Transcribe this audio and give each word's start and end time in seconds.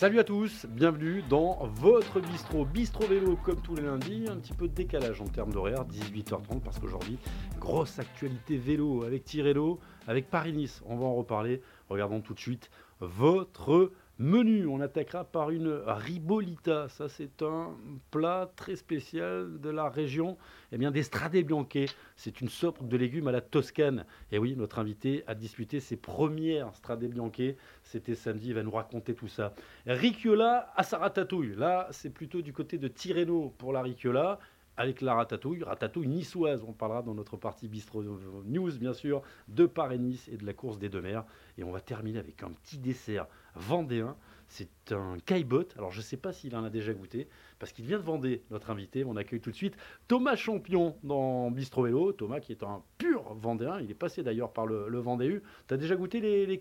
Salut 0.00 0.18
à 0.18 0.24
tous, 0.24 0.64
bienvenue 0.64 1.22
dans 1.28 1.58
votre 1.74 2.20
bistrot, 2.20 2.64
bistrot 2.64 3.06
vélo 3.06 3.36
comme 3.36 3.60
tous 3.60 3.74
les 3.74 3.82
lundis, 3.82 4.24
un 4.30 4.36
petit 4.36 4.54
peu 4.54 4.66
de 4.66 4.72
décalage 4.72 5.20
en 5.20 5.26
termes 5.26 5.52
d'horaire, 5.52 5.84
18h30 5.84 6.60
parce 6.64 6.78
qu'aujourd'hui, 6.78 7.18
grosse 7.58 7.98
actualité 7.98 8.56
vélo 8.56 9.04
avec 9.04 9.24
Tirello, 9.24 9.78
avec 10.06 10.30
Paris-Nice, 10.30 10.80
on 10.86 10.96
va 10.96 11.04
en 11.04 11.16
reparler, 11.16 11.60
regardons 11.90 12.22
tout 12.22 12.32
de 12.32 12.40
suite 12.40 12.70
votre 13.00 13.92
Menu, 14.22 14.66
on 14.66 14.80
attaquera 14.82 15.24
par 15.24 15.48
une 15.48 15.80
ribolita. 15.86 16.90
Ça, 16.90 17.08
c'est 17.08 17.40
un 17.40 17.74
plat 18.10 18.52
très 18.54 18.76
spécial 18.76 19.58
de 19.58 19.70
la 19.70 19.88
région 19.88 20.36
eh 20.72 20.76
bien, 20.76 20.90
des 20.90 21.02
Strade 21.02 21.34
Bianche. 21.38 21.96
C'est 22.16 22.42
une 22.42 22.50
sorte 22.50 22.86
de 22.86 22.96
légumes 22.98 23.28
à 23.28 23.32
la 23.32 23.40
Toscane. 23.40 24.04
Et 24.30 24.38
oui, 24.38 24.56
notre 24.56 24.78
invité 24.78 25.24
a 25.26 25.34
disputé 25.34 25.80
ses 25.80 25.96
premières 25.96 26.74
Strade 26.74 27.02
Bianche. 27.02 27.56
C'était 27.82 28.14
samedi, 28.14 28.48
il 28.48 28.54
va 28.54 28.62
nous 28.62 28.70
raconter 28.72 29.14
tout 29.14 29.26
ça. 29.26 29.54
Riciola 29.86 30.70
à 30.76 30.82
sa 30.82 30.98
ratatouille. 30.98 31.54
Là, 31.56 31.88
c'est 31.90 32.10
plutôt 32.10 32.42
du 32.42 32.52
côté 32.52 32.76
de 32.76 32.88
Tirreno 32.88 33.54
pour 33.56 33.72
la 33.72 33.80
Riciola 33.80 34.38
avec 34.76 35.00
la 35.00 35.14
ratatouille, 35.14 35.62
ratatouille 35.62 36.08
niçoise. 36.08 36.62
On 36.68 36.74
parlera 36.74 37.00
dans 37.00 37.14
notre 37.14 37.38
partie 37.38 37.68
Bistro 37.68 38.02
News, 38.02 38.78
bien 38.78 38.92
sûr, 38.92 39.22
de 39.48 39.64
Paris-Nice 39.64 40.28
et 40.28 40.36
de 40.36 40.44
la 40.44 40.52
course 40.52 40.78
des 40.78 40.90
deux 40.90 41.00
mers. 41.00 41.24
Et 41.56 41.64
on 41.64 41.72
va 41.72 41.80
terminer 41.80 42.18
avec 42.18 42.42
un 42.42 42.50
petit 42.50 42.76
dessert 42.76 43.26
vendéen. 43.54 44.16
C'est 44.48 44.68
un 44.90 45.16
caillebotte. 45.26 45.74
Alors, 45.76 45.92
je 45.92 45.98
ne 45.98 46.02
sais 46.02 46.16
pas 46.16 46.32
s'il 46.32 46.56
en 46.56 46.64
a 46.64 46.70
déjà 46.70 46.92
goûté, 46.92 47.28
parce 47.60 47.70
qu'il 47.72 47.84
vient 47.84 47.98
de 47.98 48.02
Vendée, 48.02 48.42
notre 48.50 48.70
invité. 48.70 49.04
On 49.04 49.14
accueille 49.16 49.40
tout 49.40 49.52
de 49.52 49.56
suite 49.56 49.74
Thomas 50.08 50.34
Champion 50.34 50.96
dans 51.04 51.52
Bistro 51.52 51.84
Vélo. 51.84 52.10
Thomas, 52.12 52.40
qui 52.40 52.50
est 52.50 52.64
un 52.64 52.82
pur 52.98 53.32
vendéen. 53.34 53.78
Il 53.80 53.90
est 53.92 53.94
passé 53.94 54.24
d'ailleurs 54.24 54.52
par 54.52 54.66
le, 54.66 54.88
le 54.88 54.98
Vendée 54.98 55.40
Tu 55.68 55.74
as 55.74 55.76
déjà 55.76 55.94
goûté 55.94 56.20
les, 56.20 56.46
les 56.46 56.60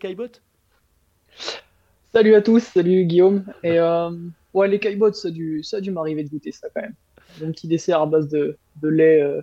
Salut 2.14 2.36
à 2.36 2.42
tous, 2.44 2.64
salut 2.64 3.06
Guillaume. 3.06 3.44
Et 3.64 3.80
euh, 3.80 4.12
les 4.68 4.80
caillebottes, 4.80 5.16
ça 5.16 5.30
a 5.30 5.32
dû, 5.32 5.64
dû 5.82 5.92
m'arriver 5.92 6.24
de 6.24 6.30
goûter 6.30 6.52
ça 6.52 6.68
quand 6.74 6.82
même 6.82 6.96
un 7.44 7.52
petit 7.52 7.68
dessert 7.68 8.02
à 8.02 8.06
base 8.06 8.28
de, 8.28 8.58
lait 8.84 9.22
euh, 9.22 9.42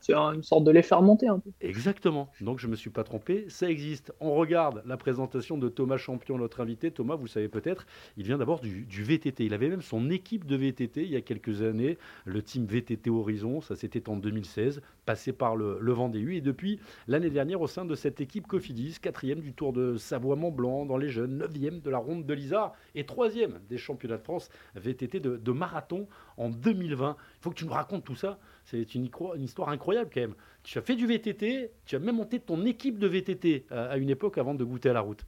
c'est 0.00 0.14
une 0.14 0.42
sorte 0.42 0.64
de 0.64 0.70
lait 0.70 0.82
fermenté 0.82 1.28
un 1.28 1.38
peu. 1.38 1.50
Exactement. 1.60 2.30
Donc 2.40 2.58
je 2.58 2.66
ne 2.66 2.72
me 2.72 2.76
suis 2.76 2.90
pas 2.90 3.04
trompé. 3.04 3.46
Ça 3.48 3.68
existe. 3.68 4.12
On 4.20 4.34
regarde 4.34 4.82
la 4.86 4.96
présentation 4.96 5.58
de 5.58 5.68
Thomas 5.68 5.96
Champion, 5.96 6.38
notre 6.38 6.60
invité. 6.60 6.90
Thomas, 6.90 7.16
vous 7.16 7.26
savez 7.26 7.48
peut-être, 7.48 7.86
il 8.16 8.24
vient 8.24 8.38
d'abord 8.38 8.60
du, 8.60 8.86
VTT. 8.90 9.44
Il 9.44 9.54
avait 9.54 9.68
même 9.68 9.82
son 9.82 10.10
équipe 10.10 10.46
de 10.46 10.56
VTT 10.56 11.02
il 11.02 11.10
y 11.10 11.16
a 11.16 11.20
quelques 11.20 11.62
années, 11.62 11.98
le 12.24 12.42
team 12.42 12.66
VTT 12.66 13.10
Horizon. 13.10 13.60
Ça 13.60 13.76
c'était 13.76 14.08
en 14.08 14.16
2016, 14.16 14.82
passé 15.04 15.32
par 15.32 15.56
le, 15.56 15.78
le 15.80 15.92
Vendée 15.92 16.20
U. 16.20 16.36
Et 16.36 16.40
depuis 16.40 16.78
l'année 17.06 17.30
dernière, 17.30 17.60
au 17.60 17.66
sein 17.66 17.84
de 17.84 17.94
cette 17.94 18.20
équipe 18.20 18.46
Cofidis, 18.46 18.98
quatrième 19.00 19.40
du 19.40 19.52
Tour 19.52 19.72
de 19.72 19.96
Savoie-Mont-Blanc 19.96 20.86
dans 20.86 20.96
les 20.96 21.08
jeunes, 21.08 21.38
neuvième 21.38 21.80
de 21.80 21.90
la 21.90 21.98
Ronde 21.98 22.24
de 22.24 22.34
l'Isard 22.34 22.72
et 22.94 23.04
troisième 23.04 23.60
des 23.68 23.78
championnats 23.78 24.18
de 24.18 24.22
France 24.22 24.48
VTT 24.74 25.20
de 25.20 25.52
marathon 25.52 26.06
en 26.38 26.48
2020. 26.48 27.16
Il 27.18 27.42
faut 27.42 27.50
que 27.50 27.56
tu 27.56 27.66
nous 27.66 27.72
racontes 27.72 28.04
tout 28.04 28.16
ça. 28.16 28.38
C'est 28.64 28.94
une, 28.94 29.08
histoire 29.38 29.68
incroyable 29.68 30.10
quand 30.12 30.20
même. 30.20 30.34
Tu 30.62 30.78
as 30.78 30.82
fait 30.82 30.94
du 30.94 31.06
VTT, 31.06 31.70
tu 31.86 31.96
as 31.96 31.98
même 31.98 32.16
monté 32.16 32.38
ton 32.38 32.64
équipe 32.66 32.98
de 32.98 33.06
VTT 33.06 33.66
à, 33.70 33.96
une 33.96 34.10
époque 34.10 34.38
avant 34.38 34.54
de 34.54 34.64
goûter 34.64 34.90
à 34.90 34.92
la 34.92 35.00
route. 35.00 35.24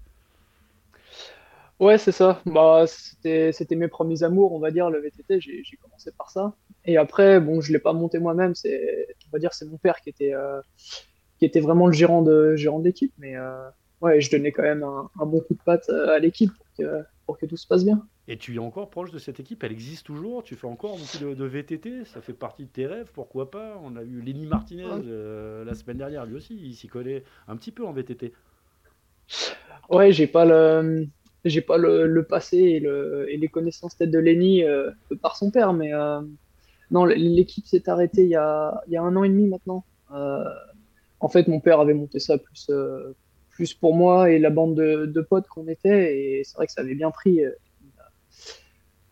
Ouais, 1.78 1.96
c'est 1.96 2.12
ça. 2.12 2.42
Bah, 2.44 2.84
c'était 2.86 3.52
mes 3.76 3.88
premiers 3.88 4.22
amours, 4.22 4.52
on 4.52 4.58
va 4.58 4.70
dire, 4.70 4.90
le 4.90 5.00
VTT. 5.00 5.40
J'ai 5.40 5.76
commencé 5.82 6.10
par 6.12 6.30
ça. 6.30 6.54
Et 6.84 6.98
après, 6.98 7.40
bon, 7.40 7.62
je 7.62 7.72
l'ai 7.72 7.78
pas 7.78 7.94
monté 7.94 8.18
moi-même. 8.18 8.54
C'est, 8.54 9.08
on 9.26 9.30
va 9.32 9.38
dire, 9.38 9.54
c'est 9.54 9.64
mon 9.64 9.78
père 9.78 10.00
qui 10.02 10.10
était, 10.10 10.34
euh, 10.34 10.60
qui 11.38 11.46
était 11.46 11.60
vraiment 11.60 11.86
le 11.86 11.94
gérant 11.94 12.20
de 12.20 12.54
gérant 12.56 12.80
d'équipe. 12.80 13.14
Mais 13.18 13.36
euh, 13.36 13.68
ouais, 14.02 14.20
je 14.20 14.30
donnais 14.30 14.52
quand 14.52 14.62
même 14.62 14.82
un, 14.82 15.26
bon 15.26 15.40
coup 15.40 15.54
de 15.54 15.62
patte 15.64 15.88
euh, 15.88 16.14
à 16.14 16.18
l'équipe 16.18 16.52
pour 17.30 17.38
que 17.38 17.46
tout 17.46 17.56
se 17.56 17.68
passe 17.68 17.84
bien. 17.84 18.04
Et 18.26 18.38
tu 18.38 18.56
es 18.56 18.58
encore 18.58 18.90
proche 18.90 19.12
de 19.12 19.20
cette 19.20 19.38
équipe, 19.38 19.62
elle 19.62 19.70
existe 19.70 20.04
toujours, 20.04 20.42
tu 20.42 20.56
fais 20.56 20.66
encore 20.66 20.98
beaucoup 20.98 21.32
de, 21.36 21.44
VTT, 21.44 22.04
ça 22.04 22.20
fait 22.20 22.32
partie 22.32 22.64
de 22.64 22.68
tes 22.68 22.86
rêves, 22.86 23.12
pourquoi 23.14 23.52
pas 23.52 23.80
On 23.84 23.94
a 23.94 24.02
eu 24.02 24.20
Lenny 24.20 24.46
Martinez 24.46 24.82
euh, 25.06 25.64
la 25.64 25.74
semaine 25.74 25.98
dernière, 25.98 26.26
lui 26.26 26.34
aussi, 26.34 26.58
il 26.60 26.74
s'y 26.74 26.88
connaît 26.88 27.22
un 27.46 27.54
petit 27.54 27.70
peu 27.70 27.86
en 27.86 27.92
VTT. 27.92 28.32
Ouais, 29.90 30.10
j'ai 30.10 30.26
pas 30.26 30.44
le 30.44 31.06
j'ai 31.44 31.60
pas 31.60 31.78
le, 31.78 32.24
passé 32.28 32.56
et, 32.56 32.80
le, 32.80 33.26
et, 33.30 33.36
les 33.36 33.46
connaissances 33.46 33.94
peut-être 33.94 34.10
de 34.10 34.18
Lenny 34.18 34.64
euh, 34.64 34.90
par 35.22 35.36
son 35.36 35.52
père, 35.52 35.72
mais 35.72 35.94
euh, 35.94 36.20
non, 36.90 37.04
l'équipe 37.04 37.64
s'est 37.64 37.88
arrêtée 37.88 38.24
il 38.24 38.30
y, 38.30 38.34
a, 38.34 38.82
il 38.88 38.92
y, 38.94 38.96
a, 38.96 39.02
un 39.02 39.14
an 39.14 39.22
et 39.22 39.28
demi 39.28 39.46
maintenant. 39.46 39.84
en 40.10 41.28
fait, 41.28 41.46
mon 41.46 41.60
père 41.60 41.78
avait 41.78 41.94
monté 41.94 42.18
ça 42.18 42.38
plus, 42.38 42.68
plus 43.60 43.74
pour 43.74 43.94
moi 43.94 44.30
et 44.30 44.38
la 44.38 44.48
bande 44.48 44.74
de, 44.74 45.20
potes 45.20 45.46
qu'on 45.46 45.68
était, 45.68 46.16
et 46.16 46.44
c'est 46.44 46.56
vrai 46.56 46.66
que 46.66 46.72
ça 46.72 46.80
avait 46.80 46.94
bien 46.94 47.10
pris 47.10 47.42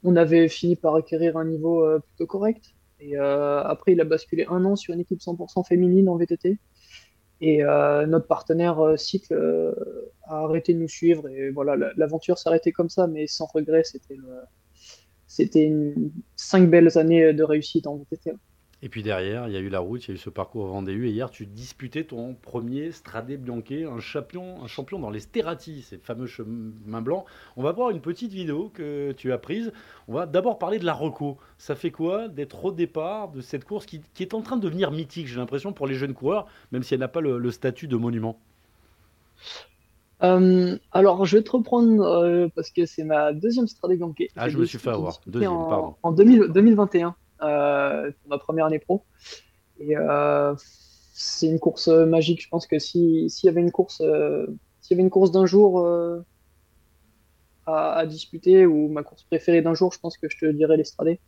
on 0.05 0.17
avait 0.17 0.49
fini 0.49 0.77
par 0.77 0.95
acquérir 0.95 1.37
un 1.37 1.45
niveau 1.45 1.85
euh, 1.85 1.99
plutôt 1.99 2.27
correct. 2.27 2.75
Et 3.01 3.19
euh, 3.19 3.63
après, 3.63 3.93
il 3.93 4.01
a 4.01 4.05
basculé 4.05 4.47
un 4.49 4.65
an 4.65 4.77
sur 4.77 4.95
une 4.95 5.01
équipe 5.01 5.21
100% 5.21 5.67
féminine 5.67 6.09
en 6.09 6.17
VTT. 6.17 6.59
Et 7.41 7.63
euh, 7.63 8.07
notre 8.07 8.27
partenaire 8.27 8.95
Cycle 8.97 9.75
a 10.25 10.43
arrêté 10.43 10.75
de 10.75 10.81
nous 10.81 10.89
suivre. 10.89 11.29
Et 11.29 11.51
voilà, 11.51 11.93
l'aventure 11.97 12.39
s'arrêtait 12.39 12.73
comme 12.73 12.89
ça, 12.89 13.07
mais 13.07 13.27
sans 13.27 13.47
regret. 13.47 13.85
C'était 13.85 14.17
c'était 15.29 15.73
cinq 16.35 16.69
belles 16.71 16.97
années 16.99 17.33
de 17.33 17.43
réussite 17.45 17.87
en 17.87 17.97
VTT. 17.97 18.33
Et 18.81 18.89
puis 18.89 19.03
derrière, 19.03 19.49
il 19.49 19.55
y 19.55 19.57
a 19.57 19.61
eu 19.61 19.69
la 19.69 19.81
route, 19.81 20.07
il 20.07 20.09
y 20.09 20.13
a 20.13 20.15
eu 20.15 20.19
ce 20.19 20.31
parcours 20.31 20.65
au 20.65 20.69
Vendée 20.69 20.93
U. 20.93 21.09
Et 21.09 21.11
hier, 21.11 21.31
tu 21.31 21.47
disputais 21.47 22.05
ton 22.05 22.35
premier 22.35 22.93
Stradé 22.93 23.37
Bianche, 23.37 23.73
un 23.73 23.99
champion, 23.99 24.63
un 24.63 24.69
champion 24.69 25.01
dans 25.01 25.11
les 25.11 25.19
Sterati, 25.19 25.83
ces 25.83 25.99
fameux 25.99 26.27
chemins 26.27 27.03
blancs. 27.03 27.25
On 27.57 27.63
va 27.65 27.73
voir 27.73 27.91
une 27.91 28.01
petite 28.01 28.33
vidéo 28.33 28.71
que 28.73 29.11
tu 29.13 29.33
as 29.33 29.39
prise. 29.39 29.73
On 30.07 30.15
va 30.15 30.27
d'abord 30.27 30.61
parler 30.61 30.79
de 30.79 30.85
la 30.85 30.93
Reco. 30.93 31.39
Ça 31.59 31.75
fait 31.75 31.91
quoi 31.91 32.29
d'être 32.29 32.67
au 32.67 32.71
départ 32.71 33.31
de 33.31 33.41
cette 33.41 33.65
course 33.65 33.85
qui, 33.85 34.01
est 34.21 34.35
en 34.35 34.43
train 34.43 34.57
de 34.57 34.63
devenir 34.63 34.93
mythique, 34.93 35.27
j'ai 35.27 35.39
l'impression, 35.39 35.73
pour 35.73 35.89
les 35.89 35.95
jeunes 35.95 36.15
coureurs, 36.15 36.47
même 36.71 36.85
si 36.85 36.95
elle 36.95 37.01
n'a 37.01 37.09
pas 37.09 37.21
le, 37.21 37.51
statut 37.51 37.89
de 37.89 37.97
monument? 37.97 38.39
Euh, 40.23 40.77
alors, 40.93 41.25
je 41.25 41.37
vais 41.37 41.43
te 41.43 41.51
reprendre 41.51 42.05
euh, 42.05 42.47
parce 42.55 42.71
que 42.71 42.87
c'est 42.87 43.05
ma 43.05 43.33
deuxième 43.33 43.67
Stradé 43.67 43.97
Bianche. 43.97 44.15
Ah, 44.37 44.49
je 44.49 44.57
me 44.57 44.65
suis 44.65 44.79
fait 44.79 44.91
avoir. 44.91 45.21
Deuxième, 45.27 45.51
en, 45.51 45.69
pardon. 45.69 45.95
En 46.05 46.13
2021. 46.13 47.17
Euh, 47.43 48.11
pour 48.21 48.31
ma 48.31 48.39
première 48.39 48.67
année 48.67 48.79
pro. 48.79 49.05
Et 49.79 49.97
euh, 49.97 50.55
c'est 51.13 51.47
une 51.47 51.61
course 51.61 51.89
magique. 51.89 52.43
Je 52.43 52.49
pense 52.49 52.67
que 52.67 52.79
s'il 52.79 53.29
y 53.43 53.49
avait 53.49 53.61
une 53.61 53.71
course, 53.71 54.01
euh, 54.01 54.47
s'il 54.81 54.97
y 54.97 54.99
avait 54.99 55.05
une 55.05 55.11
course 55.11 55.31
d'un 55.31 55.47
jour 55.47 55.87
à, 57.67 58.07
disputer 58.07 58.67
ou 58.67 58.89
ma 58.89 59.03
course 59.03 59.23
préférée 59.25 59.63
d'un 59.63 59.75
jour, 59.75 59.93
je 59.93 60.01
pense 60.01 60.17
que 60.17 60.29
je 60.29 60.39
te 60.39 60.47
dirais 60.47 60.77
l'Estradé. 60.77 61.21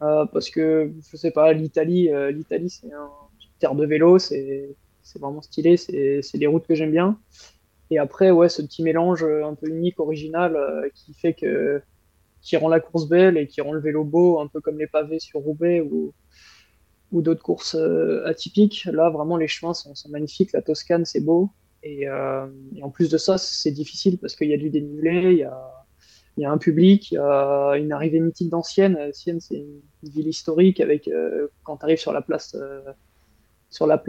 parce 0.00 0.50
que 0.50 0.92
je 1.10 1.16
sais 1.16 1.30
pas, 1.30 1.52
l'Italie, 1.52 2.08
l'Italie 2.32 2.70
c'est 2.70 2.92
un 2.92 3.10
terre 3.58 3.74
de 3.74 3.86
vélo, 3.86 4.18
c'est 4.18 4.74
vraiment 5.16 5.42
stylé, 5.42 5.76
c'est 5.76 6.38
des 6.38 6.46
routes 6.46 6.66
que 6.66 6.74
j'aime 6.74 6.92
bien. 6.92 7.20
Et 7.90 7.98
après, 7.98 8.30
ouais, 8.30 8.48
ce 8.48 8.62
petit 8.62 8.82
mélange 8.82 9.22
un 9.24 9.54
peu 9.54 9.68
unique, 9.68 10.00
original, 10.00 10.56
qui 10.94 11.12
fait 11.14 11.34
que 11.34 11.82
qui 12.42 12.56
rend 12.56 12.68
la 12.68 12.80
course 12.80 13.08
belle 13.08 13.36
et 13.36 13.46
qui 13.46 13.60
rend 13.60 13.72
le 13.72 13.80
vélo 13.80 14.04
beau, 14.04 14.40
un 14.40 14.46
peu 14.46 14.60
comme 14.60 14.78
les 14.78 14.86
pavés 14.86 15.18
sur 15.18 15.40
Roubaix 15.40 15.80
ou, 15.80 16.12
d'autres 17.12 17.42
courses 17.42 17.74
euh, 17.74 18.24
atypiques. 18.26 18.84
Là, 18.84 19.10
vraiment, 19.10 19.36
les 19.36 19.48
chemins 19.48 19.74
sont, 19.74 19.94
magnifiques. 20.08 20.52
La 20.52 20.62
Toscane, 20.62 21.04
c'est 21.04 21.20
beau. 21.20 21.50
Euh, 21.84 22.46
et, 22.76 22.82
en 22.82 22.90
plus 22.90 23.10
de 23.10 23.18
ça, 23.18 23.36
c'est 23.36 23.72
difficile 23.72 24.18
parce 24.18 24.36
qu'il 24.36 24.48
y 24.48 24.54
a 24.54 24.56
du 24.56 24.70
dénivelé, 24.70 25.32
il 26.36 26.42
y 26.42 26.44
a, 26.44 26.50
un 26.50 26.58
public, 26.58 27.10
il 27.10 27.14
y 27.14 27.18
a 27.18 27.74
une 27.76 27.92
arrivée 27.92 28.20
mythique 28.20 28.48
d'Ancienne. 28.48 28.96
Ancienne, 28.96 29.40
c'est 29.40 29.56
une, 29.56 29.80
ville 30.02 30.28
historique 30.28 30.80
avec, 30.80 31.08
euh, 31.08 31.48
quand 31.64 31.78
tu 31.78 31.84
arrives 31.84 31.98
sur 31.98 32.12
la 32.12 32.22
place, 32.22 32.56
sur 33.68 33.86
la 33.86 34.02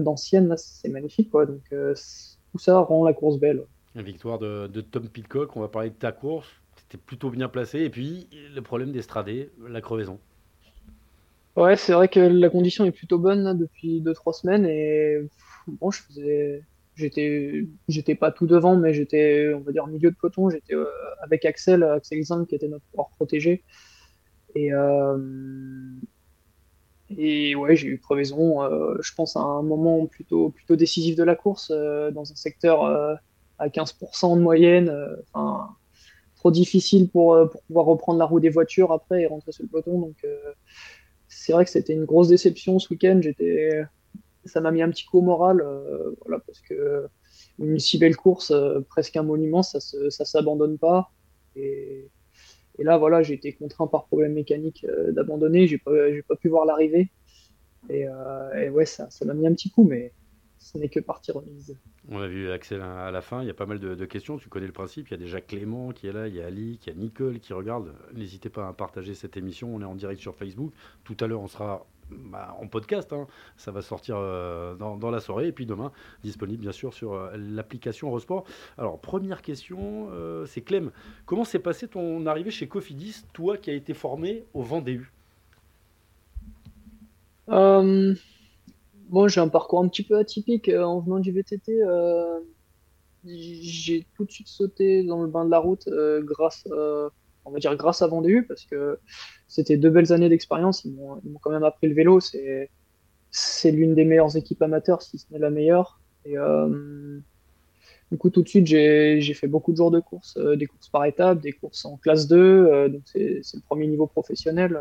d'Ancienne, 0.00 0.54
c'est 0.56 0.88
magnifique. 0.88 1.30
Quoi. 1.30 1.46
Donc, 1.46 1.62
tout 1.70 2.58
ça 2.58 2.78
rend 2.78 3.04
la 3.04 3.12
course 3.12 3.38
belle. 3.38 3.64
La 3.96 4.02
victoire 4.02 4.38
de, 4.38 4.68
de 4.68 4.80
Tom 4.80 5.08
Pitcock, 5.08 5.56
on 5.56 5.60
va 5.60 5.68
parler 5.68 5.90
de 5.90 5.94
ta 5.96 6.12
course 6.12 6.59
plutôt 7.06 7.30
bien 7.30 7.48
placé. 7.48 7.80
Et 7.80 7.90
puis, 7.90 8.28
le 8.54 8.60
problème 8.60 8.92
d'Estradé, 8.92 9.50
la 9.68 9.80
crevaison. 9.80 10.18
Ouais, 11.56 11.76
c'est 11.76 11.92
vrai 11.92 12.08
que 12.08 12.20
la 12.20 12.48
condition 12.48 12.84
est 12.84 12.92
plutôt 12.92 13.18
bonne 13.18 13.58
depuis 13.58 14.00
2-3 14.00 14.32
semaines. 14.32 14.66
Et 14.66 15.18
bon, 15.66 15.90
je 15.90 16.02
faisais. 16.02 16.62
J'étais, 16.96 18.14
pas 18.14 18.30
tout 18.30 18.46
devant, 18.46 18.76
mais 18.76 18.92
j'étais, 18.92 19.52
on 19.54 19.60
va 19.60 19.72
dire, 19.72 19.86
milieu 19.86 20.10
de 20.10 20.16
peloton. 20.16 20.50
J'étais 20.50 20.74
euh, 20.74 20.86
avec 21.22 21.44
Axel, 21.46 21.82
Axel 21.82 22.22
Zang, 22.22 22.46
qui 22.46 22.54
était 22.54 22.68
notre 22.68 22.84
pouvoir 22.86 23.08
protégé. 23.10 23.62
Et, 24.54 24.72
euh, 24.72 25.18
et 27.16 27.54
ouais, 27.54 27.74
j'ai 27.76 27.88
eu 27.88 27.98
crevaison, 27.98 28.62
euh, 28.62 28.96
je 29.00 29.14
pense, 29.14 29.36
à 29.36 29.40
un 29.40 29.62
moment 29.62 30.06
plutôt, 30.06 30.50
plutôt 30.50 30.76
décisif 30.76 31.16
de 31.16 31.22
la 31.22 31.34
course, 31.36 31.70
dans 31.70 32.30
un 32.30 32.36
secteur 32.36 32.84
à 32.84 33.68
15% 33.68 34.36
de 34.36 34.42
moyenne. 34.42 34.94
Trop 36.40 36.50
difficile 36.50 37.10
pour, 37.10 37.34
euh, 37.34 37.44
pour, 37.44 37.60
pouvoir 37.64 37.84
reprendre 37.84 38.18
la 38.18 38.24
roue 38.24 38.40
des 38.40 38.48
voitures 38.48 38.92
après 38.92 39.20
et 39.20 39.26
rentrer 39.26 39.52
sur 39.52 39.62
le 39.62 39.68
peloton. 39.68 40.00
Donc, 40.00 40.16
euh, 40.24 40.54
c'est 41.28 41.52
vrai 41.52 41.66
que 41.66 41.70
c'était 41.70 41.92
une 41.92 42.06
grosse 42.06 42.28
déception 42.28 42.78
ce 42.78 42.88
week-end. 42.88 43.20
J'étais, 43.22 43.82
ça 44.46 44.62
m'a 44.62 44.70
mis 44.70 44.80
un 44.80 44.88
petit 44.88 45.04
coup 45.04 45.18
au 45.18 45.20
moral, 45.20 45.60
euh, 45.60 46.14
voilà, 46.24 46.42
parce 46.46 46.60
que 46.60 47.06
une 47.58 47.78
si 47.78 47.98
belle 47.98 48.16
course, 48.16 48.54
presque 48.88 49.16
un 49.16 49.22
monument, 49.22 49.62
ça 49.62 49.80
ne 49.98 50.08
ça 50.08 50.24
s'abandonne 50.24 50.78
pas. 50.78 51.10
Et, 51.56 52.08
là, 52.78 52.96
voilà, 52.96 53.22
j'ai 53.22 53.34
été 53.34 53.52
contraint 53.52 53.86
par 53.86 54.06
problème 54.06 54.32
mécanique 54.32 54.86
d'abandonner. 55.10 55.66
J'ai 55.66 55.76
pas, 55.76 55.92
pas 56.26 56.36
pu 56.36 56.48
voir 56.48 56.64
l'arrivée. 56.64 57.10
Et, 57.90 58.06
ouais, 58.70 58.86
ça, 58.86 59.10
ça 59.10 59.26
m'a 59.26 59.34
mis 59.34 59.46
un 59.46 59.52
petit 59.52 59.70
coup, 59.70 59.84
mais 59.84 60.14
ce 60.60 60.76
n'est 60.78 60.88
que 60.88 61.00
partie 61.00 61.32
remise. 61.32 61.76
On 62.08 62.20
a 62.20 62.28
vu 62.28 62.50
Axel 62.50 62.82
à 62.82 63.10
la 63.10 63.22
fin, 63.22 63.42
il 63.42 63.46
y 63.46 63.50
a 63.50 63.54
pas 63.54 63.66
mal 63.66 63.78
de, 63.78 64.04
questions, 64.04 64.36
tu 64.36 64.48
connais 64.48 64.66
le 64.66 64.72
principe, 64.72 65.08
il 65.08 65.12
y 65.12 65.14
a 65.14 65.16
déjà 65.16 65.40
Clément 65.40 65.90
qui 65.90 66.06
est 66.06 66.12
là, 66.12 66.28
il 66.28 66.34
y 66.34 66.40
a 66.40 66.46
Ali, 66.46 66.78
il 66.82 66.88
y 66.88 66.90
a 66.90 66.94
Nicole 66.94 67.40
qui 67.40 67.52
regarde. 67.54 67.94
N'hésitez 68.14 68.50
pas 68.50 68.68
à 68.68 68.72
partager 68.72 69.14
cette 69.14 69.36
émission, 69.36 69.74
on 69.74 69.80
est 69.80 69.86
en 69.86 69.94
direct 69.94 70.20
sur 70.20 70.36
Facebook. 70.36 70.72
Tout 71.02 71.16
à 71.20 71.26
l'heure, 71.26 71.40
on 71.40 71.48
sera 71.48 71.86
bah, 72.10 72.56
en 72.60 72.66
podcast, 72.66 73.12
hein. 73.12 73.26
ça 73.56 73.70
va 73.70 73.80
sortir 73.82 74.16
euh, 74.18 74.74
dans, 74.74 75.10
la 75.10 75.20
soirée, 75.20 75.48
et 75.48 75.52
puis 75.52 75.64
demain, 75.64 75.92
disponible 76.22 76.60
bien 76.60 76.72
sûr 76.72 76.92
sur 76.92 77.14
euh, 77.14 77.30
l'application 77.36 78.08
Eurosport. 78.08 78.44
Alors, 78.76 79.00
première 79.00 79.40
question, 79.42 80.08
euh, 80.12 80.44
c'est 80.44 80.60
Clem, 80.60 80.90
comment 81.24 81.44
s'est 81.44 81.58
passé 81.58 81.88
ton 81.88 82.26
arrivée 82.26 82.50
chez 82.50 82.68
Cofidis, 82.68 83.24
toi 83.32 83.56
qui 83.56 83.70
as 83.70 83.74
été 83.74 83.94
formé 83.94 84.44
au 84.52 84.62
Vendée 84.62 85.00
Bon, 89.10 89.26
j'ai 89.26 89.40
un 89.40 89.48
parcours 89.48 89.80
un 89.80 89.88
petit 89.88 90.04
peu 90.04 90.16
atypique. 90.16 90.68
Euh, 90.68 90.84
en 90.84 91.00
venant 91.00 91.18
du 91.18 91.32
VTT, 91.32 91.82
euh, 91.82 92.38
j'ai 93.24 94.06
tout 94.14 94.24
de 94.24 94.30
suite 94.30 94.46
sauté 94.46 95.02
dans 95.02 95.20
le 95.20 95.28
bain 95.28 95.44
de 95.44 95.50
la 95.50 95.58
route 95.58 95.88
euh, 95.88 96.22
grâce, 96.22 96.64
on 97.44 97.50
va 97.50 97.58
dire 97.58 97.74
grâce 97.76 98.02
à 98.02 98.06
Vendée 98.06 98.40
parce 98.42 98.64
que 98.66 99.00
c'était 99.48 99.76
deux 99.76 99.90
belles 99.90 100.12
années 100.12 100.28
d'expérience. 100.28 100.84
Ils 100.84 100.92
m'ont 100.94 101.20
quand 101.42 101.50
même 101.50 101.64
appris 101.64 101.88
le 101.88 101.94
vélo. 101.94 102.20
C'est 102.20 102.70
c'est 103.32 103.72
l'une 103.72 103.94
des 103.94 104.04
meilleures 104.04 104.36
équipes 104.36 104.62
amateurs, 104.62 105.02
si 105.02 105.18
ce 105.18 105.26
n'est 105.32 105.38
la 105.40 105.50
meilleure. 105.50 106.00
Et 106.24 106.36
du 108.12 108.18
coup, 108.18 108.30
tout 108.30 108.42
de 108.42 108.48
suite, 108.48 108.66
j'ai 108.66 109.34
fait 109.34 109.48
beaucoup 109.48 109.72
de 109.72 109.76
jours 109.76 109.90
de 109.90 110.00
course, 110.00 110.38
des 110.38 110.66
courses 110.66 110.88
par 110.88 111.04
étapes, 111.04 111.40
des 111.40 111.52
courses 111.52 111.84
en 111.84 111.96
classe 111.96 112.28
2. 112.28 112.88
donc, 112.88 113.02
c'est 113.04 113.42
le 113.54 113.62
premier 113.66 113.88
niveau 113.88 114.06
professionnel. 114.06 114.80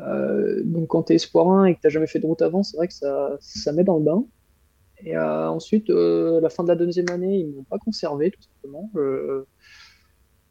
Euh, 0.00 0.62
donc 0.64 0.88
quand 0.88 1.04
tu 1.04 1.12
es 1.12 1.16
espoir 1.16 1.48
1 1.48 1.66
et 1.66 1.74
que 1.74 1.80
tu 1.80 1.86
n'as 1.86 1.90
jamais 1.90 2.06
fait 2.06 2.18
de 2.18 2.26
route 2.26 2.42
avant, 2.42 2.62
c'est 2.62 2.76
vrai 2.76 2.88
que 2.88 2.94
ça, 2.94 3.36
ça 3.40 3.72
met 3.72 3.84
dans 3.84 3.98
le 3.98 4.04
bain. 4.04 4.24
Et 5.02 5.16
euh, 5.16 5.48
ensuite, 5.48 5.90
euh, 5.90 6.38
à 6.38 6.40
la 6.40 6.50
fin 6.50 6.62
de 6.62 6.68
la 6.68 6.76
deuxième 6.76 7.10
année, 7.10 7.38
ils 7.38 7.48
m'ont 7.48 7.64
pas 7.64 7.78
conservé, 7.78 8.30
tout 8.30 8.42
simplement. 8.42 8.90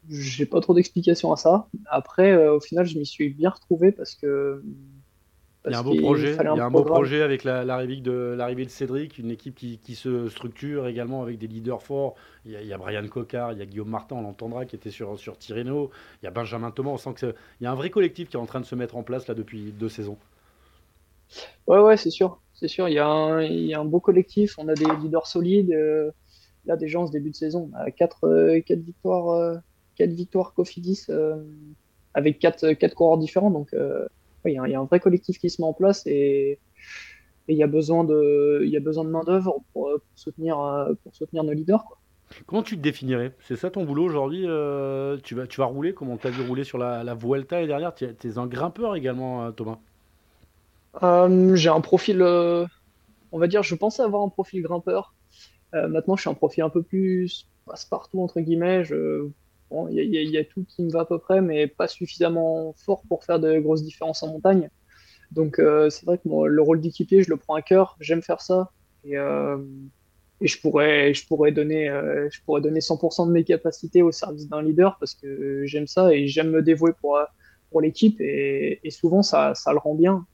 J'ai 0.08 0.46
pas 0.46 0.60
trop 0.60 0.74
d'explications 0.74 1.32
à 1.32 1.36
ça. 1.36 1.68
Après, 1.86 2.48
au 2.48 2.58
final, 2.58 2.86
je 2.86 2.98
m'y 2.98 3.06
suis 3.06 3.28
bien 3.28 3.50
retrouvé 3.50 3.92
parce 3.92 4.14
que 4.14 4.62
il 5.66 5.72
y 5.72 5.74
a 5.74 5.78
un 5.78 5.82
beau 5.82 5.94
projet, 5.94 6.36
il 6.38 6.56
y 6.56 6.60
a 6.60 6.64
un 6.64 6.70
beau 6.70 6.84
projet 6.84 7.20
avec 7.20 7.44
l'arrivée 7.44 7.96
de, 8.00 8.36
de 8.38 8.68
Cédric, 8.68 9.18
une 9.18 9.30
équipe 9.30 9.54
qui, 9.54 9.94
se 9.94 10.28
structure 10.28 10.86
également 10.86 11.22
avec 11.22 11.38
des 11.38 11.46
leaders 11.46 11.82
forts. 11.82 12.14
Il 12.46 12.52
y 12.52 12.72
a, 12.72 12.78
Brian 12.78 13.06
Cocard, 13.08 13.52
il 13.52 13.58
y 13.58 13.62
a 13.62 13.66
Guillaume 13.66 13.90
Martin, 13.90 14.16
on 14.16 14.22
l'entendra, 14.22 14.64
qui 14.64 14.76
était 14.76 14.90
sur, 14.90 15.18
sur 15.18 15.36
Tirreno. 15.36 15.90
Il 16.22 16.26
y 16.26 16.28
a 16.28 16.30
Benjamin 16.30 16.70
Thomas, 16.70 16.90
on 16.90 16.96
sent 16.96 17.14
qu'il 17.18 17.34
y 17.60 17.66
a 17.66 17.72
un 17.72 17.74
vrai 17.74 17.90
collectif 17.90 18.30
qui 18.30 18.36
est 18.36 18.40
en 18.40 18.46
train 18.46 18.60
de 18.60 18.64
se 18.64 18.74
mettre 18.74 18.96
en 18.96 19.02
place 19.02 19.28
là 19.28 19.34
depuis 19.34 19.72
deux 19.72 19.90
saisons. 19.90 20.16
Ouais, 21.66 21.78
ouais, 21.78 21.96
c'est 21.96 22.10
sûr. 22.10 22.40
C'est 22.54 22.68
sûr, 22.68 22.88
il 22.88 22.94
y, 22.94 22.98
a 22.98 23.06
un, 23.06 23.42
il 23.42 23.66
y, 23.66 23.74
a 23.74 23.80
un, 23.80 23.84
beau 23.84 24.00
collectif, 24.00 24.58
on 24.58 24.68
a 24.68 24.74
des 24.74 24.84
leaders 25.02 25.26
solides. 25.26 25.72
Euh, 25.72 26.10
là, 26.66 26.76
déjà, 26.76 27.00
en 27.00 27.06
ce 27.06 27.12
début 27.12 27.30
de 27.30 27.36
saison, 27.36 27.70
on 27.72 27.76
a 27.76 27.90
4, 27.90 28.24
euh, 28.24 28.60
victoires, 28.68 29.30
euh, 29.30 29.56
quatre 29.96 30.10
victoires 30.10 30.52
Cofidis 30.52 31.06
avec 32.12 32.38
4, 32.38 32.72
quatre 32.72 32.94
coureurs 32.94 33.18
différents. 33.18 33.50
Donc, 33.50 33.74
il 34.44 34.52
y, 34.52 34.58
a 34.58 34.80
un 34.80 34.84
vrai 34.84 35.00
collectif 35.00 35.38
qui 35.38 35.50
se 35.50 35.60
met 35.60 35.68
en 35.68 35.72
place 35.72 36.06
et 36.06 36.58
il 37.48 37.56
y 37.56 37.62
a 37.62 37.66
besoin 37.66 38.04
de, 38.04 38.62
il 38.64 38.76
a 38.76 38.80
besoin 38.80 39.04
de 39.04 39.10
main-d'œuvre 39.10 39.58
pour, 39.72 39.90
soutenir, 40.14 40.56
pour 41.02 41.14
soutenir 41.14 41.44
nos 41.44 41.52
leaders. 41.52 41.84
Comment 42.46 42.62
tu 42.62 42.76
te 42.76 42.82
définirais? 42.82 43.32
C'est 43.40 43.56
ça 43.56 43.70
ton 43.70 43.84
boulot 43.84 44.04
aujourd'hui 44.04 44.44
euh, 44.46 45.18
tu, 45.22 45.34
vas, 45.34 45.46
tu 45.46 45.60
vas 45.60 45.66
rouler? 45.66 45.92
Comme 45.92 46.10
on 46.10 46.16
t'a 46.16 46.30
vu 46.30 46.46
rouler 46.46 46.64
sur 46.64 46.78
la, 46.78 47.02
la 47.02 47.14
Vuelta 47.14 47.60
et 47.60 47.66
derrière 47.66 47.94
Tu 47.94 48.04
es, 48.04 48.38
un 48.38 48.46
grimpeur 48.46 48.94
également, 48.94 49.46
euh, 49.46 49.50
Thomas 49.50 49.78
euh, 51.02 51.56
J'ai 51.56 51.68
un 51.68 51.80
profil, 51.80 52.22
on 52.22 53.38
va 53.38 53.46
dire, 53.46 53.62
je 53.62 53.74
pensais 53.74 54.02
avoir 54.02 54.22
un 54.22 54.28
profil 54.28 54.62
grimpeur. 54.62 55.14
maintenant, 55.72 56.16
je 56.16 56.22
suis 56.22 56.30
un 56.30 56.34
profil 56.34 56.62
un 56.62 56.70
peu 56.70 56.82
plus 56.82 57.48
passe-partout, 57.66 58.22
entre 58.22 58.40
guillemets. 58.40 58.84
Je, 58.84 59.28
il 59.90 60.30
y, 60.30 60.38
a 60.38 60.44
tout 60.44 60.64
qui 60.68 60.82
me 60.82 60.90
va 60.90 61.00
à 61.00 61.04
peu 61.04 61.18
près, 61.18 61.40
mais 61.40 61.66
pas 61.66 61.86
suffisamment 61.86 62.74
fort 62.76 63.02
pour 63.08 63.24
faire 63.24 63.38
de 63.38 63.58
grosses 63.60 63.82
différences 63.82 64.22
en 64.22 64.28
montagne. 64.28 64.68
Donc 65.30 65.58
euh, 65.58 65.90
c'est 65.90 66.04
vrai 66.06 66.18
que 66.18 66.28
le 66.28 66.62
rôle 66.62 66.80
d'équipier, 66.80 67.22
je 67.22 67.30
le 67.30 67.36
prends 67.36 67.54
à 67.54 67.62
cœur, 67.62 67.96
j'aime 68.00 68.22
faire 68.22 68.40
ça. 68.40 68.70
Et, 69.04 69.16
euh, 69.16 69.58
et, 70.40 70.48
je, 70.48 70.60
pourrais, 70.60 71.14
je, 71.14 71.26
pourrais 71.26 71.52
donner, 71.52 71.88
euh, 71.88 72.28
je 72.30 72.40
pourrais 72.44 72.60
donner 72.60 72.80
100% 72.80 73.28
de 73.28 73.32
mes 73.32 73.44
capacités 73.44 74.02
au 74.02 74.12
service 74.12 74.48
d'un 74.48 74.62
leader 74.62 74.96
parce 74.98 75.14
que 75.14 75.64
j'aime 75.66 75.86
ça 75.86 76.12
et 76.12 76.26
j'aime 76.26 76.50
me 76.50 76.62
dévouer 76.62 76.92
pour, 77.00 77.18
pour 77.70 77.80
l'équipe. 77.80 78.20
Et, 78.20 78.80
souvent, 78.90 79.22
ça, 79.22 79.54
ça 79.54 79.72
le 79.72 79.78
rend 79.78 79.94
bien. 79.94 80.26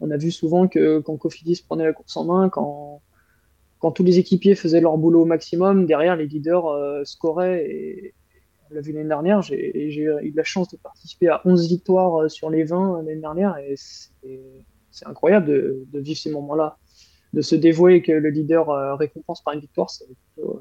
On 0.00 0.10
a 0.10 0.16
vu 0.16 0.30
souvent 0.30 0.68
que 0.68 1.00
quand 1.00 1.16
Cofidis 1.16 1.62
prenait 1.66 1.84
la 1.84 1.92
course 1.92 2.16
en 2.16 2.24
main, 2.24 2.48
quand, 2.48 3.02
quand 3.80 3.90
tous 3.90 4.04
les 4.04 4.18
équipiers 4.18 4.54
faisaient 4.54 4.80
leur 4.80 4.96
boulot 4.98 5.22
au 5.22 5.26
maximum, 5.26 5.86
derrière, 5.86 6.16
les 6.16 6.26
leaders 6.26 7.04
scoraient 7.04 7.66
et, 7.68 8.14
l'a 8.74 8.80
vu 8.80 8.92
l'année 8.92 9.08
dernière, 9.08 9.42
j'ai 9.42 10.00
eu 10.00 10.32
la 10.34 10.44
chance 10.44 10.68
de 10.68 10.76
participer 10.76 11.28
à 11.28 11.40
11 11.44 11.68
victoires 11.68 12.22
euh, 12.22 12.28
sur 12.28 12.50
les 12.50 12.64
20 12.64 13.02
l'année 13.02 13.20
dernière 13.20 13.56
et 13.58 13.74
c'est 13.76 15.06
incroyable 15.06 15.46
de, 15.46 15.98
vivre 15.98 16.18
ces 16.18 16.30
moments-là. 16.30 16.76
De 17.32 17.40
se 17.40 17.56
dévouer 17.56 18.00
que 18.02 18.12
le 18.12 18.30
leader 18.30 18.70
euh, 18.70 18.94
récompense 18.94 19.42
par 19.42 19.54
une 19.54 19.60
victoire, 19.60 19.90
c'est 19.90 20.06
plutôt, 20.06 20.53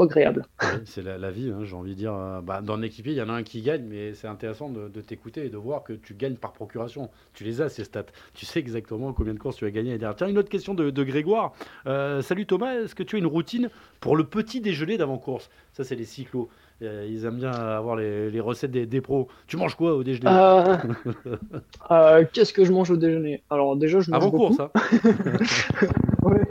agréable. 0.00 0.46
c'est 0.84 1.02
la, 1.02 1.30
vie, 1.30 1.50
hein, 1.50 1.64
j'ai 1.64 1.74
envie 1.74 1.90
de 1.90 1.96
dire. 1.96 2.14
Euh, 2.14 2.40
bah, 2.40 2.60
dans 2.62 2.76
l'équipier, 2.76 3.12
il 3.12 3.18
y 3.18 3.22
en 3.22 3.28
a 3.28 3.32
un 3.32 3.42
qui 3.42 3.60
gagne, 3.60 3.84
mais 3.84 4.14
c'est 4.14 4.28
intéressant 4.28 4.70
de, 4.70 4.88
t'écouter 5.00 5.46
et 5.46 5.48
de 5.50 5.56
voir 5.56 5.82
que 5.84 5.92
tu 5.92 6.14
gagnes 6.14 6.36
par 6.36 6.52
procuration. 6.52 7.10
Tu 7.34 7.44
les 7.44 7.60
as, 7.60 7.68
ces 7.68 7.84
stats. 7.84 8.06
Tu 8.34 8.46
sais 8.46 8.60
exactement 8.60 9.12
combien 9.12 9.34
de 9.34 9.38
courses 9.38 9.56
tu 9.56 9.66
as 9.66 9.70
gagné 9.70 9.98
derrière. 9.98 10.16
Tiens, 10.16 10.28
une 10.28 10.38
autre 10.38 10.48
question 10.48 10.74
de, 10.74 11.02
Grégoire. 11.02 11.52
Euh, 11.86 12.22
salut 12.22 12.46
Thomas, 12.46 12.74
est-ce 12.74 12.94
que 12.94 13.02
tu 13.02 13.16
as 13.16 13.18
une 13.18 13.26
routine 13.26 13.70
pour 14.00 14.16
le 14.16 14.24
petit 14.24 14.60
déjeuner 14.60 14.96
d'avant-course? 14.96 15.50
Ça, 15.72 15.84
c'est 15.84 15.96
les 15.96 16.04
cyclos. 16.04 16.48
Euh, 16.82 17.06
ils 17.08 17.24
aiment 17.24 17.38
bien 17.38 17.50
avoir 17.50 17.96
les, 17.96 18.40
recettes 18.40 18.70
des, 18.70 19.00
pros. 19.00 19.28
Tu 19.46 19.56
manges 19.56 19.74
quoi 19.74 19.94
au 19.94 20.04
déjeuner? 20.04 20.30
Qu'est-ce 22.32 22.52
que 22.52 22.64
je 22.64 22.72
mange 22.72 22.90
au 22.90 22.96
déjeuner? 22.96 23.42
Alors 23.50 23.76
déjà, 23.76 24.00
je 24.00 24.10
mange 24.10 24.22
Avant 24.22 24.30
course, 24.30 24.60
hein 24.60 24.70
ouais. 26.22 26.42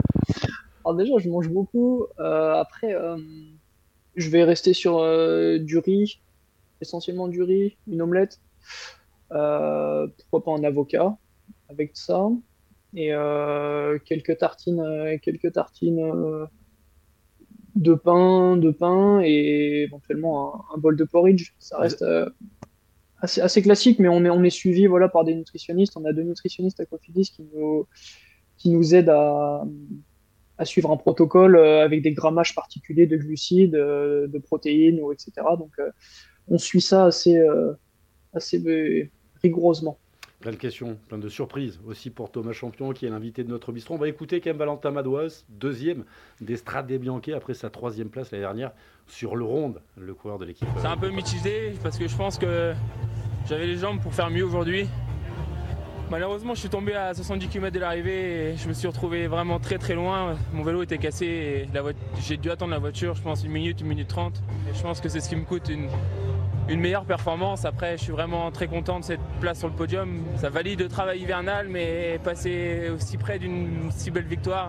Alors 0.92 1.06
déjà, 1.06 1.16
je 1.16 1.30
mange 1.30 1.48
beaucoup. 1.48 2.04
Euh, 2.20 2.52
après, 2.52 2.94
euh, 2.94 3.16
je 4.14 4.28
vais 4.28 4.44
rester 4.44 4.74
sur 4.74 4.98
euh, 4.98 5.56
du 5.56 5.78
riz, 5.78 6.20
essentiellement 6.82 7.28
du 7.28 7.42
riz, 7.42 7.78
une 7.86 8.02
omelette. 8.02 8.42
pourquoi 9.30 10.44
pas 10.44 10.52
un 10.52 10.64
avocat 10.64 11.16
avec 11.70 11.92
ça 11.94 12.28
et 12.94 13.12
quelques 14.04 14.36
tartines, 14.36 15.18
quelques 15.22 15.52
tartines 15.52 16.46
de 17.74 17.94
pain, 17.94 18.58
de 18.58 18.70
pain 18.70 19.22
et 19.24 19.84
éventuellement 19.84 20.62
un, 20.74 20.78
bol 20.78 20.94
de 20.94 21.04
porridge. 21.04 21.54
Ça 21.58 21.78
reste 21.78 22.04
assez, 23.16 23.40
assez, 23.40 23.62
classique, 23.62 23.98
mais 23.98 24.08
on 24.08 24.26
est, 24.26 24.30
on 24.30 24.44
est 24.44 24.50
suivi 24.50 24.86
voilà 24.86 25.08
par 25.08 25.24
des 25.24 25.34
nutritionnistes. 25.34 25.96
On 25.96 26.04
a 26.04 26.12
deux 26.12 26.24
nutritionnistes 26.24 26.80
à 26.80 26.84
Cofidis 26.84 27.30
qui 27.34 27.48
nous 27.54 27.86
qui 28.58 28.68
nous 28.68 28.94
aident 28.94 29.08
à 29.08 29.64
à 30.58 30.64
suivre 30.64 30.90
un 30.90 30.96
protocole 30.96 31.56
euh, 31.56 31.84
avec 31.84 32.02
des 32.02 32.12
grammages 32.12 32.54
particuliers 32.54 33.06
de 33.06 33.16
glucides, 33.16 33.74
euh, 33.74 34.26
de 34.26 34.38
protéines, 34.38 35.00
etc. 35.12 35.32
Donc, 35.58 35.72
euh, 35.78 35.90
on 36.48 36.58
suit 36.58 36.80
ça 36.80 37.06
assez, 37.06 37.40
assez 38.34 39.10
rigoureusement. 39.42 39.98
Plein 40.40 40.50
de 40.50 40.56
questions, 40.56 40.98
plein 41.08 41.18
de 41.18 41.28
surprises 41.28 41.78
aussi 41.86 42.10
pour 42.10 42.32
Thomas 42.32 42.52
Champion 42.52 42.92
qui 42.92 43.06
est 43.06 43.10
l'invité 43.10 43.44
de 43.44 43.48
notre 43.48 43.70
bistrot. 43.70 43.94
On 43.94 43.98
va 43.98 44.08
écouter 44.08 44.40
quand 44.40 44.50
même 44.50 44.56
Valentin 44.56 44.90
Madouas, 44.90 45.44
deuxième 45.48 46.04
d'Estrade 46.40 46.88
des 46.88 46.98
Bianchi 46.98 47.32
après 47.32 47.54
sa 47.54 47.70
troisième 47.70 48.08
place 48.08 48.32
l'année 48.32 48.42
dernière 48.42 48.72
sur 49.06 49.36
le 49.36 49.44
ronde, 49.44 49.80
le 49.96 50.14
coureur 50.14 50.40
de 50.40 50.44
l'équipe. 50.44 50.66
C'est 50.80 50.88
un 50.88 50.96
peu 50.96 51.10
mitigé 51.10 51.74
parce 51.80 51.96
que 51.96 52.08
je 52.08 52.16
pense 52.16 52.38
que 52.38 52.72
j'avais 53.48 53.66
les 53.66 53.76
jambes 53.76 54.00
pour 54.00 54.12
faire 54.12 54.30
mieux 54.30 54.44
aujourd'hui. 54.44 54.88
Malheureusement, 56.12 56.54
je 56.54 56.60
suis 56.60 56.68
tombé 56.68 56.92
à 56.92 57.14
70 57.14 57.48
km 57.48 57.74
de 57.74 57.80
l'arrivée 57.80 58.50
et 58.50 58.56
je 58.58 58.68
me 58.68 58.74
suis 58.74 58.86
retrouvé 58.86 59.28
vraiment 59.28 59.58
très 59.58 59.78
très 59.78 59.94
loin. 59.94 60.36
Mon 60.52 60.62
vélo 60.62 60.82
était 60.82 60.98
cassé 60.98 61.24
et 61.24 61.68
j'ai 62.20 62.36
dû 62.36 62.50
attendre 62.50 62.72
la 62.72 62.78
voiture, 62.78 63.14
je 63.14 63.22
pense, 63.22 63.42
une 63.44 63.50
minute, 63.50 63.80
une 63.80 63.86
minute 63.86 64.08
trente. 64.08 64.42
Je 64.74 64.82
pense 64.82 65.00
que 65.00 65.08
c'est 65.08 65.20
ce 65.20 65.30
qui 65.30 65.36
me 65.36 65.44
coûte 65.46 65.70
une, 65.70 65.88
meilleure 66.78 67.06
performance. 67.06 67.64
Après, 67.64 67.96
je 67.96 68.02
suis 68.02 68.12
vraiment 68.12 68.50
très 68.50 68.66
content 68.66 69.00
de 69.00 69.06
cette 69.06 69.22
place 69.40 69.60
sur 69.60 69.68
le 69.68 69.74
podium. 69.74 70.22
Ça 70.36 70.50
valide 70.50 70.82
le 70.82 70.88
travail 70.88 71.18
hivernal, 71.18 71.68
mais 71.70 72.20
passer 72.22 72.90
aussi 72.94 73.16
près 73.16 73.38
d'une 73.38 73.90
si 73.90 74.10
belle 74.10 74.26
victoire, 74.26 74.68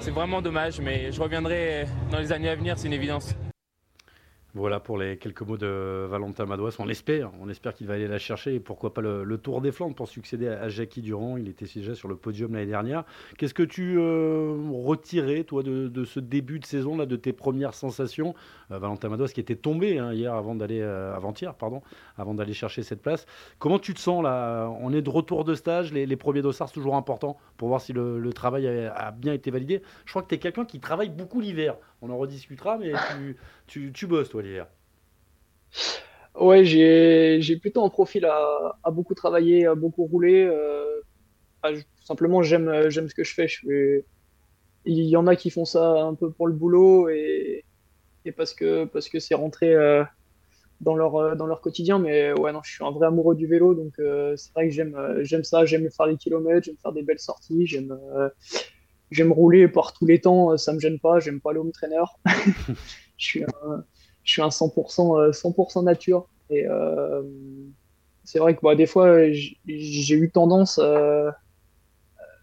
c'est 0.00 0.10
vraiment 0.10 0.42
dommage. 0.42 0.80
Mais 0.80 1.12
je 1.12 1.22
reviendrai 1.22 1.86
dans 2.10 2.18
les 2.18 2.32
années 2.32 2.48
à 2.48 2.56
venir, 2.56 2.76
c'est 2.76 2.88
une 2.88 2.92
évidence. 2.92 3.36
Voilà 4.54 4.80
pour 4.80 4.98
les 4.98 5.16
quelques 5.16 5.40
mots 5.40 5.56
de 5.56 6.06
Valentin 6.10 6.44
Madouas. 6.44 6.76
On 6.78 6.84
l'espère, 6.84 7.30
on 7.40 7.48
espère 7.48 7.72
qu'il 7.72 7.86
va 7.86 7.94
aller 7.94 8.06
la 8.06 8.18
chercher 8.18 8.54
et 8.54 8.60
pourquoi 8.60 8.92
pas 8.92 9.00
le, 9.00 9.38
Tour 9.38 9.62
des 9.62 9.72
Flandres 9.72 9.94
pour 9.94 10.08
succéder 10.08 10.46
à, 10.46 10.68
Jackie 10.68 11.00
Durand. 11.00 11.38
Il 11.38 11.48
était 11.48 11.64
déjà 11.64 11.94
sur 11.94 12.06
le 12.06 12.16
podium 12.16 12.52
l'année 12.52 12.66
dernière. 12.66 13.04
Qu'est-ce 13.38 13.54
que 13.54 13.62
tu 13.62 13.96
euh, 13.98 14.54
retirais, 14.84 15.44
toi, 15.44 15.62
de, 15.62 16.04
ce 16.04 16.20
début 16.20 16.58
de 16.58 16.66
saison, 16.66 16.98
là, 16.98 17.06
de 17.06 17.16
tes 17.16 17.32
premières 17.32 17.72
sensations? 17.72 18.34
Euh, 18.70 18.78
Valentin 18.78 19.08
Madouas 19.08 19.28
qui 19.28 19.40
était 19.40 19.56
tombé 19.56 19.98
hein, 19.98 20.12
hier 20.12 20.34
avant 20.34 20.54
d'aller, 20.54 20.82
euh, 20.82 21.16
avant-hier, 21.16 21.54
pardon, 21.54 21.80
avant 22.18 22.34
d'aller 22.34 22.52
chercher 22.52 22.82
cette 22.82 23.00
place. 23.00 23.24
Comment 23.58 23.78
tu 23.78 23.94
te 23.94 24.00
sens 24.00 24.22
là? 24.22 24.68
On 24.82 24.92
est 24.92 25.02
de 25.02 25.10
retour 25.10 25.44
de 25.44 25.54
stage, 25.54 25.94
les, 25.94 26.16
premiers 26.16 26.42
dossards, 26.42 26.70
toujours 26.70 26.96
important 26.96 27.38
pour 27.62 27.68
voir 27.68 27.80
si 27.80 27.92
le, 27.92 28.32
travail 28.32 28.66
a, 28.66 29.12
bien 29.12 29.32
été 29.32 29.52
validé. 29.52 29.82
Je 30.04 30.10
crois 30.10 30.22
que 30.24 30.26
tu 30.26 30.34
es 30.34 30.38
quelqu'un 30.38 30.64
qui 30.64 30.80
travaille 30.80 31.10
beaucoup 31.10 31.40
l'hiver. 31.40 31.76
On 32.00 32.10
en 32.10 32.18
rediscutera, 32.18 32.76
mais 32.76 32.90
tu, 33.68 33.92
tu 33.92 34.06
bosses, 34.08 34.30
toi. 34.30 34.42
Ouais, 36.34 36.64
j'ai 36.64 37.56
plutôt 37.60 37.84
un 37.84 37.88
profil 37.88 38.24
à, 38.24 38.90
beaucoup 38.90 39.14
travailler, 39.14 39.66
à 39.66 39.76
beaucoup 39.76 40.06
rouler. 40.06 40.42
Euh, 40.42 41.80
simplement, 42.02 42.42
j'aime 42.42 42.88
ce 42.90 43.14
que 43.14 43.22
je 43.22 43.32
fais. 43.32 43.46
Je 43.46 44.02
Il 44.84 45.04
y 45.04 45.14
en 45.14 45.28
a 45.28 45.36
qui 45.36 45.50
font 45.50 45.64
ça 45.64 46.02
un 46.02 46.16
peu 46.16 46.32
pour 46.32 46.48
le 46.48 46.54
boulot 46.54 47.10
et, 47.10 47.64
parce 48.36 48.54
que 48.54 48.86
parce 48.86 49.08
c'est 49.20 49.36
rentré 49.36 49.72
euh, 49.72 50.02
dans 50.82 50.94
leur 50.94 51.16
euh, 51.16 51.34
dans 51.34 51.46
leur 51.46 51.60
quotidien. 51.60 51.98
Mais 51.98 52.32
ouais, 52.38 52.52
non, 52.52 52.60
je 52.62 52.72
suis 52.72 52.84
un 52.84 52.90
vrai 52.90 53.06
amoureux 53.06 53.34
du 53.34 53.46
vélo, 53.46 53.74
donc 53.74 53.94
c'est 53.96 54.52
vrai 54.54 54.68
que 54.68 54.74
j'aime 54.74 54.96
j'aime 55.20 55.44
ça. 55.44 55.64
J'aime 55.64 55.90
faire 55.90 56.06
les 56.06 56.16
kilomètres, 56.16 56.66
j'aime 56.66 56.78
faire 56.82 56.92
des 56.92 57.02
belles 57.02 57.18
sorties, 57.18 57.66
j'aime 57.66 57.98
j'aime 59.10 59.32
rouler 59.32 59.68
par 59.68 59.92
tous 59.92 60.06
les 60.06 60.20
temps. 60.20 60.56
Ça 60.56 60.72
me 60.72 60.80
gêne 60.80 60.98
pas. 60.98 61.20
J'aime 61.20 61.40
pas 61.40 61.52
le 61.52 61.60
home 61.60 61.72
trainer. 61.72 62.04
je 63.16 63.24
suis 63.24 63.44
un 63.44 63.84
je 64.24 64.32
suis 64.32 64.42
un 64.42 64.48
100%, 64.48 65.32
100% 65.32 65.78
euh, 65.78 65.82
nature. 65.82 66.28
Et 66.50 66.66
euh, 66.66 67.22
c'est 68.24 68.38
vrai 68.38 68.54
que 68.54 68.60
bah, 68.62 68.74
des 68.74 68.86
fois, 68.86 69.30
j'ai 69.30 70.14
eu 70.14 70.30
tendance 70.30 70.78
euh, 70.82 71.30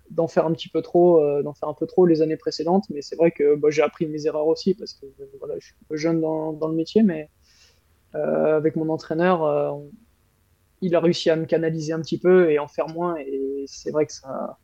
d'en 0.09 0.27
faire 0.27 0.45
un 0.45 0.53
petit 0.53 0.69
peu 0.69 0.81
trop, 0.81 1.21
d'en 1.41 1.53
faire 1.53 1.69
un 1.69 1.73
peu 1.73 1.85
trop 1.85 2.05
les 2.05 2.21
années 2.21 2.37
précédentes. 2.37 2.85
Mais 2.89 3.01
c'est 3.01 3.15
vrai 3.15 3.31
que 3.31 3.55
bah, 3.55 3.69
j'ai 3.69 3.81
appris 3.81 4.07
mes 4.07 4.25
erreurs 4.25 4.47
aussi 4.47 4.73
parce 4.73 4.93
que 4.93 5.05
voilà, 5.39 5.55
je 5.59 5.67
suis 5.67 5.75
un 5.75 5.85
peu 5.87 5.95
jeune 5.95 6.21
dans, 6.21 6.53
dans 6.53 6.67
le 6.67 6.75
métier, 6.75 7.03
mais 7.03 7.29
avec 8.13 8.75
mon 8.75 8.89
entraîneur, 8.89 9.81
il 10.81 10.95
a 10.95 10.99
réussi 10.99 11.29
à 11.29 11.35
me 11.35 11.45
canaliser 11.45 11.93
un 11.93 12.01
petit 12.01 12.17
peu 12.19 12.51
et 12.51 12.59
en 12.59 12.67
faire 12.67 12.87
moins. 12.87 13.17
Et 13.17 13.65
c'est 13.67 13.91
vrai 13.91 14.05
que 14.05 14.13
ça, 14.13 14.57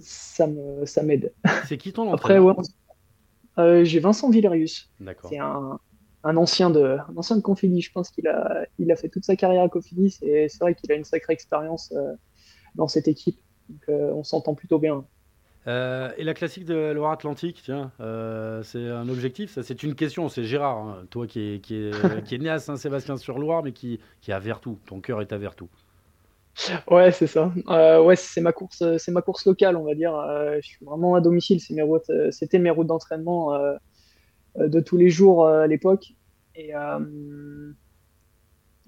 ça 0.00 0.46
me, 0.46 0.84
ça 0.86 1.02
m'aide. 1.02 1.32
C'est 1.66 1.78
qui 1.78 1.92
ton 1.92 2.12
entraîneur? 2.12 2.50
Après, 2.50 3.64
ouais, 3.64 3.84
j'ai 3.84 4.00
Vincent 4.00 4.30
Villerius. 4.30 4.90
D'accord. 5.00 5.30
C'est 5.30 5.38
un, 5.38 5.80
un 6.24 6.36
ancien 6.36 6.70
de, 6.70 6.98
un 7.08 7.16
ancien 7.16 7.36
de 7.36 7.42
Confidis. 7.42 7.80
Je 7.80 7.92
pense 7.92 8.10
qu'il 8.10 8.28
a, 8.28 8.66
il 8.78 8.92
a 8.92 8.96
fait 8.96 9.08
toute 9.08 9.24
sa 9.24 9.36
carrière 9.36 9.62
à 9.62 9.68
Confidis 9.68 10.18
et 10.22 10.48
c'est 10.48 10.58
vrai 10.60 10.74
qu'il 10.74 10.92
a 10.92 10.94
une 10.94 11.04
sacrée 11.04 11.32
expérience 11.32 11.92
euh, 11.96 12.14
dans 12.74 12.88
cette 12.88 13.08
équipe. 13.08 13.40
Donc 13.68 13.82
euh, 13.88 14.12
on 14.12 14.22
s'entend 14.22 14.54
plutôt 14.54 14.78
bien. 14.78 15.06
Euh, 15.66 16.12
et 16.16 16.24
la 16.24 16.34
classique 16.34 16.64
de 16.64 16.92
Loire-Atlantique, 16.92 17.60
tiens, 17.64 17.90
c'est 18.62 18.88
un 18.88 19.08
objectif, 19.08 19.52
ça 19.52 19.62
c'est 19.62 19.82
une 19.82 19.94
question, 19.94 20.28
c'est 20.28 20.44
Gérard, 20.44 20.78
hein. 20.78 21.04
toi 21.10 21.26
qui 21.26 21.40
est, 21.54 21.58
qui, 21.60 21.76
est, 21.76 21.90
qui 22.24 22.36
est, 22.36 22.38
né 22.38 22.50
à 22.50 22.58
Saint-Sébastien-sur-Loire, 22.58 23.62
mais 23.62 23.72
qui, 23.72 24.00
qui 24.20 24.30
est 24.30 24.34
à 24.34 24.38
Vertou, 24.38 24.78
ton 24.86 25.00
cœur 25.00 25.20
est 25.20 25.32
à 25.32 25.38
Vertou. 25.38 25.68
Ouais, 26.90 27.12
c'est 27.12 27.26
ça. 27.26 27.52
ouais, 28.00 28.16
c'est 28.16 28.40
ma 28.40 28.52
course, 28.52 28.82
c'est 28.96 29.12
ma 29.12 29.20
course 29.20 29.44
locale, 29.44 29.76
on 29.76 29.84
va 29.84 29.94
dire. 29.94 30.12
je 30.62 30.66
suis 30.66 30.84
vraiment 30.84 31.14
à 31.14 31.20
domicile. 31.20 31.60
C'est 31.60 31.74
mes 31.74 31.82
routes, 31.82 32.10
c'était 32.30 32.58
mes 32.58 32.70
routes 32.70 32.86
d'entraînement 32.86 33.52
de 34.56 34.80
tous 34.80 34.96
les 34.96 35.10
jours 35.10 35.46
à 35.46 35.66
l'époque. 35.66 36.14
Et 36.54 36.72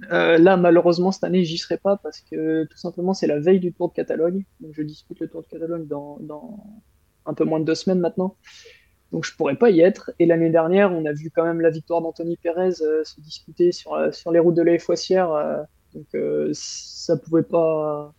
euh, 0.05 0.13
euh, 0.13 0.39
là, 0.39 0.57
malheureusement, 0.57 1.13
cette 1.13 1.25
année, 1.25 1.45
j'y 1.45 1.59
serai 1.59 1.77
pas 1.77 1.97
parce 1.97 2.21
que 2.21 2.65
tout 2.65 2.77
simplement, 2.77 3.15
c'est 3.15 3.27
la 3.27 3.39
veille 3.39 3.61
du 3.61 3.73
Tour 3.73 3.89
de 3.89 3.95
Catalogne. 3.95 4.45
Donc, 4.61 4.73
je 4.75 4.83
dispute 4.83 5.19
le 5.21 5.29
Tour 5.29 5.43
de 5.43 5.49
Catalogne 5.49 5.87
dans, 5.87 6.19
un 7.27 7.35
peu 7.35 7.45
moins 7.45 7.61
de 7.61 7.65
deux 7.65 7.75
semaines 7.75 8.01
maintenant. 8.01 8.37
Donc, 9.13 9.25
je 9.25 9.35
pourrais 9.35 9.57
pas 9.57 9.71
y 9.71 9.81
être. 9.81 10.13
Et 10.19 10.27
l'année 10.27 10.51
dernière, 10.51 10.93
on 10.93 11.05
a 11.07 11.13
vu 11.13 11.31
quand 11.31 11.45
même 11.45 11.61
la 11.61 11.71
victoire 11.71 12.01
d'Anthony 12.01 12.37
Pérez 12.37 12.83
euh, 12.83 13.03
se 13.05 13.21
disputer 13.21 13.73
sur, 13.73 14.15
sur 14.15 14.31
les 14.31 14.39
routes 14.39 14.55
de 14.55 14.63
la 14.63 14.79
Foissière. 14.79 15.31
donc, 15.95 16.07
ça 16.53 17.17
pouvait 17.17 17.43
pas 17.43 18.13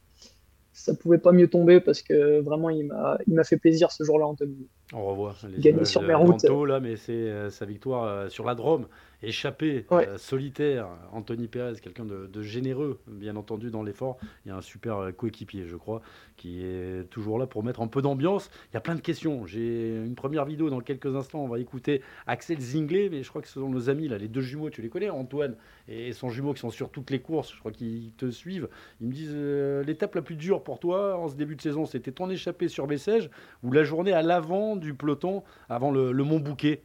ça 0.73 0.93
pouvait 0.93 1.17
pas 1.17 1.33
mieux 1.33 1.49
tomber 1.49 1.81
parce 1.81 2.01
que 2.01 2.39
vraiment 2.39 2.69
il 2.69 2.87
m'a 2.87 3.43
fait 3.43 3.57
plaisir 3.57 3.91
ce 3.91 4.03
jour-là 4.05 4.25
Anthony. 4.25 4.67
On 4.93 5.05
revoit 5.05 5.35
les 5.49 5.85
sur 5.85 6.01
mes 6.01 6.13
routes. 6.15 6.43
là 6.43 6.79
mais 6.79 6.95
c'est 6.95 7.49
sa 7.49 7.65
victoire 7.65 8.31
sur 8.31 8.45
la 8.45 8.55
Drôme 8.55 8.87
échappé, 9.21 9.85
euh, 9.91 10.17
solitaire. 10.17 10.87
Anthony 11.11 11.47
Perez, 11.47 11.79
quelqu'un 11.81 12.05
de, 12.05 12.41
généreux, 12.41 12.99
bien 13.07 13.35
entendu, 13.35 13.69
dans 13.69 13.83
l'effort. 13.83 14.17
Il 14.45 14.49
y 14.49 14.51
a 14.51 14.55
un 14.55 14.61
super 14.61 14.97
euh, 14.97 15.11
coéquipier, 15.11 15.65
je 15.67 15.75
crois, 15.75 16.01
qui 16.37 16.63
est 16.63 17.09
toujours 17.09 17.39
là 17.39 17.47
pour 17.47 17.63
mettre 17.63 17.81
un 17.81 17.87
peu 17.87 18.01
d'ambiance. 18.01 18.49
Il 18.71 18.75
y 18.75 18.77
a 18.77 18.81
plein 18.81 18.95
de 18.95 19.01
questions. 19.01 19.45
J'ai 19.45 19.95
une 19.95 20.15
première 20.15 20.45
vidéo 20.45 20.69
dans 20.69 20.81
quelques 20.81 21.15
instants. 21.15 21.43
On 21.43 21.47
va 21.47 21.59
écouter 21.59 22.01
Axel 22.27 22.59
Zinglet, 22.59 23.09
mais 23.09 23.23
je 23.23 23.29
crois 23.29 23.41
que 23.41 23.47
ce 23.47 23.55
sont 23.55 23.69
nos 23.69 23.89
amis, 23.89 24.07
là, 24.07 24.17
les 24.17 24.27
deux 24.27 24.41
jumeaux, 24.41 24.69
tu 24.69 24.81
les 24.81 24.89
connais, 24.89 25.09
Antoine 25.09 25.55
et 25.89 26.13
son 26.13 26.29
jumeau 26.29 26.53
qui 26.53 26.59
sont 26.59 26.69
sur 26.69 26.89
toutes 26.89 27.09
les 27.09 27.19
courses. 27.19 27.53
Je 27.53 27.59
crois 27.59 27.71
qu'ils 27.71 28.11
te 28.13 28.29
suivent. 28.29 28.69
Ils 29.01 29.07
me 29.07 29.11
disent 29.11 29.33
euh, 29.33 29.83
l'étape 29.83 30.15
la 30.15 30.21
plus 30.21 30.35
dure 30.35 30.63
pour 30.63 30.79
toi 30.79 31.17
en 31.17 31.27
ce 31.27 31.35
début 31.35 31.55
de 31.55 31.61
saison, 31.61 31.85
c'était 31.85 32.11
ton 32.11 32.29
échappée 32.29 32.67
sur 32.67 32.87
Bessèges 32.87 33.29
ou 33.63 33.71
la 33.71 33.83
journée 33.83 34.13
à 34.13 34.21
l'avant 34.21 34.75
du 34.75 34.93
peloton 34.93 35.43
avant 35.67 35.91
le, 35.91 36.11
le 36.11 36.23
Mont 36.23 36.39
Bouquet? 36.39 36.83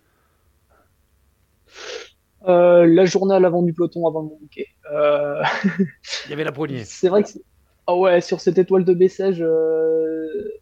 Euh, 2.46 2.86
la 2.86 3.04
journée 3.06 3.34
à 3.34 3.40
l'avant 3.40 3.62
du 3.62 3.72
peloton 3.72 4.06
avant 4.06 4.22
mon 4.22 4.36
bouquet. 4.36 4.66
Euh, 4.92 5.42
Il 6.26 6.30
y 6.30 6.32
avait 6.32 6.44
la 6.44 6.52
poignée. 6.52 6.84
C'est 6.84 7.08
vrai 7.08 7.22
que 7.22 7.30
ah 7.86 7.96
ouais, 7.96 8.20
sur 8.20 8.40
cette 8.40 8.58
étoile 8.58 8.84
de 8.84 8.94
Bessèges, 8.94 9.42
euh, 9.42 10.52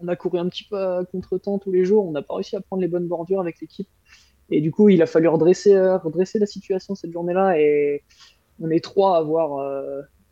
on 0.00 0.08
a 0.08 0.16
couru 0.16 0.38
un 0.38 0.48
petit 0.48 0.64
peu 0.64 0.76
à 0.76 1.04
contre-temps 1.10 1.58
tous 1.58 1.72
les 1.72 1.84
jours. 1.84 2.06
On 2.06 2.12
n'a 2.12 2.22
pas 2.22 2.34
réussi 2.34 2.56
à 2.56 2.60
prendre 2.60 2.82
les 2.82 2.88
bonnes 2.88 3.06
bordures 3.06 3.40
avec 3.40 3.60
l'équipe. 3.60 3.88
Et 4.50 4.60
du 4.60 4.70
coup, 4.70 4.88
il 4.88 5.02
a 5.02 5.06
fallu 5.06 5.28
redresser, 5.28 5.76
redresser 5.76 6.38
la 6.38 6.46
situation 6.46 6.94
cette 6.94 7.12
journée-là. 7.12 7.58
Et 7.58 8.04
on 8.60 8.70
est 8.70 8.82
trois 8.82 9.16
à 9.16 9.18
avoir, 9.18 9.60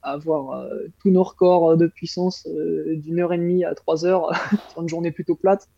à 0.02 0.12
avoir 0.12 0.68
tous 1.00 1.10
nos 1.10 1.22
records 1.22 1.76
de 1.76 1.86
puissance 1.86 2.46
d'une 2.46 3.18
heure 3.20 3.32
et 3.32 3.38
demie 3.38 3.64
à 3.64 3.74
trois 3.74 4.04
heures 4.04 4.30
sur 4.70 4.82
une 4.82 4.88
journée 4.88 5.10
plutôt 5.10 5.34
plate. 5.34 5.68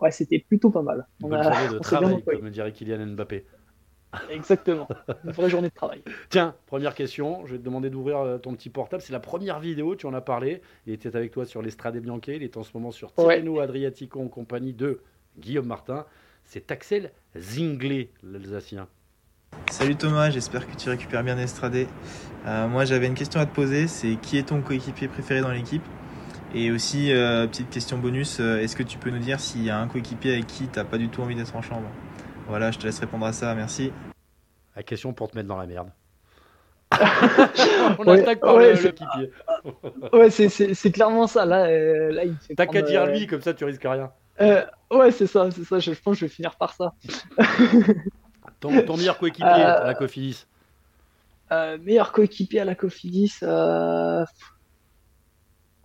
Ouais, 0.00 0.10
c'était 0.10 0.38
plutôt 0.38 0.70
pas 0.70 0.82
mal. 0.82 1.06
On 1.22 1.32
a, 1.32 1.68
de 1.68 1.78
travail, 1.80 2.22
comme 2.22 2.50
dirait 2.50 2.72
Kylian 2.72 3.06
Mbappé. 3.06 3.44
Exactement. 4.30 4.88
Une 5.24 5.32
vraie 5.32 5.50
journée 5.50 5.68
de 5.68 5.74
travail. 5.74 6.02
Tiens, 6.28 6.54
première 6.66 6.94
question. 6.94 7.46
Je 7.46 7.52
vais 7.52 7.58
te 7.58 7.64
demander 7.64 7.90
d'ouvrir 7.90 8.18
euh, 8.18 8.38
ton 8.38 8.54
petit 8.54 8.70
portable. 8.70 9.02
C'est 9.02 9.12
la 9.12 9.20
première 9.20 9.60
vidéo, 9.60 9.94
tu 9.96 10.06
en 10.06 10.14
as 10.14 10.20
parlé. 10.20 10.62
Il 10.86 10.92
était 10.92 11.14
avec 11.16 11.32
toi 11.32 11.44
sur 11.44 11.62
l'Estrade 11.62 11.96
Bianche. 11.98 12.28
Il 12.28 12.42
est 12.42 12.56
en 12.56 12.62
ce 12.62 12.70
moment 12.74 12.90
sur 12.90 13.12
Tirreno 13.12 13.60
Adriatico 13.60 14.20
en 14.20 14.28
compagnie 14.28 14.72
de 14.72 15.00
Guillaume 15.38 15.66
Martin. 15.66 16.06
C'est 16.44 16.70
Axel 16.70 17.12
Zinglet, 17.36 18.10
l'Alsacien. 18.22 18.88
Salut 19.70 19.96
Thomas, 19.96 20.30
j'espère 20.30 20.66
que 20.66 20.76
tu 20.76 20.88
récupères 20.90 21.24
bien 21.24 21.38
Estrade. 21.38 21.86
Euh, 22.46 22.68
moi 22.68 22.84
j'avais 22.84 23.06
une 23.06 23.14
question 23.14 23.40
à 23.40 23.46
te 23.46 23.54
poser, 23.54 23.86
c'est 23.86 24.16
qui 24.16 24.36
est 24.36 24.48
ton 24.48 24.60
coéquipier 24.60 25.08
préféré 25.08 25.40
dans 25.40 25.50
l'équipe? 25.50 25.84
Et 26.54 26.70
aussi, 26.70 27.12
euh, 27.12 27.46
petite 27.46 27.70
question 27.70 27.98
bonus, 27.98 28.38
est-ce 28.40 28.76
que 28.76 28.82
tu 28.82 28.98
peux 28.98 29.10
nous 29.10 29.18
dire 29.18 29.40
s'il 29.40 29.64
y 29.64 29.70
a 29.70 29.78
un 29.78 29.88
coéquipier 29.88 30.34
avec 30.34 30.46
qui 30.46 30.68
tu 30.68 30.78
n'as 30.78 30.84
pas 30.84 30.98
du 30.98 31.08
tout 31.08 31.22
envie 31.22 31.34
d'être 31.34 31.56
en 31.56 31.62
chambre? 31.62 31.88
Voilà, 32.48 32.70
je 32.70 32.78
te 32.78 32.84
laisse 32.84 32.98
répondre 32.98 33.26
à 33.26 33.32
ça, 33.32 33.54
merci. 33.54 33.92
La 34.76 34.82
question 34.82 35.12
pour 35.12 35.30
te 35.30 35.36
mettre 35.36 35.48
dans 35.48 35.56
la 35.56 35.66
merde. 35.66 35.90
On 37.98 38.06
attaque 38.06 38.40
par 38.40 38.56
ouais, 38.56 38.74
le, 38.74 38.94
ouais, 40.18 40.30
c'est 40.30 40.92
clairement 40.92 41.26
ça. 41.26 41.44
Là, 41.44 41.66
euh, 41.66 42.12
là 42.12 42.24
il 42.24 42.36
T'as 42.56 42.66
qu'à 42.66 42.82
dire 42.82 43.06
lui, 43.06 43.24
euh, 43.24 43.26
comme 43.26 43.40
ça 43.40 43.54
tu 43.54 43.64
risques 43.64 43.82
rien. 43.82 44.12
Euh, 44.40 44.64
ouais, 44.90 45.10
c'est 45.10 45.26
ça, 45.26 45.50
c'est 45.50 45.64
ça. 45.64 45.78
Je, 45.78 45.90
pense 45.92 46.14
que 46.14 46.20
je 46.20 46.24
vais 46.26 46.30
finir 46.30 46.56
par 46.56 46.74
ça. 46.74 46.92
ton, 48.60 48.96
meilleur 48.96 49.18
coéquipier 49.18 49.46
à 49.46 49.84
la 49.84 49.94
Cofidis 49.94 50.46
Meilleur 51.50 52.12
coéquipier 52.12 52.60
à 52.60 52.64
la 52.64 52.74
Cofidis 52.74 53.38
oh, 53.42 54.24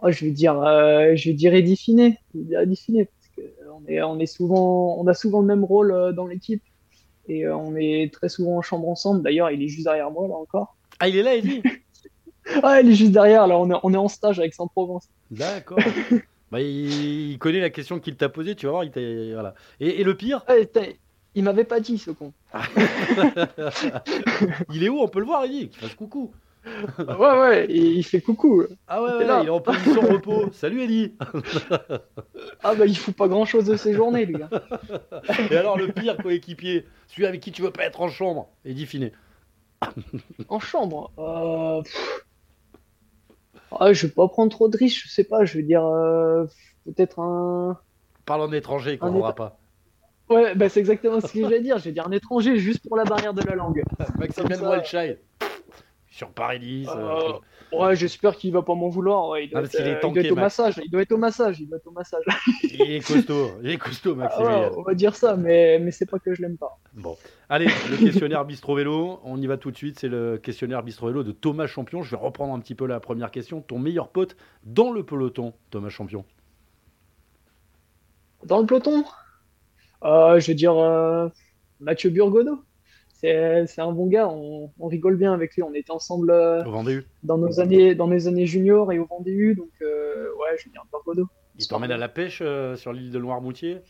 Je 0.03 0.25
vais 0.25 0.31
dire, 0.31 0.55
je 0.55 1.29
vais 1.29 1.33
dire 1.33 1.53
Edifiné. 1.53 2.19
Vais 3.85 3.93
dire 3.93 4.03
Edifiné 4.03 4.03
on 4.03 4.19
est 4.19 4.25
souvent, 4.25 4.97
on 4.99 5.07
a 5.07 5.13
souvent 5.13 5.41
le 5.41 5.47
même 5.47 5.63
rôle 5.63 5.91
euh, 5.91 6.11
dans 6.11 6.27
l'équipe 6.27 6.63
et 7.27 7.45
euh, 7.45 7.55
on 7.55 7.75
est 7.75 8.13
très 8.13 8.29
souvent 8.29 8.57
en 8.57 8.61
chambre 8.61 8.89
ensemble. 8.89 9.21
D'ailleurs, 9.21 9.51
il 9.51 9.61
est 9.63 9.67
juste 9.67 9.85
derrière 9.85 10.11
moi 10.11 10.27
là 10.27 10.35
encore. 10.35 10.75
Ah, 10.99 11.07
il 11.07 11.15
est 11.15 11.23
là, 11.23 11.35
Eddie 11.35 11.61
Ouais, 12.63 12.81
il 12.83 12.91
est 12.91 12.95
juste 12.95 13.11
derrière. 13.11 13.47
Là, 13.47 13.57
on 13.57 13.69
est, 13.71 13.79
on 13.83 13.93
est 13.93 13.97
en 13.97 14.07
stage 14.07 14.39
avec 14.39 14.53
Saint-Provence. 14.53 15.09
D'accord. 15.31 15.79
bah, 16.51 16.59
il, 16.61 17.37
connaît 17.39 17.61
la 17.61 17.69
question 17.69 17.99
qu'il 17.99 18.15
t'a 18.15 18.29
posée, 18.29 18.55
tu 18.55 18.65
vas 18.65 18.71
voir. 18.71 18.83
Il 18.83 18.91
voilà. 19.33 19.53
et, 19.79 20.03
le 20.03 20.17
pire? 20.17 20.43
Il 21.35 21.43
m'avait 21.43 21.63
pas 21.63 21.79
dit 21.79 21.99
ce 21.99 22.11
con. 22.11 22.33
il 24.73 24.83
est 24.83 24.89
où? 24.89 24.99
On 24.99 25.07
peut 25.07 25.19
le 25.19 25.25
voir, 25.25 25.45
Eddie 25.45 25.69
Qu'il 25.69 25.79
fasse 25.79 25.93
coucou. 25.93 26.31
Ouais, 26.97 27.39
ouais, 27.39 27.65
il, 27.69 27.97
il 27.97 28.03
fait 28.03 28.21
coucou. 28.21 28.63
Ah 28.87 29.01
ouais, 29.03 29.25
là. 29.25 29.39
il 29.41 29.47
est 29.47 29.49
en 29.49 29.59
position 29.59 30.01
repos. 30.01 30.49
Salut 30.51 30.81
Ellie 30.83 31.15
Ah 32.63 32.75
bah 32.75 32.85
il 32.85 32.97
fout 32.97 33.15
pas 33.15 33.27
grand 33.27 33.45
chose 33.45 33.65
de 33.65 33.75
ses 33.75 33.93
journées, 33.93 34.25
lui. 34.25 34.41
hein. 34.41 34.49
Et 35.51 35.55
alors 35.57 35.77
le 35.77 35.91
pire 35.91 36.17
coéquipier, 36.17 36.85
celui 37.07 37.25
avec 37.25 37.41
qui 37.41 37.51
tu 37.51 37.61
veux 37.61 37.71
pas 37.71 37.83
être 37.83 38.01
en 38.01 38.09
chambre, 38.09 38.49
Eddie 38.65 38.85
Finet. 38.85 39.13
En 40.49 40.59
chambre. 40.59 41.11
Euh... 41.19 41.81
Ah, 43.79 43.93
je 43.93 44.07
vais 44.07 44.13
pas 44.13 44.27
prendre 44.27 44.51
trop 44.51 44.67
de 44.67 44.77
risques, 44.77 45.03
je 45.05 45.09
sais 45.11 45.23
pas, 45.23 45.45
je 45.45 45.57
vais 45.57 45.63
dire 45.63 45.85
euh, 45.85 46.45
peut-être 46.85 47.19
un. 47.19 47.77
Parle 48.25 48.41
en 48.41 48.51
étranger, 48.51 48.97
qu'on 48.97 49.11
n'aura 49.11 49.29
état- 49.31 49.35
pas. 49.37 49.59
Ouais, 50.29 50.53
bah 50.53 50.69
c'est 50.69 50.79
exactement 50.79 51.19
ce 51.21 51.33
que 51.33 51.41
j'allais 51.41 51.61
dire. 51.61 51.79
Je 51.79 51.85
vais 51.85 51.91
dire 51.91 52.05
un 52.07 52.11
étranger 52.11 52.57
juste 52.57 52.87
pour 52.87 52.95
la 52.97 53.03
barrière 53.03 53.33
de 53.33 53.41
la 53.41 53.55
langue. 53.55 53.81
Maximilian 54.19 54.59
ça. 54.59 54.69
Wildchild. 54.69 55.17
Sur 56.19 56.31
Paris-Nice. 56.31 56.89
Euh, 56.95 57.33
Ouais, 57.71 57.95
j'espère 57.95 58.35
qu'il 58.35 58.51
va 58.51 58.61
pas 58.63 58.73
m'en 58.73 58.89
vouloir. 58.89 59.29
ouais, 59.29 59.45
il, 59.45 59.49
doit 59.51 59.61
Ah, 59.61 59.63
être, 59.63 59.75
est 59.79 59.91
il 59.91 59.99
tanké, 59.99 60.13
doit 60.21 60.23
être 60.25 60.31
au 60.31 60.35
massage. 60.35 60.81
Il 60.83 60.89
doit 60.89 61.01
être 61.03 61.11
au 61.11 61.17
massage. 61.17 61.59
Il 61.59 61.67
doit 61.69 61.77
être 61.77 61.85
au 61.87 61.91
massage. 61.91 62.23
Il 62.63 62.81
est 62.81 62.99
costaud, 63.07 63.51
il 63.61 63.69
est 63.69 63.77
costaud, 63.77 64.09
Ah 64.13 64.17
ouais, 64.17 64.23
Maximilien. 64.23 64.71
on 64.75 64.81
va 64.81 64.93
dire 64.95 65.15
ça, 65.15 65.35
mais, 65.37 65.77
mais 65.79 65.91
c'est 65.91 66.09
pas 66.09 66.17
que 66.19 66.33
je 66.33 66.41
l'aime 66.41 66.57
pas. 66.57 66.79
Bon, 66.95 67.15
allez, 67.47 67.67
le 67.91 67.97
questionnaire 67.97 68.43
Bistro 68.43 68.73
Vélo, 68.75 69.19
on 69.23 69.39
y 69.39 69.45
va 69.45 69.57
tout 69.57 69.69
de 69.69 69.77
suite. 69.77 69.99
C'est 69.99 70.07
le 70.07 70.37
questionnaire 70.39 70.81
Bistro 70.81 71.07
Vélo 71.07 71.21
de 71.23 71.31
Thomas 71.31 71.67
Champion. 71.67 72.01
Je 72.01 72.09
vais 72.09 72.17
reprendre 72.17 72.53
un 72.55 72.59
petit 72.59 72.73
peu 72.75 72.87
la 72.87 72.99
première 72.99 73.29
question. 73.29 73.61
Ton 73.61 73.77
meilleur 73.77 74.09
pote 74.09 74.35
dans 74.63 74.91
le 74.91 75.03
peloton, 75.03 75.53
Thomas 75.69 75.89
Champion? 75.89 76.25
Dans 78.45 78.59
le 78.59 78.65
peloton, 78.65 79.03
euh, 80.03 80.39
je 80.39 80.47
vais 80.47 80.55
dire 80.55 80.75
euh, 80.75 81.27
Mathieu 81.79 82.09
Burgodeau. 82.09 82.63
C'est 83.21 83.79
un 83.79 83.91
bon 83.91 84.07
gars. 84.07 84.29
On, 84.29 84.71
on 84.79 84.87
rigole 84.87 85.17
bien 85.17 85.33
avec 85.33 85.55
lui. 85.55 85.63
On 85.63 85.73
était 85.73 85.91
ensemble 85.91 86.31
euh, 86.31 86.63
dans 87.23 87.37
nos 87.37 87.59
années 87.59 87.93
dans 87.93 88.07
mes 88.07 88.27
années 88.27 88.45
juniors 88.45 88.93
et 88.93 88.99
au 88.99 89.05
Vendée 89.05 89.31
U. 89.31 89.55
Donc 89.55 89.71
euh, 89.81 90.29
ouais, 90.39 90.57
je 90.57 90.65
vais 90.65 90.71
dire 90.71 90.85
Burgodeau. 90.91 91.27
Il 91.57 91.67
t'emmène 91.67 91.91
à 91.91 91.97
la 91.97 92.07
pêche 92.07 92.39
euh, 92.41 92.77
sur 92.77 92.93
l'île 92.93 93.11
de 93.11 93.19
Noirmoutier? 93.19 93.81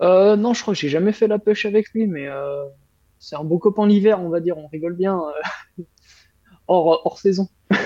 Euh, 0.00 0.36
non, 0.36 0.54
je 0.54 0.62
crois 0.62 0.72
que 0.72 0.80
j'ai 0.80 0.88
jamais 0.88 1.12
fait 1.12 1.26
la 1.26 1.38
pêche 1.38 1.66
avec 1.66 1.90
lui, 1.90 2.06
mais 2.06 2.26
euh, 2.26 2.64
c'est 3.18 3.36
un 3.36 3.44
beau 3.44 3.58
copain 3.58 3.86
l'hiver, 3.86 4.20
on 4.22 4.30
va 4.30 4.40
dire. 4.40 4.56
On 4.56 4.68
rigole 4.68 4.94
bien 4.94 5.20
euh, 5.78 5.82
hors, 6.68 7.02
hors 7.04 7.18
saison. 7.18 7.48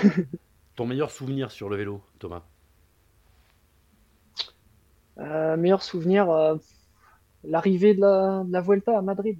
Ton 0.76 0.86
meilleur 0.86 1.10
souvenir 1.10 1.50
sur 1.50 1.68
le 1.68 1.76
vélo, 1.76 2.00
Thomas? 2.20 2.42
Euh, 5.18 5.56
meilleur 5.56 5.82
souvenir, 5.82 6.30
euh, 6.30 6.56
l'arrivée 7.44 7.94
de 7.94 8.00
la, 8.00 8.44
de 8.46 8.52
la 8.52 8.60
Vuelta 8.60 8.96
à 8.96 9.02
Madrid. 9.02 9.38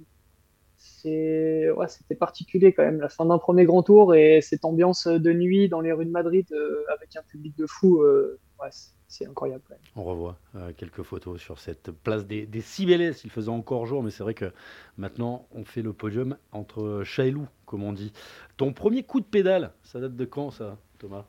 Ouais, 1.03 1.87
c'était 1.87 2.15
particulier 2.15 2.73
quand 2.73 2.83
même, 2.83 2.99
la 2.99 3.09
fin 3.09 3.25
d'un 3.25 3.37
premier 3.37 3.65
grand 3.65 3.83
tour 3.83 4.13
et 4.15 4.41
cette 4.41 4.65
ambiance 4.65 5.07
de 5.07 5.33
nuit 5.33 5.69
dans 5.69 5.81
les 5.81 5.91
rues 5.91 6.05
de 6.05 6.11
Madrid 6.11 6.45
euh, 6.51 6.83
avec 6.93 7.15
un 7.15 7.23
public 7.23 7.55
de 7.57 7.65
fou, 7.67 8.01
euh, 8.01 8.39
ouais, 8.61 8.69
c'est, 9.07 9.27
incroyable 9.27 9.63
quand 9.67 9.73
même. 9.73 9.83
On 9.95 10.03
revoit 10.03 10.37
euh, 10.55 10.71
quelques 10.75 11.03
photos 11.03 11.39
sur 11.39 11.59
cette 11.59 11.91
place 11.91 12.25
des, 12.25 12.45
des 12.45 12.61
Cibélès. 12.61 13.23
Il 13.23 13.29
faisait 13.29 13.49
encore 13.49 13.85
jour, 13.85 14.03
mais 14.03 14.11
c'est 14.11 14.23
vrai 14.23 14.33
que 14.33 14.51
maintenant, 14.97 15.47
on 15.51 15.65
fait 15.65 15.81
le 15.81 15.93
podium 15.93 16.37
entre 16.51 17.01
chat 17.03 17.25
et 17.25 17.31
loup, 17.31 17.47
comme 17.65 17.83
on 17.83 17.93
dit. 17.93 18.13
Ton 18.57 18.73
premier 18.73 19.03
coup 19.03 19.19
de 19.19 19.25
pédale, 19.25 19.73
ça 19.83 19.99
date 19.99 20.15
de 20.15 20.25
quand, 20.25 20.51
ça, 20.51 20.77
Thomas? 20.99 21.25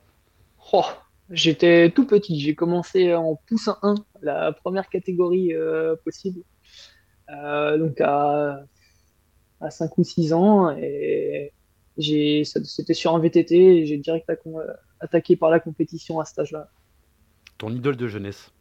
Oh, 0.71 0.85
j'étais 1.29 1.89
tout 1.89 2.05
petit, 2.05 2.39
j'ai 2.39 2.55
commencé 2.55 3.13
en 3.13 3.35
poussin 3.47 3.77
1, 3.81 3.95
la 4.21 4.51
première 4.51 4.87
catégorie 4.89 5.51
possible, 6.05 6.41
Euh, 7.29 7.77
donc 7.77 8.01
à, 8.01 8.63
à 9.63 9.71
5 9.71 9.97
ou 9.97 10.03
6 10.03 10.33
ans, 10.33 10.75
et 10.77 11.51
c'était 11.97 12.93
sur 12.93 13.15
un 13.15 13.19
VTT, 13.19 13.55
et 13.55 13.85
j'ai 13.85 13.97
direct 13.97 14.29
euh, 14.29 14.73
attaqué 14.99 15.35
par 15.35 15.49
la 15.49 15.59
compétition 15.59 16.19
à 16.19 16.25
cet 16.25 16.39
âge-là. 16.39 16.69
Ton 17.57 17.69
idole 17.71 17.97
de 17.97 18.07
jeunesse 18.07 18.51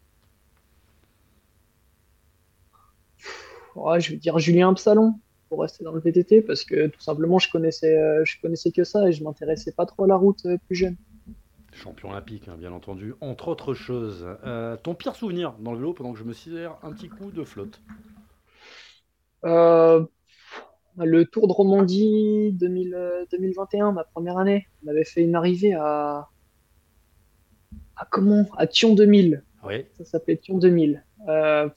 je 3.99 4.11
vais 4.11 4.17
dire 4.17 4.39
Julien 4.39 4.71
Absalon 4.71 5.15
pour 5.49 5.61
rester 5.61 5.85
dans 5.85 5.93
le 5.93 6.01
VTT, 6.01 6.43
parce 6.43 6.65
que 6.65 6.87
tout 6.87 7.01
simplement 7.01 7.39
je 7.39 7.51
connaissais, 7.51 7.97
euh, 7.97 8.25
je 8.25 8.41
connaissais 8.41 8.71
que 8.71 8.85
ça 8.85 9.09
et 9.09 9.13
je 9.13 9.23
m'intéressais 9.23 9.73
pas 9.73 9.85
trop 9.85 10.05
à 10.05 10.07
la 10.07 10.17
route 10.17 10.47
euh, 10.47 10.57
plus 10.67 10.77
jeune. 10.77 10.97
Champion 11.75 12.11
olympique, 12.11 12.49
hein, 12.49 12.57
bien 12.59 12.73
entendu, 12.73 13.15
entre 13.21 13.49
autres 13.49 13.75
choses. 13.75 14.27
Euh, 14.45 14.77
ton 14.77 14.95
pire 14.95 15.15
souvenir 15.15 15.55
dans 15.59 15.73
le 15.73 15.79
vélo 15.79 15.93
pendant 15.93 16.13
que 16.13 16.19
je 16.19 16.25
me 16.25 16.33
sers 16.33 16.77
un 16.83 16.93
petit 16.93 17.09
coup 17.09 17.31
de 17.31 17.45
flotte? 17.45 17.83
Euh, 19.45 20.05
le 20.99 21.25
Tour 21.25 21.49
de 21.49 21.53
Romandie 21.53 22.53
2000, 22.53 22.95
euh, 22.95 23.25
2021, 23.33 23.93
ma 23.93 24.05
première 24.05 24.39
année, 24.39 24.67
on 24.85 24.89
avait 24.89 25.05
fait 25.05 25.23
une 25.23 25.35
arrivée 25.35 25.75
à, 25.75 26.29
à 27.97 28.07
comment? 28.11 28.47
À 28.57 28.67
Thion 28.67 28.95
2000. 28.95 29.43
Oui. 29.65 29.85
Ça 29.97 30.05
s'appelait 30.05 30.37
Thion 30.37 30.59
2000. 30.59 31.05
Euh, 31.29 31.69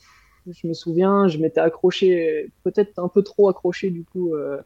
je 0.47 0.67
me 0.67 0.73
souviens, 0.73 1.27
je 1.27 1.37
m'étais 1.37 1.59
accroché, 1.61 2.51
peut-être 2.63 2.99
un 2.99 3.07
peu 3.07 3.23
trop 3.23 3.49
accroché 3.49 3.89
du 3.89 4.03
coup, 4.03 4.35
euh, 4.35 4.61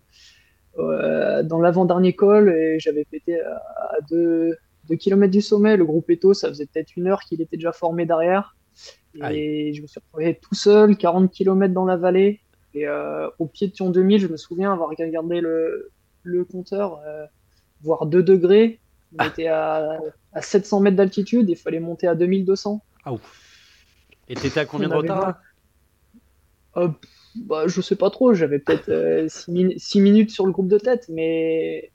euh, 0.77 1.43
dans 1.43 1.59
l'avant-dernier 1.59 2.13
col 2.13 2.49
et 2.49 2.79
j'avais 2.79 3.05
pété 3.05 3.39
à, 3.41 3.55
à 3.55 4.01
2 4.09 4.57
km 4.99 5.31
du 5.31 5.41
sommet. 5.41 5.77
Le 5.77 5.85
groupe 5.85 6.09
Eto, 6.09 6.33
ça 6.33 6.49
faisait 6.49 6.65
peut-être 6.65 6.95
une 6.97 7.07
heure 7.07 7.21
qu'il 7.21 7.41
était 7.41 7.57
déjà 7.57 7.71
formé 7.71 8.05
derrière. 8.05 8.55
Et 9.31 9.73
je 9.73 9.81
me 9.81 9.87
suis 9.87 9.99
retrouvé 9.99 10.39
tout 10.41 10.55
seul, 10.55 10.95
40 10.95 11.31
km 11.31 11.73
dans 11.73 11.85
la 11.85 11.97
vallée. 11.97 12.41
Et 12.73 12.87
euh, 12.87 13.29
au 13.39 13.45
pied 13.45 13.67
de 13.67 13.73
Thion 13.73 13.89
2000, 13.89 14.21
je 14.21 14.27
me 14.27 14.37
souviens 14.37 14.71
avoir 14.71 14.89
regardé 14.89 15.41
le, 15.41 15.91
le 16.23 16.45
compteur, 16.45 17.01
euh, 17.05 17.25
voir 17.81 18.05
2 18.05 18.21
degrés. 18.21 18.79
On 19.17 19.25
était 19.25 19.47
à, 19.47 19.99
à 20.33 20.41
700 20.41 20.81
mètres 20.81 20.97
d'altitude, 20.97 21.49
il 21.49 21.55
fallait 21.55 21.79
monter 21.79 22.07
à 22.07 22.15
2200. 22.15 22.83
Ah 23.05 23.13
ouf. 23.13 23.21
Et 24.27 24.35
t'étais 24.35 24.59
à 24.59 24.65
combien 24.65 24.87
de 24.87 24.93
retard 24.93 25.39
Euh, 26.77 26.89
bah, 27.35 27.63
je 27.67 27.81
sais 27.81 27.95
pas 27.95 28.11
trop, 28.11 28.33
j'avais 28.33 28.59
peut-être 28.59 29.25
6 29.27 30.01
minutes 30.01 30.29
sur 30.29 30.45
le 30.45 30.51
groupe 30.51 30.67
de 30.67 30.77
tête, 30.77 31.07
mais, 31.09 31.91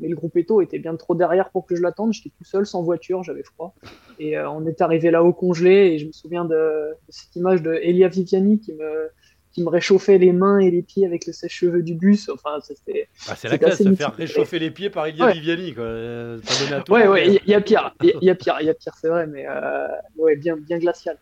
mais 0.00 0.08
le 0.08 0.16
groupe 0.16 0.36
Eto 0.36 0.60
était 0.60 0.80
bien 0.80 0.96
trop 0.96 1.14
derrière 1.14 1.50
pour 1.50 1.66
que 1.66 1.76
je 1.76 1.82
l'attende. 1.82 2.12
J'étais 2.12 2.32
tout 2.36 2.44
seul, 2.44 2.66
sans 2.66 2.82
voiture, 2.82 3.22
j'avais 3.22 3.44
froid. 3.44 3.76
Et 4.18 4.36
euh, 4.36 4.50
on 4.50 4.66
est 4.66 4.80
arrivé 4.80 5.12
là-haut 5.12 5.32
congelé, 5.32 5.92
et 5.92 5.98
je 5.98 6.06
me 6.06 6.12
souviens 6.12 6.44
de, 6.44 6.56
de 6.56 6.96
cette 7.10 7.36
image 7.36 7.62
de 7.62 7.74
Elia 7.74 8.08
Viviani 8.08 8.58
qui 8.58 8.72
me, 8.72 9.10
qui 9.56 9.62
me 9.64 9.70
réchauffait 9.70 10.18
les 10.18 10.32
mains 10.32 10.58
et 10.58 10.70
les 10.70 10.82
pieds 10.82 11.06
avec 11.06 11.26
le 11.26 11.32
sèche-cheveux 11.32 11.82
du 11.82 11.94
bus. 11.94 12.28
Enfin, 12.28 12.58
c'était. 12.60 13.08
Ah, 13.26 13.34
C'est 13.36 13.48
la 13.48 13.56
classe, 13.56 13.82
se 13.82 13.94
faire 13.94 14.14
réchauffer 14.14 14.58
les 14.58 14.70
pieds 14.70 14.90
par 14.90 15.08
Ilia 15.08 15.24
Ouais. 15.24 15.32
Viviani. 15.32 15.72
Quoi. 15.72 15.84
Euh, 15.84 16.38
donné 16.60 16.74
à 16.74 16.84
Ouais, 16.90 17.08
ouais, 17.08 17.26
mais- 17.28 17.40
il 17.46 17.50
y, 17.50 17.54
a 17.54 17.60
pire, 17.62 17.94
il 18.02 18.18
y, 18.20 18.28
a 18.28 18.34
pire, 18.34 18.58
il 18.60 18.66
y 18.66 18.68
a 18.68 18.74
pire, 18.74 18.92
c'est 19.00 19.08
vrai, 19.08 19.26
mais 19.26 19.46
euh, 19.48 19.88
ouais, 20.18 20.36
bien, 20.36 20.58
bien 20.58 20.78
glacial. 20.78 21.16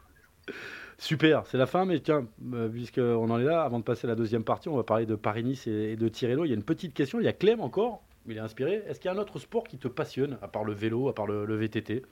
Super, 0.98 1.44
c'est 1.46 1.58
la 1.58 1.66
fin, 1.66 1.84
mais 1.84 2.00
tiens, 2.00 2.26
euh, 2.54 2.68
puisqu'on 2.68 3.30
en 3.30 3.38
est 3.38 3.44
là, 3.44 3.62
avant 3.62 3.78
de 3.78 3.84
passer 3.84 4.08
à 4.08 4.10
la 4.10 4.16
deuxième 4.16 4.42
partie, 4.42 4.68
on 4.68 4.74
va 4.76 4.82
parler 4.82 5.06
de 5.06 5.14
Paris-Nice 5.14 5.68
et, 5.68 5.94
de 5.94 6.08
Tirreno. 6.08 6.44
Il 6.44 6.48
y 6.48 6.52
a 6.52 6.56
une 6.56 6.64
petite 6.64 6.92
question, 6.92 7.20
il 7.20 7.24
y 7.26 7.28
a 7.28 7.32
Clem 7.32 7.60
encore, 7.60 8.02
il 8.28 8.36
est 8.36 8.40
inspiré. 8.40 8.82
Est-ce 8.88 8.98
qu'il 8.98 9.08
y 9.12 9.14
a 9.14 9.16
un 9.16 9.20
autre 9.20 9.38
sport 9.38 9.62
qui 9.62 9.78
te 9.78 9.86
passionne, 9.86 10.38
à 10.42 10.48
part 10.48 10.64
le 10.64 10.72
vélo, 10.72 11.08
à 11.08 11.14
part 11.14 11.28
le, 11.28 11.44
le 11.44 11.54
VTT 11.54 12.02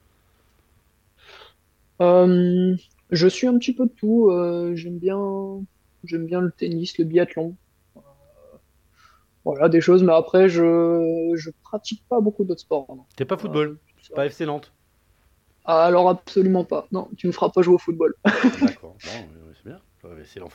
Euh, 2.01 2.77
je 3.11 3.27
suis 3.29 3.49
un 3.49 3.59
petit 3.59 3.75
peu 3.75 3.87
de 3.87 3.93
tout. 3.93 4.31
euh, 4.31 4.75
j'aime 4.77 4.99
bien, 4.99 5.19
j'aime 6.05 6.27
bien 6.27 6.41
le 6.41 6.51
tennis, 6.53 6.99
le 6.99 7.05
biathlon. 7.05 7.57
Euh, 7.97 8.01
voilà, 9.45 9.69
des 9.69 9.81
choses, 9.81 10.03
mais 10.03 10.13
après, 10.13 10.49
je, 10.49 11.33
je 11.35 11.51
pratique 11.63 12.05
pas 12.09 12.21
beaucoup 12.21 12.45
d'autres 12.45 12.61
sports. 12.61 12.87
T'es 13.17 13.25
pas 13.25 13.37
football, 13.37 13.79
c'est 14.03 14.15
pas 14.15 14.27
FC 14.27 14.47
Nantes 14.47 14.73
Ah, 15.65 15.85
alors 15.85 16.09
absolument 16.09 16.65
pas. 16.65 16.87
Non, 16.93 17.09
tu 17.17 17.27
me 17.27 17.33
feras 17.33 17.51
pas 17.51 17.63
jouer 17.63 17.75
au 17.75 17.79
football. 17.79 18.15
D'accord, 18.25 18.97
bon, 19.05 19.11
euh, 19.32 19.32
c'est. 20.03 20.09
Euh, 20.09 20.23
C'est 20.25 20.41
il 20.41 20.43
en 20.43 20.49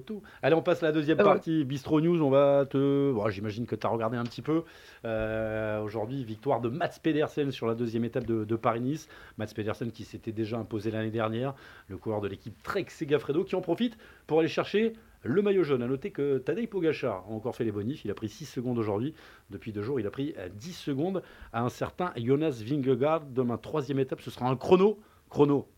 tout. 0.00 0.22
Allez, 0.42 0.54
on 0.54 0.62
passe 0.62 0.82
à 0.82 0.86
la 0.86 0.92
deuxième 0.92 1.18
Ah 1.20 1.24
ouais. 1.24 1.32
partie. 1.34 1.64
Bistro 1.64 2.00
News, 2.00 2.20
on 2.22 2.30
va 2.30 2.66
te. 2.66 3.12
Bon, 3.12 3.28
J'imagine 3.28 3.66
que 3.66 3.76
tu 3.76 3.86
as 3.86 3.90
regardé 3.90 4.16
un 4.16 4.24
petit 4.24 4.42
peu. 4.42 4.64
Euh, 5.04 5.80
Aujourd'hui, 5.82 6.24
victoire 6.24 6.60
de 6.60 6.68
Mats 6.68 6.98
Pedersen 7.02 7.50
sur 7.50 7.66
la 7.66 7.74
deuxième 7.74 8.04
étape 8.04 8.26
de, 8.26 8.44
de 8.44 8.56
Paris-Nice. 8.56 9.08
Mats 9.38 9.46
Pedersen 9.54 9.90
qui 9.92 10.04
s'était 10.04 10.32
déjà 10.32 10.58
imposé 10.58 10.90
l'année 10.90 11.10
dernière, 11.10 11.54
le 11.88 11.96
coureur 11.96 12.20
de 12.20 12.28
l'équipe 12.28 12.60
Trek 12.62 12.86
Segafredo, 12.88 13.44
qui 13.44 13.54
en 13.56 13.60
profite 13.60 13.96
pour 14.26 14.40
aller 14.40 14.48
chercher 14.48 14.92
le 15.24 15.40
maillot 15.40 15.62
jaune. 15.62 15.82
À 15.82 15.86
noter 15.86 16.10
que 16.10 16.38
Tadej 16.38 16.66
Pogacar 16.68 17.24
a 17.28 17.30
encore 17.32 17.54
fait 17.54 17.64
les 17.64 17.72
bonifs. 17.72 18.04
Il 18.04 18.10
a 18.10 18.14
pris 18.14 18.28
6 18.28 18.46
secondes 18.46 18.78
aujourd'hui. 18.78 19.14
Depuis 19.50 19.72
deux 19.72 19.82
jours, 19.82 20.00
il 20.00 20.06
a 20.06 20.10
pris 20.10 20.34
euh, 20.38 20.48
10 20.52 20.72
secondes 20.72 21.22
à 21.52 21.62
un 21.62 21.68
certain 21.68 22.12
Jonas 22.16 22.60
Vingegaard. 22.64 23.24
Demain, 23.26 23.56
troisième 23.58 24.00
étape, 24.00 24.20
ce 24.20 24.30
sera 24.30 24.48
un 24.48 24.56
chrono. 24.56 24.98
Chrono 25.30 25.68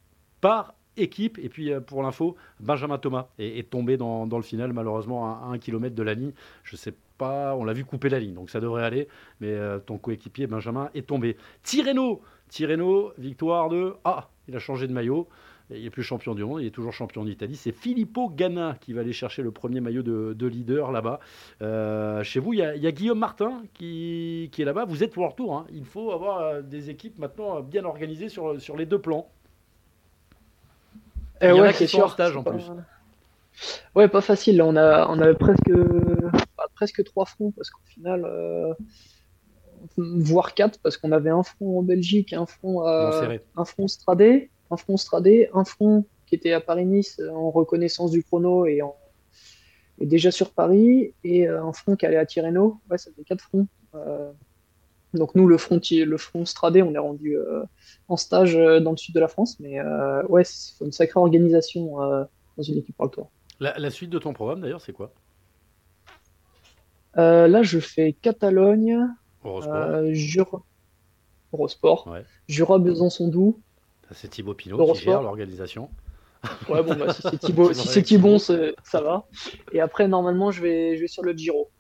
par 0.41 0.75
équipe. 0.97 1.39
Et 1.39 1.49
puis, 1.49 1.73
euh, 1.73 1.81
pour 1.81 2.03
l'info, 2.03 2.37
Benjamin 2.61 2.99
Thomas 2.99 3.29
est, 3.39 3.69
tombé 3.71 3.97
dans, 3.97 4.27
le 4.27 4.43
final, 4.43 4.73
malheureusement, 4.73 5.27
à 5.27 5.47
1 5.53 5.59
km 5.59 5.95
de 5.95 6.03
la 6.03 6.15
ligne. 6.15 6.33
Je 6.63 6.77
sais 6.77 6.95
pas, 7.19 7.55
on 7.57 7.65
l'a 7.65 7.73
vu 7.73 7.85
couper 7.85 8.09
la 8.09 8.19
ligne, 8.19 8.35
donc 8.35 8.51
ça 8.51 8.61
devrait 8.61 8.85
aller. 8.85 9.09
Mais 9.41 9.53
euh, 9.53 9.79
ton 9.79 9.99
coéquipier, 9.99 10.47
Benjamin, 10.47 10.91
est 10.95 11.07
tombé. 11.07 11.37
Tirreno 11.63 12.23
Tirreno, 12.49 13.13
victoire 13.19 13.69
de. 13.69 13.95
Ah, 14.05 14.29
il 14.49 14.57
a 14.57 14.59
changé 14.59 14.87
de 14.87 14.93
maillot. 14.93 15.29
Il 15.71 15.83
n'est 15.83 15.91
plus 15.91 16.03
champion 16.03 16.35
du 16.35 16.45
monde, 16.45 16.61
il 16.61 16.67
est 16.67 16.71
toujours 16.71 16.93
champion 16.93 17.25
d'Italie. 17.25 17.57
C'est 17.57 17.73
Filippo 17.73 18.29
Ganna 18.29 18.77
qui 18.83 18.93
va 18.93 19.01
aller 19.01 19.15
chercher 19.15 19.43
le 19.43 19.51
premier 19.51 19.81
maillot 19.81 20.03
de, 20.03 20.47
leader 20.47 20.93
là-bas. 20.93 21.21
Euh, 21.63 22.23
chez 22.23 22.39
vous, 22.39 22.53
il 22.53 22.59
y, 22.59 22.63
a, 22.63 22.93
Guillaume 22.93 23.19
Martin 23.19 23.63
qui, 23.73 24.51
est 24.57 24.65
là-bas. 24.65 24.85
Vous 24.85 25.03
êtes 25.03 25.15
pour 25.15 25.27
retour. 25.27 25.57
Hein. 25.57 25.67
Il 25.73 25.87
faut 25.87 26.13
avoir 26.13 26.63
des 26.63 26.91
équipes 26.91 27.19
maintenant 27.19 27.63
bien 27.63 27.87
organisées 27.87 28.29
sur 28.29 28.77
les 28.77 28.85
deux 28.85 29.01
plans. 29.01 29.31
Et 31.45 31.51
il 31.51 31.57
y 31.57 31.61
en 31.61 31.65
a 31.65 31.73
qui 31.73 31.89
sont 31.89 32.03
en 32.03 32.09
stage 32.09 32.37
en 32.37 32.43
plus. 32.43 32.71
Ouais, 33.95 34.09
pas 34.09 34.21
facile. 34.21 34.61
on 34.63 34.77
a, 34.77 35.07
on 35.09 35.21
avait 35.21 35.35
presque, 35.35 35.71
presque 36.75 37.05
trois 37.05 37.25
fronts 37.25 37.53
parce 37.53 37.71
qu'au 37.71 37.83
final, 37.87 38.25
euh, 38.25 38.75
voire 39.97 40.55
quatre 40.55 40.79
parce 40.83 40.97
qu'on 40.97 41.13
avait 41.13 41.31
un 41.31 41.43
front 41.43 41.79
en 41.79 41.83
Belgique, 41.83 42.33
un 42.33 42.47
front, 42.47 42.87
un 42.87 43.65
front 43.65 43.89
Stradé, 43.89 44.51
un 44.71 44.77
front 44.77 44.97
Stradé, 44.97 45.51
un 45.55 45.65
front 45.65 46.05
qui 46.27 46.35
était 46.35 46.53
à 46.53 46.61
Paris-Nice 46.61 47.21
en 47.33 47.51
reconnaissance 47.51 48.11
du 48.11 48.25
chrono 48.25 48.67
et, 48.67 48.83
en, 48.83 48.97
et 50.01 50.07
déjà 50.07 50.31
sur 50.31 50.51
Paris, 50.51 51.15
et 51.23 51.47
euh, 51.47 51.63
un 51.63 51.73
front 51.73 51.97
qui 51.97 52.07
allait 52.07 52.17
à 52.17 52.27
Tirreno. 52.27 52.81
Ouais, 52.91 52.99
ça 52.99 53.11
fait 53.15 53.25
quatre 53.25 53.43
fronts. 53.43 53.69
Euh, 53.95 54.33
donc 55.13 55.35
nous, 55.35 55.47
le 55.47 55.59
front, 55.59 55.81
le 55.91 56.17
front 56.17 56.45
Stradé, 56.45 56.83
on 56.83 56.93
est 56.95 56.99
rendu 56.99 57.37
en 58.09 58.17
stage 58.17 58.55
dans 58.55 58.91
le 58.91 58.97
sud 58.97 59.15
de 59.15 59.21
la 59.21 59.29
France, 59.29 59.59
mais 59.61 59.81
ouais, 60.29 60.45
c'est 60.45 60.85
une 60.85 60.93
sacrée 60.93 61.21
organisation 61.21 61.97
dans 62.57 62.63
une 62.63 62.79
équipe 62.79 62.97
par 62.97 63.07
le 63.07 63.11
tour. 63.11 63.31
La, 63.61 63.91
suite 63.91 64.11
de 64.11 64.19
ton 64.19 64.33
programme, 64.33 64.61
d'ailleurs, 64.61 64.81
c'est 64.81 64.93
quoi? 64.93 65.13
Euh, 67.17 67.47
Là, 67.47 67.63
je 67.63 67.79
fais 67.79 68.13
Catalogne, 68.13 68.99
euh, 69.45 70.13
Jura, 70.13 70.63
Eurosport, 71.53 72.13
Jura 72.49 72.79
Besançon-Doux. 72.79 73.61
C'est 74.11 74.29
Thibaut 74.29 74.55
Pinot 74.55 74.93
qui 74.93 75.05
gère 75.05 75.23
l'organisation. 75.23 75.91
Ouais, 76.69 76.83
bon, 76.83 76.95
bah, 76.95 77.15
si 77.15 77.23
c'est 77.23 77.39
Thibaut, 77.39 77.73
si 77.73 77.89
c'est 77.89 78.03
Thibaut 78.03 78.37
ça 78.39 79.01
va. 79.01 79.27
Et 79.73 79.81
après, 79.81 80.09
normalement, 80.09 80.51
je 80.51 80.61
vais, 80.61 80.95
je 80.95 81.01
vais 81.01 81.09
sur 81.09 81.23
le 81.23 81.33
Giro. 81.33 81.71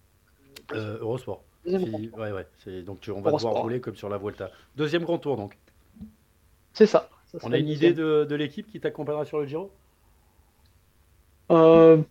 Euh, 0.73 0.97
Eurosport. 1.01 1.45
ouais, 1.67 2.09
ouais. 2.17 2.83
Donc, 2.83 3.01
tu, 3.01 3.11
on 3.11 3.21
va 3.21 3.31
devoir 3.31 3.57
rouler 3.57 3.81
comme 3.81 3.97
sur 3.97 4.09
la 4.09 4.17
Vuelta. 4.17 4.51
Deuxième 4.75 5.03
grand 5.03 5.19
tour, 5.19 5.37
donc. 5.37 5.59
C'est 6.75 6.87
ça. 6.87 7.09
on 7.43 7.53
a 7.53 7.59
une 7.59 7.69
idée 7.69 7.93
de, 7.93 8.27
de 8.29 8.35
l'équipe 8.35 8.67
qui 8.71 8.81
t'accompagnera 8.81 9.25
sur 9.25 9.39
le 9.39 9.47
Giro? 9.47 9.71
Euh, 11.51 12.03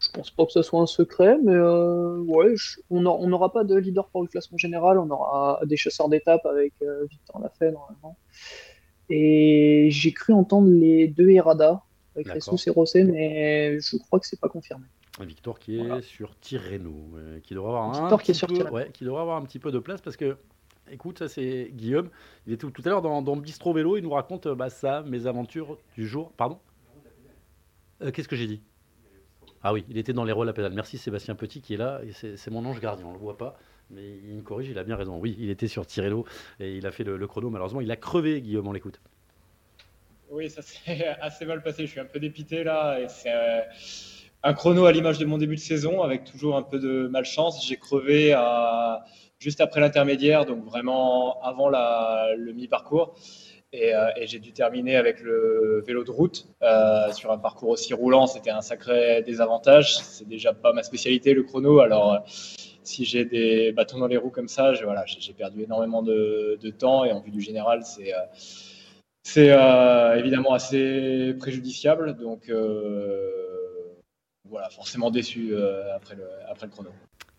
je 0.00 0.08
pense 0.10 0.30
pas 0.30 0.46
que 0.46 0.52
ce 0.52 0.62
soit 0.62 0.80
un 0.80 0.86
secret, 0.86 1.36
mais 1.44 1.54
euh, 1.54 2.18
ouais, 2.18 2.54
on 2.88 3.00
n'aura 3.00 3.52
pas 3.52 3.64
de 3.64 3.76
leader 3.76 4.08
pour 4.08 4.22
le 4.22 4.28
classement 4.28 4.56
général, 4.56 4.98
on 4.98 5.10
aura 5.10 5.60
des 5.64 5.76
chasseurs 5.76 6.08
d'étape 6.08 6.46
avec 6.46 6.72
euh, 6.82 7.04
Victor 7.10 7.40
Lafay 7.40 7.72
normalement. 7.72 8.16
Et 9.10 9.88
j'ai 9.90 10.12
cru 10.12 10.32
entendre 10.32 10.68
les 10.68 11.08
deux 11.08 11.30
Errada 11.30 11.82
avec 12.14 12.28
Ressus 12.32 12.68
et 12.68 12.72
Rosset, 12.72 13.04
mais 13.04 13.78
je 13.80 13.96
crois 13.96 14.18
que 14.18 14.26
c'est 14.26 14.40
pas 14.40 14.48
confirmé. 14.48 14.86
Victor 15.20 15.58
qui 15.58 15.80
est 15.80 16.00
sur 16.02 16.38
Tirreno, 16.38 16.94
qui 17.42 17.54
devrait 17.54 17.70
avoir 17.70 18.12
un 18.12 18.16
petit 18.16 18.46
peu, 18.46 18.70
ouais, 18.70 18.90
qui 18.92 19.04
devrait 19.04 19.22
avoir 19.22 19.36
un 19.36 19.44
petit 19.44 19.58
peu 19.58 19.72
de 19.72 19.78
place 19.78 20.00
parce 20.00 20.16
que 20.16 20.36
écoute, 20.90 21.18
ça 21.18 21.28
c'est 21.28 21.70
Guillaume. 21.72 22.10
Il 22.46 22.52
était 22.52 22.66
tout, 22.70 22.82
à 22.84 22.88
l'heure 22.88 23.02
dans, 23.02 23.22
dans, 23.22 23.36
Bistro 23.36 23.72
Vélo, 23.72 23.96
il 23.96 24.02
nous 24.02 24.10
raconte 24.10 24.48
bah, 24.48 24.70
ça, 24.70 25.02
mes 25.06 25.26
aventures 25.26 25.78
du 25.94 26.06
jour. 26.06 26.32
Pardon? 26.36 26.58
Euh, 28.02 28.10
qu'est-ce 28.10 28.28
que 28.28 28.36
j'ai 28.36 28.46
dit? 28.46 28.60
Ah 29.62 29.72
oui, 29.72 29.84
il 29.88 29.98
était 29.98 30.12
dans 30.12 30.24
les 30.24 30.32
rôles 30.32 30.48
à 30.48 30.52
pédale. 30.52 30.72
Merci 30.72 30.98
Sébastien 30.98 31.34
Petit 31.34 31.60
qui 31.60 31.74
est 31.74 31.78
là. 31.78 32.00
C'est 32.12 32.50
mon 32.50 32.64
ange 32.64 32.80
gardien, 32.80 33.06
on 33.06 33.10
ne 33.10 33.14
le 33.14 33.20
voit 33.20 33.36
pas. 33.36 33.58
Mais 33.90 34.18
il 34.28 34.36
me 34.36 34.42
corrige, 34.42 34.68
il 34.68 34.78
a 34.78 34.84
bien 34.84 34.96
raison. 34.96 35.18
Oui, 35.18 35.36
il 35.38 35.50
était 35.50 35.66
sur 35.66 35.86
Tirello 35.86 36.26
et 36.60 36.76
il 36.76 36.86
a 36.86 36.90
fait 36.90 37.04
le, 37.04 37.26
chrono. 37.26 37.50
Malheureusement, 37.50 37.80
il 37.80 37.90
a 37.90 37.96
crevé, 37.96 38.40
Guillaume, 38.40 38.68
on 38.68 38.72
l'écoute. 38.72 39.00
Oui, 40.30 40.50
ça 40.50 40.62
s'est 40.62 41.06
assez 41.20 41.44
mal 41.46 41.62
passé. 41.62 41.86
Je 41.86 41.90
suis 41.90 42.00
un 42.00 42.04
peu 42.04 42.20
dépité 42.20 42.62
là. 42.62 42.98
c'est 43.08 43.32
euh, 43.32 43.60
un 44.42 44.54
chrono 44.54 44.84
à 44.84 44.92
l'image 44.92 45.18
de 45.18 45.24
mon 45.24 45.38
début 45.38 45.56
de 45.56 45.60
saison 45.60 46.02
avec 46.02 46.24
toujours 46.24 46.56
un 46.56 46.62
peu 46.62 46.78
de 46.78 47.08
malchance. 47.08 47.66
J'ai 47.66 47.76
crevé 47.76 48.32
juste 49.38 49.60
après 49.60 49.80
l'intermédiaire, 49.80 50.44
donc 50.44 50.64
vraiment 50.64 51.40
avant 51.42 51.68
le 51.68 52.52
mi-parcours. 52.52 53.14
Euh, 53.74 54.08
et, 54.16 54.26
j'ai 54.26 54.38
dû 54.38 54.52
terminer 54.52 54.96
avec 54.96 55.20
le 55.20 55.84
vélo 55.86 56.02
de 56.02 56.10
route 56.10 56.48
euh, 56.62 57.12
sur 57.12 57.30
un 57.30 57.38
parcours 57.38 57.68
aussi 57.70 57.92
roulant. 57.92 58.26
C'était 58.26 58.50
un 58.50 58.62
sacré 58.62 59.22
désavantage. 59.22 59.98
C'est 59.98 60.26
déjà 60.26 60.54
pas 60.54 60.72
ma 60.72 60.82
spécialité 60.82 61.34
le 61.34 61.42
chrono. 61.42 61.80
Alors 61.80 62.14
euh, 62.14 62.18
si 62.82 63.04
j'ai 63.04 63.26
des 63.26 63.72
bâtons 63.72 63.98
dans 63.98 64.06
les 64.06 64.16
roues 64.16 64.30
comme 64.30 64.48
ça, 64.48 64.72
voilà, 64.82 65.04
j'ai 65.06 65.34
perdu 65.34 65.62
énormément 65.62 66.02
de, 66.02 66.58
temps 66.78 67.04
et 67.04 67.12
en 67.12 67.20
vue 67.20 67.30
du 67.30 67.42
général, 67.42 67.82
c'est 67.84 68.14
évidemment 70.16 70.54
assez 70.54 71.34
préjudiciable. 71.38 72.16
Donc 72.16 72.50
voilà, 74.48 74.70
forcément 74.70 75.10
déçu 75.10 75.54
après 75.94 76.16
le 76.16 76.68
chrono. 76.70 76.90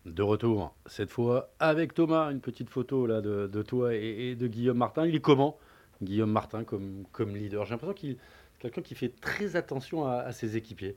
De 0.06 0.22
retour, 0.22 0.74
cette 0.86 1.10
fois 1.10 1.50
avec 1.58 1.92
Thomas, 1.92 2.30
une 2.30 2.40
petite 2.40 2.70
photo 2.70 3.06
de, 3.06 3.62
toi 3.62 3.94
et, 3.94 4.34
de 4.34 4.46
Guillaume 4.46 4.78
Martin. 4.78 5.06
Il 5.06 5.14
est 5.14 5.20
comment 5.20 5.58
Guillaume 6.02 6.30
Martin 6.30 6.64
comme, 6.64 7.36
leader? 7.36 7.66
J'ai 7.66 7.72
l'impression 7.72 7.92
qu'il 7.92 8.10
est 8.12 8.18
quelqu'un 8.60 8.80
qui 8.80 8.94
fait 8.94 9.12
très 9.20 9.56
attention 9.56 10.06
à, 10.06 10.32
ses 10.32 10.56
équipiers. 10.56 10.96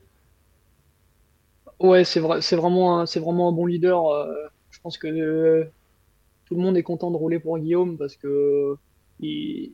Ouais, 1.80 2.04
c'est 2.04 2.20
vrai, 2.20 2.40
vraiment, 2.52 3.00
un, 3.00 3.52
bon 3.52 3.66
leader. 3.66 4.08
Euh, 4.08 4.32
je 4.70 4.80
pense 4.80 4.96
que 4.96 5.06
euh, 5.06 5.64
tout 6.46 6.54
le 6.54 6.62
monde 6.62 6.78
est 6.78 6.82
content 6.82 7.10
de 7.10 7.16
rouler 7.16 7.40
pour 7.40 7.58
Guillaume 7.58 7.98
parce 7.98 8.16
que 8.16 8.76
il, 9.20 9.72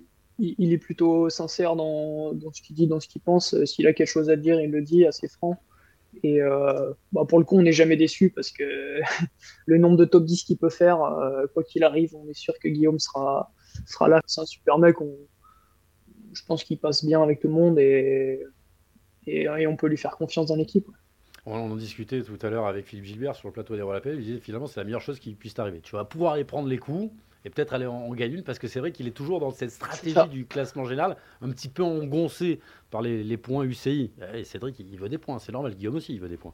est 0.73 0.79
plutôt 0.79 1.31
sincère 1.31 1.77
dans, 1.77 2.33
ce 2.53 2.63
qu'il 2.63 2.75
dit, 2.75 2.89
dans 2.89 2.99
ce 2.99 3.07
qu'il 3.07 3.21
pense. 3.21 3.55
S'il 3.65 3.87
a 3.87 3.93
quelque 3.93 4.09
chose 4.09 4.29
à 4.29 4.37
dire, 4.37 4.61
il 4.61 4.73
le 4.73 4.83
dit 4.83 5.07
assez 5.07 5.29
franc. 5.29 5.61
Et 6.23 6.43
euh, 6.43 6.93
bah, 7.13 7.25
pour 7.29 7.39
le 7.39 7.45
coup, 7.45 7.59
on 7.59 7.63
n'est 7.63 7.73
jamais 7.73 7.97
déçu 7.97 8.31
parce 8.31 8.51
que 8.51 9.01
le 9.67 9.79
nombre 9.79 9.97
de 9.97 10.05
top 10.05 10.25
10 10.25 10.45
qu'il 10.45 10.59
peut 10.59 10.71
faire, 10.71 10.99
quoi 11.55 11.63
qu'il 11.63 11.85
arrive, 11.85 12.15
on 12.15 12.29
est 12.29 12.35
sûr 12.35 12.55
que 12.59 12.69
Guillaume 12.69 12.99
sera, 12.99 13.53
sera 13.87 14.09
là. 14.09 14.21
C'est 14.27 14.41
un 14.41 14.47
super 14.47 14.79
mec. 14.79 14.97
je 16.33 16.43
pense 16.47 16.65
qu'il 16.65 16.79
passe 16.79 17.05
bien 17.05 17.23
avec 17.23 17.41
tout 17.41 17.49
le 17.49 17.55
monde 17.55 17.79
et, 17.79 18.45
et, 19.27 19.67
on 19.67 19.77
peut 19.77 19.87
lui 19.87 19.97
faire 19.97 20.17
confiance 20.17 20.47
dans 20.47 20.57
l'équipe. 20.57 20.89
On 21.47 21.55
en 21.55 21.77
discutait 21.77 22.23
tout 22.23 22.39
à 22.43 22.51
l'heure 22.51 22.67
avec 22.67 22.87
Philippe 22.87 23.07
Gilbert 23.07 23.35
sur 23.35 23.49
le 23.49 23.53
plateau 23.53 23.75
des 23.75 23.83
Rollapel. 23.83 24.17
Il 24.17 24.25
disait 24.25 24.41
finalement 24.41 24.67
c'est 24.67 24.81
la 24.81 24.85
meilleure 24.85 25.01
chose 25.01 25.19
qui 25.19 25.35
puisse 25.35 25.55
t'arriver. 25.55 25.81
Tu 25.81 25.97
vas 25.97 26.05
pouvoir 26.05 26.35
aller 26.35 26.45
prendre 26.45 26.69
les 26.69 26.79
coups 26.79 27.11
et 27.45 27.51
peut-être 27.51 27.73
aller 27.73 27.87
en, 27.87 28.13
gagner 28.15 28.37
une 28.37 28.43
parce 28.43 28.59
que 28.59 28.69
c'est 28.69 28.81
vrai 28.81 28.93
qu'il 28.93 29.07
est 29.07 29.13
toujours 29.13 29.41
dans 29.41 29.51
cette 29.51 29.71
stratégie 29.71 30.29
du 30.31 30.47
classement 30.47 30.85
général, 30.85 31.17
un 31.41 31.51
petit 31.51 31.69
peu 31.69 31.83
engoncé 31.83 32.61
par 32.91 33.03
les, 33.03 33.37
points 33.37 33.65
UCI. 33.65 34.11
Et 34.35 34.45
Cédric, 34.45 34.79
il 34.79 34.99
veut 34.99 35.09
des 35.09 35.19
points, 35.19 35.39
c'est 35.39 35.53
normal. 35.53 35.75
Guillaume 35.75 35.97
aussi, 35.97 36.15
il 36.15 36.21
veut 36.21 36.29
des 36.29 36.37
points. 36.37 36.53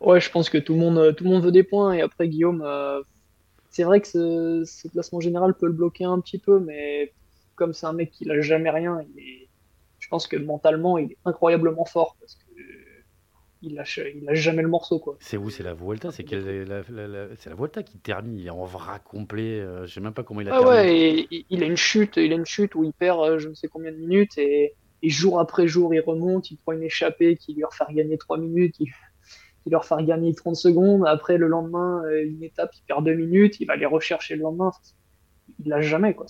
Ouais, 0.00 0.20
je 0.20 0.30
pense 0.30 0.50
que 0.50 0.58
tout 0.58 0.74
le 0.74 0.80
monde, 0.80 1.14
tout 1.16 1.24
le 1.24 1.30
monde 1.30 1.44
veut 1.44 1.52
des 1.52 1.62
points 1.62 1.92
et 1.92 2.02
après 2.02 2.28
Guillaume, 2.28 2.62
euh, 2.64 3.00
c'est 3.70 3.84
vrai 3.84 4.00
que 4.00 4.64
ce, 4.64 4.88
classement 4.88 5.20
général 5.20 5.54
peut 5.54 5.66
le 5.66 5.72
bloquer 5.72 6.04
un 6.04 6.20
petit 6.20 6.38
peu, 6.38 6.60
mais 6.60 7.12
comme 7.54 7.72
c'est 7.72 7.86
un 7.86 7.92
mec 7.92 8.10
qui 8.10 8.26
n'a 8.26 8.40
jamais 8.40 8.70
rien, 8.70 9.00
je 9.98 10.08
pense 10.08 10.26
que 10.26 10.36
mentalement, 10.36 10.98
il 10.98 11.12
est 11.12 11.18
incroyablement 11.24 11.84
fort 11.84 12.16
parce 12.20 12.34
que 12.34 12.41
il 13.62 13.74
lâche, 13.74 14.00
il 14.14 14.24
lâche 14.24 14.38
jamais 14.38 14.62
le 14.62 14.68
morceau. 14.68 14.98
quoi. 14.98 15.16
C'est 15.20 15.36
où 15.36 15.50
C'est 15.50 15.62
la 15.62 15.74
Vuelta? 15.74 16.10
C'est 16.10 16.30
la, 16.30 16.82
la, 16.88 17.54
Vuelta 17.54 17.82
qui 17.82 17.98
termine. 17.98 18.36
Il 18.36 18.46
est 18.46 18.50
en 18.50 18.64
vrac 18.64 19.02
complet. 19.04 19.60
Je 19.60 19.66
euh, 19.66 19.86
je 19.86 19.94
sais 19.94 20.00
même 20.00 20.12
pas 20.12 20.22
comment 20.22 20.40
il 20.40 20.48
a 20.48 20.56
ah 20.56 20.62
Ouais, 20.62 21.26
il 21.30 21.62
a 21.62 21.66
une 21.66 21.76
chute. 21.76 22.16
Il 22.16 22.32
a 22.32 22.36
une 22.36 22.46
chute 22.46 22.74
où 22.74 22.84
il 22.84 22.92
perd 22.92 23.20
euh, 23.20 23.38
je 23.38 23.48
ne 23.48 23.54
sais 23.54 23.68
combien 23.68 23.92
de 23.92 23.96
minutes 23.96 24.36
et, 24.38 24.74
jour 25.04 25.40
après 25.40 25.66
jour, 25.66 25.94
il 25.94 26.00
remonte. 26.00 26.50
Il 26.50 26.58
prend 26.58 26.72
une 26.72 26.82
échappée 26.82 27.36
qui 27.36 27.54
lui 27.54 27.64
refait 27.64 27.84
gagner 27.92 28.18
3 28.18 28.38
minutes 28.38 28.76
qui 28.76 28.88
leur 29.70 29.84
faire 29.84 30.02
gagner 30.02 30.34
30 30.34 30.56
secondes. 30.56 31.04
Après, 31.06 31.38
le 31.38 31.46
lendemain, 31.46 32.02
euh, 32.04 32.24
une 32.24 32.42
étape, 32.42 32.70
il 32.74 32.82
perd 32.82 33.04
deux 33.04 33.14
minutes, 33.14 33.60
il 33.60 33.66
va 33.66 33.76
les 33.76 33.86
rechercher 33.86 34.36
le 34.36 34.42
lendemain. 34.42 34.72
Il 35.60 35.68
lâche 35.68 35.86
jamais. 35.86 36.14
Quoi. 36.14 36.26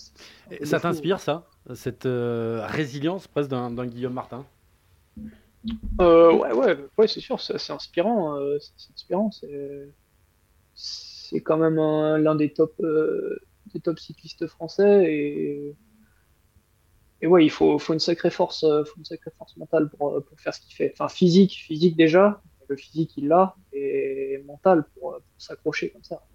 ça 0.63 0.79
t'inspire, 0.79 1.19
ça? 1.19 1.47
Cette 1.73 2.05
euh, 2.05 2.65
résilience 2.67 3.27
presque 3.27 3.49
d'un 3.49 3.85
Guillaume 3.85 4.13
Martin? 4.13 4.45
Euh, 6.01 6.33
ouais, 6.33 6.51
ouais, 6.53 6.77
ouais 6.97 7.07
c'est 7.07 7.21
sûr, 7.21 7.39
c'est 7.39 7.71
inspirant. 7.71 8.37
c'est 8.59 8.91
inspirant. 8.93 9.31
C'est 10.75 11.41
quand 11.41 11.57
même 11.57 11.75
l'un 11.75 12.35
des 12.35 12.51
top, 12.53 12.75
des 13.73 13.79
top 13.79 13.99
cyclistes 13.99 14.47
français 14.47 15.05
et 15.11 15.75
et 17.21 17.27
ouais, 17.27 17.45
il 17.45 17.49
faut, 17.49 17.79
faut, 17.79 17.93
une 17.93 18.01
sacrée 18.01 18.29
force, 18.29 18.65
faut 18.85 18.97
une 18.97 19.05
sacrée 19.05 19.31
force 19.37 19.55
mentale 19.55 19.89
pour, 19.89 20.21
pour 20.25 20.39
faire 20.41 20.53
ce 20.53 20.59
qu'il 20.59 20.75
fait. 20.75 20.91
Enfin, 20.93 21.07
physique, 21.07 21.53
physique 21.53 21.95
déjà, 21.95 22.41
le 22.67 22.75
physique 22.75 23.13
il 23.17 23.27
l'a 23.27 23.55
et 23.71 24.43
mental 24.45 24.85
pour, 24.93 25.17
s'accrocher 25.37 25.91
comme 25.91 26.03
ça. 26.03 26.25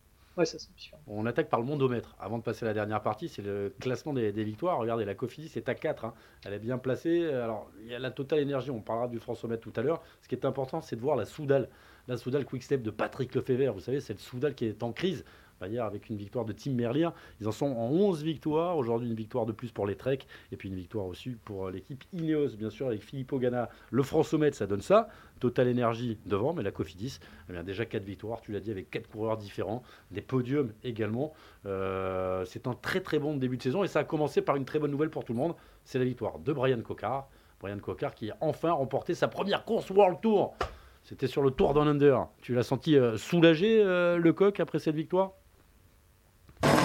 C'est 0.44 0.59
On 1.07 1.27
attaque 1.27 1.48
par 1.48 1.61
le 1.61 1.66
mondomètre. 1.66 2.16
Avant 2.18 2.38
de 2.38 2.42
passer 2.42 2.64
à 2.64 2.68
la 2.68 2.74
dernière 2.74 3.03
partie, 3.03 3.29
c'est 3.29 3.42
le 3.42 3.74
classement 3.81 4.12
des, 4.12 4.31
victoires. 4.31 4.79
Regardez, 4.79 5.05
la 5.05 5.14
Cofidis 5.14 5.53
est 5.57 5.68
à 5.68 5.74
4. 5.74 6.05
Hein. 6.05 6.14
Elle 6.44 6.55
est 6.55 6.59
bien 6.59 6.79
placée. 6.79 7.27
Alors, 7.29 7.70
il 7.81 7.88
y 7.88 7.94
a 7.94 7.98
la 7.98 8.11
totale 8.11 8.40
énergie. 8.40 8.70
On 8.70 8.81
parlera 8.81 9.09
du 9.09 9.18
Françomètre 9.18 9.62
tout 9.62 9.72
à 9.77 9.83
l'heure. 9.83 10.03
Ce 10.22 10.29
qui 10.29 10.35
est 10.35 10.44
important, 10.44 10.81
c'est 10.81 10.96
de 10.96 11.01
voir 11.01 11.16
la 11.16 11.24
Soudal. 11.24 11.68
La 12.07 12.16
Soudal 12.16 12.44
Quick 12.44 12.62
Step 12.62 12.83
de 12.83 12.90
Patrick 12.90 13.35
Lefebvre. 13.35 13.74
Vous 13.74 13.81
savez, 13.81 14.01
c'est 14.01 14.14
le 14.14 14.18
Soudal 14.18 14.55
qui 14.55 14.66
est 14.66 14.83
en 14.83 14.92
crise. 14.92 15.24
Hier 15.66 15.85
avec 15.85 16.09
une 16.09 16.16
victoire 16.16 16.44
de 16.44 16.53
Team 16.53 16.75
Merlier. 16.75 17.09
Ils 17.40 17.49
en 17.49 17.53
sont 17.53 17.66
en 17.66 17.90
11 17.90 18.23
victoires. 18.23 18.77
Aujourd'hui, 18.77 19.09
une 19.09 19.14
victoire 19.14 19.47
de 19.47 19.53
plus 19.53 19.73
pour 19.73 19.87
les 19.87 19.97
Trek 19.97 20.21
et 20.53 20.57
puis 20.57 20.68
une 20.68 20.75
victoire 20.75 21.07
aussi 21.07 21.31
pour 21.31 21.71
l'équipe 21.71 22.05
Ineos, 22.12 22.57
bien 22.57 22.71
sûr, 22.71 22.87
avec 22.87 23.03
Philippe 23.03 23.33
Ogana. 23.33 23.68
Le 23.90 24.03
France-Sommet, 24.03 24.53
ça 24.53 24.66
donne 24.66 24.83
ça. 24.83 25.09
Total 25.38 25.68
Energy 25.68 26.18
devant, 26.27 26.53
mais 26.53 26.62
la 26.62 26.73
Cofidis, 26.73 27.21
eh 27.49 27.62
déjà 27.62 27.85
4 27.85 28.03
victoires, 28.03 28.40
tu 28.40 28.53
l'as 28.53 28.61
dit, 28.61 28.71
avec 28.71 28.90
4 28.90 29.09
coureurs 29.09 29.37
différents, 29.37 29.83
des 30.11 30.21
podiums 30.21 30.73
également. 30.85 31.33
Euh, 31.66 32.44
c'est 32.44 32.66
un 32.66 32.75
très 32.75 33.01
très 33.01 33.18
bon 33.18 33.37
début 33.37 33.57
de 33.57 33.62
saison 33.62 33.85
et 33.85 33.88
ça 33.88 34.01
a 34.01 34.05
commencé 34.05 34.42
par 34.42 34.57
une 34.57 34.64
très 34.64 34.79
bonne 34.79 34.90
nouvelle 34.90 35.11
pour 35.11 35.25
tout 35.25 35.33
le 35.33 35.38
monde. 35.38 35.55
C'est 35.85 35.99
la 35.99 36.05
victoire 36.05 36.38
de 36.38 36.53
Brian 36.53 36.81
Cocard. 36.81 37.29
Brian 37.61 37.79
Cocard 37.79 38.14
qui 38.14 38.31
a 38.31 38.37
enfin 38.40 38.73
remporté 38.73 39.14
sa 39.14 39.29
première 39.29 39.64
course 39.64 39.90
World 39.90 40.21
Tour. 40.21 40.55
C'était 41.03 41.27
sur 41.27 41.42
le 41.42 41.51
Tour 41.51 41.75
Down 41.75 41.88
Under. 41.88 42.27
Tu 42.42 42.55
l'as 42.55 42.62
senti 42.62 42.97
euh, 42.97 43.16
soulagé, 43.16 43.83
euh, 43.83 44.18
le 44.18 44.33
coq, 44.33 44.61
après 44.61 44.79
cette 44.79 44.94
victoire? 44.94 45.33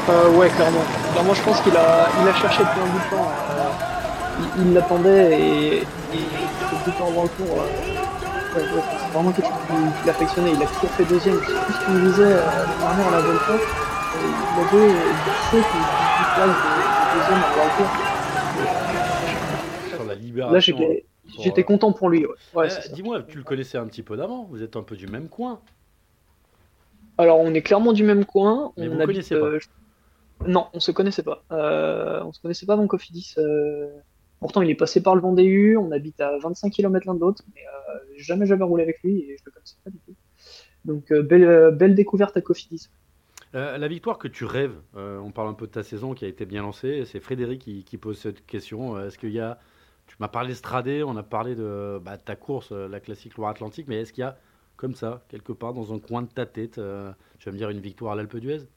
Euh, 0.09 0.29
Ouais, 0.37 0.49
clairement. 0.49 0.81
Clairement, 1.11 1.33
je 1.33 1.41
pense 1.43 1.61
qu'il 1.61 1.75
a, 1.75 2.07
il 2.21 2.27
a 2.27 2.33
cherché 2.33 2.63
depuis 2.63 2.81
un 2.81 2.85
bout 2.85 2.99
de 2.99 3.09
temps. 3.09 3.31
Euh, 3.51 3.69
il 4.59 4.73
l'attendait 4.73 5.39
et, 5.39 5.77
et 5.77 5.81
tout 5.81 6.75
le 6.87 6.91
temps 6.93 7.07
avant 7.07 7.23
le 7.23 7.29
tour. 7.29 7.47
Euh, 7.57 8.57
ouais, 8.57 8.61
ouais, 8.63 8.83
c'est 8.99 9.13
vraiment 9.13 9.31
quelque 9.31 9.47
chose 9.47 9.65
qu'il 10.01 10.09
affectionnait. 10.09 10.51
Il 10.53 10.63
a 10.63 10.65
toujours 10.65 10.89
fait 10.91 11.05
deuxième. 11.05 11.39
Je 11.41 11.47
sais 11.47 11.59
plus 11.65 11.73
ce 11.73 11.85
qu'il 11.85 11.93
me 11.93 11.99
disait 12.09 12.23
euh, 12.23 12.41
dernièrement 12.79 13.07
à 13.07 13.11
la 13.11 13.21
Volta. 13.21 13.53
Il 14.15 14.59
avait 14.61 14.93
ceux 15.51 15.57
qui 15.57 15.63
place 16.35 16.47
de, 16.47 16.51
de 16.53 17.19
deuxième 17.19 17.43
avant 17.43 17.65
le 17.65 17.71
tour. 17.77 17.89
Sur 19.95 20.03
la 20.05 20.15
libération. 20.15 20.53
Là, 20.53 20.59
j'étais. 20.59 21.05
J'étais 21.39 21.63
content 21.63 21.93
pour 21.93 22.09
lui. 22.09 22.25
Ouais. 22.25 22.33
Ouais, 22.53 22.67
euh, 22.71 22.93
Dis-moi, 22.93 23.21
tu 23.27 23.37
le 23.37 23.43
connaissais 23.43 23.77
un 23.77 23.85
petit 23.87 24.03
peu 24.03 24.17
d'avant 24.17 24.45
Vous 24.51 24.61
êtes 24.61 24.75
un 24.75 24.83
peu 24.83 24.95
du 24.95 25.07
même 25.07 25.29
coin 25.29 25.59
Alors, 27.17 27.39
on 27.39 27.53
est 27.53 27.61
clairement 27.61 27.93
du 27.93 28.03
même 28.03 28.25
coin. 28.25 28.71
Mais 28.77 28.87
on 28.87 28.95
vous 28.95 29.01
habite, 29.01 29.15
connaissez 29.15 29.35
pas 29.39 29.45
euh, 29.45 29.59
Non, 30.45 30.67
on 30.73 30.79
se 30.79 30.91
connaissait 30.91 31.23
pas. 31.23 31.43
Euh, 31.51 32.21
on 32.23 32.33
se 32.33 32.41
connaissait 32.41 32.65
pas 32.65 32.73
avant 32.73 32.87
Cofidis. 32.87 33.35
Euh... 33.37 33.87
Pourtant, 34.43 34.61
il 34.61 34.69
est 34.69 34.75
passé 34.75 35.01
par 35.01 35.15
le 35.15 35.21
Vendée. 35.21 35.77
On 35.77 35.89
habite 35.91 36.19
à 36.19 36.37
25 36.37 36.69
km 36.69 37.07
l'un 37.07 37.15
de 37.15 37.21
l'autre. 37.21 37.43
Mais 37.55 37.61
euh, 37.61 37.99
jamais, 38.17 38.45
jamais 38.45 38.65
roulé 38.65 38.83
avec 38.83 39.01
lui 39.01 39.19
et 39.19 39.37
je 39.39 39.43
le 39.45 39.51
connaissais 39.51 39.77
pas 39.85 39.89
du 39.89 39.99
tout. 39.99 40.15
Donc, 40.83 41.13
euh, 41.13 41.21
belle, 41.21 41.45
euh, 41.45 41.71
belle 41.71 41.95
découverte 41.95 42.35
à 42.35 42.41
Cofidis. 42.41 42.89
La 43.53 43.87
victoire 43.87 44.17
que 44.17 44.27
tu 44.27 44.43
rêves, 44.43 44.75
on 44.95 45.31
parle 45.31 45.47
un 45.47 45.53
peu 45.53 45.67
de 45.67 45.71
ta 45.71 45.83
saison 45.83 46.13
qui 46.13 46.25
a 46.25 46.27
été 46.27 46.43
bien 46.45 46.63
lancée, 46.63 47.03
c'est 47.05 47.19
Frédéric 47.19 47.61
qui, 47.85 47.97
pose 47.97 48.17
cette 48.17 48.45
question. 48.47 48.99
Est-ce 48.99 49.19
qu'il 49.19 49.29
y 49.29 49.39
a, 49.39 49.59
tu 50.07 50.15
m'as 50.19 50.27
parlé 50.27 50.55
Stradé, 50.55 51.03
on 51.03 51.15
a 51.17 51.21
parlé 51.21 51.53
de, 51.53 52.01
bah, 52.03 52.17
de 52.17 52.21
ta 52.23 52.35
course, 52.35 52.71
la 52.71 52.99
classique 52.99 53.37
Loire-Atlantique, 53.37 53.85
mais 53.87 54.01
est-ce 54.01 54.11
qu'il 54.11 54.23
y 54.23 54.25
a 54.25 54.39
comme 54.75 54.95
ça, 54.95 55.23
quelque 55.29 55.53
part 55.53 55.73
dans 55.75 55.93
un 55.93 55.99
coin 55.99 56.23
de 56.23 56.27
ta 56.29 56.47
tête, 56.47 56.81
tu 57.37 57.45
vas 57.45 57.51
me 57.51 57.57
dire 57.57 57.69
une 57.69 57.79
victoire 57.79 58.13
à 58.13 58.15
l'Alpe 58.15 58.37
d'Huez? 58.37 58.67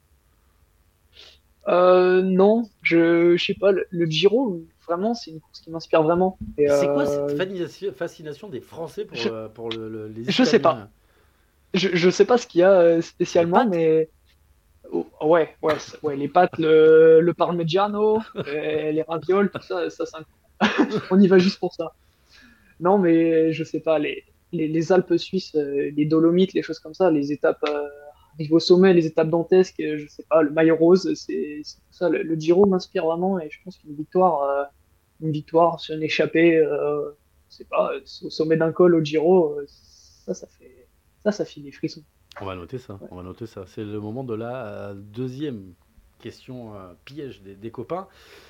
Euh, 1.67 2.21
non, 2.21 2.69
je, 2.81 3.35
je 3.35 3.43
sais 3.43 3.53
pas. 3.53 3.71
Le, 3.71 3.85
le 3.89 4.05
Giro, 4.05 4.65
vraiment, 4.87 5.13
c'est 5.13 5.31
une 5.31 5.41
course 5.41 5.59
qui 5.61 5.69
m'inspire 5.69 6.01
vraiment. 6.03 6.37
C'est 6.65 6.87
quoi 6.87 7.05
euh, 7.05 7.27
cette 7.27 7.37
fascination, 7.37 7.91
fascination 7.93 8.49
des 8.49 8.61
Français 8.61 9.05
pour, 9.05 9.17
je- 9.17 9.29
euh, 9.29 9.49
pour 9.49 9.69
le, 9.69 9.89
le- 9.89 10.07
les 10.07 10.23
je 10.31 10.43
sais 10.43 10.59
pas. 10.59 10.89
je, 11.73 11.89
je 11.93 12.09
sais 12.09 12.25
pas 12.25 12.37
ce 12.37 12.47
qu'il 12.47 12.61
y 12.61 12.63
a 12.63 12.71
euh, 12.71 13.01
spécialement, 13.01 13.65
mais 13.67 14.09
Oh, 14.91 15.05
ouais, 15.21 15.55
ouais, 15.61 15.75
ouais, 16.03 16.15
les 16.15 16.29
pâtes, 16.29 16.57
le, 16.59 17.19
le 17.21 17.33
parmigiano, 17.33 18.19
euh, 18.37 18.91
les 18.91 19.01
ravioles, 19.03 19.51
tout 19.51 19.61
ça, 19.61 19.89
ça, 19.89 20.05
on 21.11 21.19
y 21.19 21.27
va 21.27 21.37
juste 21.39 21.59
pour 21.59 21.73
ça. 21.73 21.93
Non, 22.79 22.97
mais 22.99 23.53
je 23.53 23.63
sais 23.63 23.79
pas, 23.81 23.99
les, 23.99 24.23
les, 24.51 24.67
les 24.67 24.91
Alpes 24.91 25.17
suisses, 25.17 25.55
euh, 25.55 25.91
les 25.95 26.05
Dolomites, 26.05 26.53
les 26.53 26.61
choses 26.63 26.79
comme 26.79 26.93
ça, 26.93 27.11
les 27.11 27.31
étapes 27.31 27.63
euh, 27.67 27.87
arrivées 28.37 28.53
au 28.53 28.59
sommet, 28.59 28.93
les 28.93 29.05
étapes 29.05 29.29
dantesques, 29.29 29.79
euh, 29.79 29.97
je 29.97 30.07
sais 30.07 30.23
pas, 30.29 30.41
le 30.41 30.51
maillot 30.51 30.75
rose, 30.75 31.13
c'est 31.15 31.61
ça. 31.91 32.09
Le, 32.09 32.35
Giro 32.35 32.65
m'inspire 32.65 33.05
vraiment 33.05 33.39
et 33.39 33.49
je 33.49 33.59
pense 33.63 33.77
qu'une 33.77 33.95
victoire, 33.95 34.43
euh, 34.43 34.63
une 35.21 35.31
victoire 35.31 35.79
sur 35.79 35.95
une 35.95 36.03
échappée, 36.03 36.57
euh, 36.57 37.11
je 37.49 37.57
sais 37.57 37.65
pas, 37.65 37.91
au 38.23 38.29
sommet 38.29 38.57
d'un 38.57 38.71
col 38.71 38.95
au 38.95 39.03
Giro, 39.03 39.53
euh, 39.53 39.65
ça, 39.67 40.33
ça 40.33 40.47
fait, 40.47 40.87
ça, 41.23 41.31
ça 41.31 41.45
fait 41.45 41.61
des 41.61 41.71
frissons. 41.71 42.03
On 42.39 42.45
va 42.45 42.55
noter 42.55 42.77
ça. 42.77 42.99
On 43.09 43.15
va 43.15 43.23
noter 43.23 43.47
ça. 43.47 43.65
C'est 43.67 43.83
le 43.83 43.99
moment 43.99 44.23
de 44.23 44.35
la 44.35 44.67
euh, 44.67 44.93
deuxième 44.93 45.73
question 46.19 46.75
euh, 46.75 46.93
piège 47.05 47.41
des, 47.41 47.71
copains. 47.71 48.07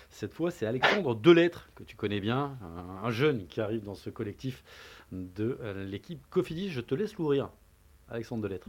Cette 0.10 0.34
fois, 0.34 0.52
c'est 0.52 0.66
Alexandre 0.66 1.16
Delettre, 1.16 1.70
que 1.76 1.84
tu 1.84 1.96
connais 1.96 2.20
bien, 2.20 2.58
un, 2.62 3.06
un 3.06 3.12
jeune 3.12 3.48
qui 3.48 3.62
arrive 3.62 3.84
dans 3.84 3.96
ce 3.96 4.10
collectif 4.10 4.64
de 5.12 5.58
euh, 5.62 5.86
l'équipe 5.86 6.22
Cofidis. 6.30 6.70
Je 6.70 6.82
te 6.82 6.96
laisse 6.96 7.16
l'ouvrir. 7.16 7.50
Alexandre 8.10 8.44
Delettre. 8.44 8.68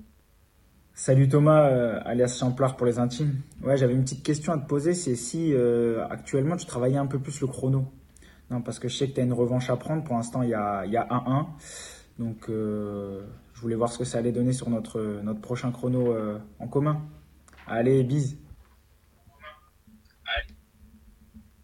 Salut 1.00 1.28
Thomas, 1.28 1.68
euh, 1.68 2.00
alias 2.04 2.36
Champlard 2.40 2.76
pour 2.76 2.84
les 2.84 2.98
intimes. 2.98 3.36
Ouais, 3.62 3.76
j'avais 3.76 3.94
une 3.94 4.02
petite 4.02 4.24
question 4.24 4.52
à 4.52 4.58
te 4.58 4.66
poser, 4.66 4.94
c'est 4.94 5.14
si 5.14 5.54
euh, 5.54 6.04
actuellement 6.10 6.56
tu 6.56 6.66
travaillais 6.66 6.96
un 6.96 7.06
peu 7.06 7.20
plus 7.20 7.40
le 7.40 7.46
chrono. 7.46 7.84
Non, 8.50 8.62
parce 8.62 8.80
que 8.80 8.88
je 8.88 8.96
sais 8.96 9.08
que 9.08 9.14
tu 9.14 9.20
as 9.20 9.22
une 9.22 9.32
revanche 9.32 9.70
à 9.70 9.76
prendre. 9.76 10.02
Pour 10.02 10.16
l'instant, 10.16 10.42
il 10.42 10.48
y 10.48 10.54
a, 10.54 10.84
y 10.86 10.96
a 10.96 11.04
1-1. 11.04 11.46
Donc, 12.18 12.48
euh, 12.48 13.22
je 13.54 13.60
voulais 13.60 13.76
voir 13.76 13.92
ce 13.92 13.98
que 13.98 14.04
ça 14.04 14.18
allait 14.18 14.32
donner 14.32 14.52
sur 14.52 14.70
notre, 14.70 15.22
prochain 15.40 15.70
chrono 15.70 16.16
en 16.58 16.66
commun. 16.66 17.00
Allez, 17.68 18.02
bise. 18.02 18.36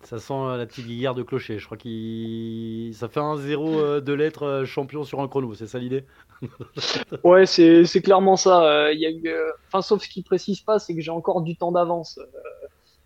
Ça 0.04 0.18
sent 0.18 0.34
la 0.58 0.66
petite 0.66 0.86
guerre 0.86 1.14
de 1.14 1.22
clocher. 1.22 1.58
Je 1.58 1.64
crois 1.64 1.78
qu'il. 1.78 2.94
Ça 2.94 3.08
fait 3.08 3.20
un 3.20 3.38
zéro 3.38 3.80
euh, 3.80 4.02
de 4.02 4.12
lettres 4.12 4.64
champion 4.66 5.02
sur 5.02 5.20
un 5.20 5.28
chrono. 5.28 5.54
C'est 5.54 5.66
ça 5.66 5.78
l'idée? 5.78 6.04
Ouais, 7.22 7.46
c'est 7.46 7.84
c'est 7.84 8.00
clairement 8.02 8.36
ça. 8.36 8.64
Euh, 8.64 8.92
Il 8.92 9.00
y 9.00 9.06
a 9.06 9.10
eu, 9.10 9.22
euh, 9.26 9.50
enfin, 9.68 9.82
sauf 9.82 10.02
ce 10.02 10.08
qu'il 10.08 10.24
précise 10.24 10.60
pas, 10.60 10.78
c'est 10.78 10.94
que 10.94 11.00
j'ai 11.00 11.10
encore 11.10 11.42
du 11.42 11.56
temps 11.56 11.72
d'avance. 11.72 12.18
Euh, 12.18 12.26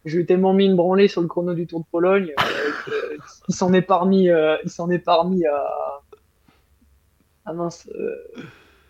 je 0.04 0.16
lui 0.16 0.22
ai 0.22 0.26
tellement 0.26 0.52
mis 0.54 0.66
une 0.66 0.76
branlée 0.76 1.08
sur 1.08 1.20
le 1.20 1.28
chrono 1.28 1.54
du 1.54 1.66
Tour 1.66 1.80
de 1.80 1.84
Pologne. 1.90 2.32
euh, 2.38 2.70
que 2.86 3.16
il 3.48 3.54
s'en 3.54 3.72
est 3.72 3.82
parmi, 3.82 4.28
il 4.64 4.70
s'en 4.70 4.90
est 4.90 4.98
parmi 5.00 5.44
à. 5.46 5.64
Ah 7.44 7.52
mince, 7.54 7.88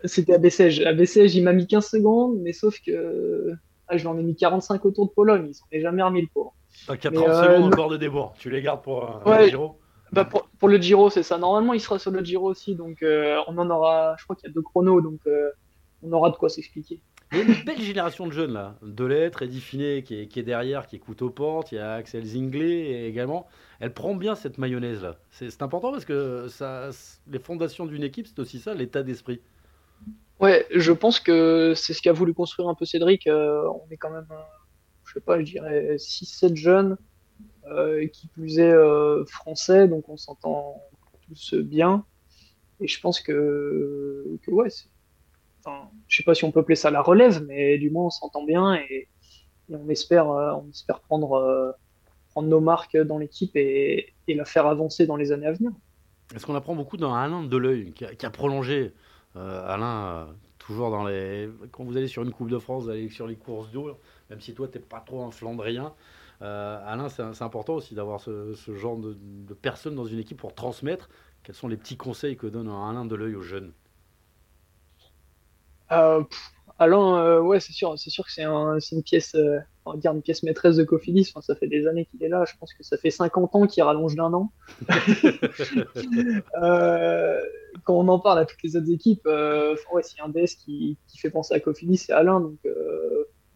c'était 0.04 0.34
à 0.34 0.38
Bessèges. 0.38 0.80
À 0.80 0.92
Bessèges, 0.92 1.34
il 1.34 1.44
m'a 1.44 1.52
mis 1.52 1.66
15 1.66 1.86
secondes, 1.88 2.36
mais 2.40 2.52
sauf 2.52 2.80
que 2.84 3.52
ah, 3.88 3.96
je 3.96 4.02
lui 4.02 4.08
en 4.08 4.18
ai 4.18 4.22
mis 4.22 4.34
45 4.36 4.84
au 4.84 4.90
Tour 4.90 5.06
de 5.06 5.12
Pologne. 5.12 5.46
Il 5.48 5.54
s'en 5.54 5.66
est 5.72 5.80
jamais 5.80 6.02
remis 6.02 6.20
le 6.22 6.28
pauvre. 6.32 6.54
30 6.86 7.06
euh, 7.06 7.10
secondes 7.42 7.70
le- 7.70 7.74
encore 7.74 7.88
de 7.88 7.96
débours. 7.96 8.34
Tu 8.38 8.50
les 8.50 8.60
gardes 8.62 8.82
pour 8.82 9.22
Ouais. 9.26 9.44
le 9.44 9.48
Giro 9.48 9.77
Bah 10.12 10.24
pour, 10.24 10.48
pour 10.58 10.68
le 10.68 10.78
Giro, 10.78 11.10
c'est 11.10 11.22
ça. 11.22 11.38
Normalement, 11.38 11.74
il 11.74 11.80
sera 11.80 11.98
sur 11.98 12.10
le 12.10 12.24
Giro 12.24 12.48
aussi, 12.48 12.74
donc 12.74 13.02
euh, 13.02 13.38
on 13.46 13.58
en 13.58 13.68
aura. 13.70 14.16
Je 14.18 14.24
crois 14.24 14.36
qu'il 14.36 14.48
y 14.48 14.50
a 14.50 14.54
deux 14.54 14.62
chronos, 14.62 15.00
donc 15.00 15.20
euh, 15.26 15.50
on 16.02 16.12
aura 16.12 16.30
de 16.30 16.36
quoi 16.36 16.48
s'expliquer. 16.48 17.00
Il 17.32 17.38
y 17.38 17.40
a 17.42 17.44
une 17.44 17.54
belle 17.66 17.80
génération 17.80 18.26
de 18.26 18.32
jeunes 18.32 18.52
là. 18.52 18.76
Delettre, 18.82 19.42
Eddie 19.42 19.60
Finet 19.60 20.02
qui 20.02 20.20
est, 20.20 20.26
qui 20.28 20.40
est 20.40 20.44
derrière, 20.44 20.86
qui 20.86 20.96
écoute 20.96 21.20
aux 21.22 21.30
portes. 21.30 21.72
Il 21.72 21.76
y 21.76 21.78
a 21.78 21.94
Axel 21.94 22.24
Zinglet 22.24 23.06
également. 23.06 23.46
Elle 23.80 23.92
prend 23.92 24.14
bien 24.14 24.34
cette 24.34 24.58
mayonnaise 24.58 25.02
là. 25.02 25.16
C'est 25.30 25.62
important 25.62 25.90
parce 25.92 26.04
que 26.04 26.48
ça, 26.48 26.90
les 27.30 27.38
fondations 27.38 27.86
d'une 27.86 28.02
équipe, 28.02 28.26
c'est 28.26 28.38
aussi 28.38 28.58
ça, 28.58 28.74
l'état 28.74 29.02
d'esprit. 29.02 29.40
Ouais, 30.40 30.66
je 30.70 30.92
pense 30.92 31.20
que 31.20 31.74
c'est 31.74 31.92
ce 31.92 32.00
qu'a 32.00 32.12
voulu 32.12 32.32
construire 32.32 32.68
un 32.68 32.74
peu 32.74 32.84
Cédric. 32.84 33.26
Euh, 33.26 33.68
on 33.68 33.90
est 33.90 33.96
quand 33.96 34.10
même, 34.10 34.28
je 35.04 35.14
sais 35.14 35.20
pas, 35.20 35.38
je 35.38 35.44
dirais 35.44 35.96
6-7 35.96 36.54
jeunes, 36.54 36.96
qui 38.12 38.28
plus 38.28 38.58
est 38.58 38.72
euh, 38.72 39.24
français, 39.26 39.88
donc 39.88 40.08
on 40.08 40.16
s'entend 40.16 40.82
tous 41.26 41.54
bien. 41.54 42.04
Et 42.80 42.86
je 42.86 43.00
pense 43.00 43.20
que, 43.20 44.38
ouais, 44.46 44.68
enfin, 45.60 45.88
je 46.06 46.16
sais 46.16 46.22
pas 46.22 46.34
si 46.34 46.44
on 46.44 46.52
peut 46.52 46.60
appeler 46.60 46.76
ça 46.76 46.90
la 46.90 47.02
relève, 47.02 47.44
mais 47.46 47.78
du 47.78 47.90
moins 47.90 48.06
on 48.06 48.10
s'entend 48.10 48.44
bien 48.44 48.74
et, 48.74 49.08
on 49.70 49.88
espère, 49.90 50.30
euh, 50.30 50.52
on 50.52 50.70
espère 50.70 51.00
prendre, 51.00 51.34
euh, 51.34 51.72
nos 52.42 52.60
marques 52.60 52.96
dans 52.96 53.18
l'équipe 53.18 53.54
et, 53.56 54.14
la 54.28 54.44
faire 54.44 54.66
avancer 54.66 55.06
dans 55.06 55.16
les 55.16 55.32
années 55.32 55.46
à 55.46 55.52
venir. 55.52 55.72
Est-ce 56.34 56.44
qu'on 56.44 56.54
apprend 56.54 56.74
beaucoup 56.74 56.98
dans 56.98 57.14
Alain 57.14 57.42
Deleuil 57.42 57.92
qui 57.92 58.04
a, 58.04 58.30
prolongé 58.30 58.92
euh, 59.36 59.66
Alain, 59.66 60.06
euh, 60.06 60.24
toujours 60.58 60.90
dans 60.90 61.04
les. 61.04 61.48
Quand 61.72 61.84
vous 61.84 61.96
allez 61.96 62.08
sur 62.08 62.22
une 62.22 62.32
Coupe 62.32 62.50
de 62.50 62.58
France, 62.58 62.84
vous 62.84 62.90
allez 62.90 63.08
sur 63.08 63.26
les 63.26 63.36
courses 63.36 63.70
d'eau, 63.70 63.98
même 64.28 64.40
si 64.40 64.54
toi, 64.54 64.68
t'es 64.68 64.78
pas 64.78 65.00
trop 65.00 65.24
un 65.24 65.30
Flandrien. 65.30 65.94
Euh, 66.42 66.80
Alain, 66.84 67.08
c'est 67.08 67.42
important 67.42 67.74
aussi 67.74 67.94
d'avoir 67.94 68.20
ce, 68.20 68.54
ce 68.54 68.74
genre 68.74 68.96
de, 68.96 69.16
de 69.20 69.54
personnes 69.54 69.94
dans 69.94 70.04
une 70.06 70.18
équipe 70.18 70.38
pour 70.38 70.54
transmettre. 70.54 71.08
Quels 71.42 71.54
sont 71.54 71.68
les 71.68 71.76
petits 71.76 71.96
conseils 71.96 72.36
que 72.36 72.46
donne 72.46 72.68
Alain 72.68 73.04
Deleuil 73.04 73.34
aux 73.34 73.42
jeunes 73.42 73.72
Euh, 75.92 76.22
pff, 76.22 76.38
Alain, 76.78 77.18
euh, 77.24 77.40
ouais, 77.40 77.60
c'est 77.60 77.72
sûr, 77.72 77.98
c'est 77.98 78.10
sûr 78.10 78.24
que 78.24 78.32
c'est 78.32 78.44
un, 78.44 78.78
c'est 78.80 78.94
une 78.94 79.02
pièce, 79.02 79.34
euh, 79.34 79.58
on 79.84 79.92
va 79.92 79.96
dire 79.98 80.12
une 80.12 80.22
pièce 80.22 80.42
maîtresse 80.42 80.76
de 80.76 80.84
Cofidis. 80.84 81.30
Enfin, 81.30 81.40
ça 81.40 81.56
fait 81.56 81.66
des 81.66 81.86
années 81.86 82.06
qu'il 82.06 82.22
est 82.22 82.28
là. 82.28 82.44
Je 82.46 82.54
pense 82.58 82.72
que 82.74 82.82
ça 82.84 82.96
fait 82.98 83.10
50 83.10 83.54
ans 83.54 83.66
qu'il 83.66 83.82
rallonge 83.82 84.14
d'un 84.14 84.32
an. 84.32 84.52
Quand 87.84 87.94
on 87.94 88.08
en 88.08 88.18
parle 88.18 88.40
à 88.40 88.44
toutes 88.46 88.62
les 88.62 88.76
autres 88.76 88.90
équipes, 88.90 89.26
ouais, 89.26 90.02
s'il 90.02 90.18
y 90.18 90.20
a 90.20 90.24
un 90.24 90.28
DS 90.28 90.56
qui, 90.56 90.98
qui 91.06 91.18
fait 91.18 91.30
penser 91.30 91.54
à 91.54 91.60
Cofidis, 91.60 91.98
c'est 91.98 92.12
Alain. 92.12 92.40
Donc, 92.40 92.58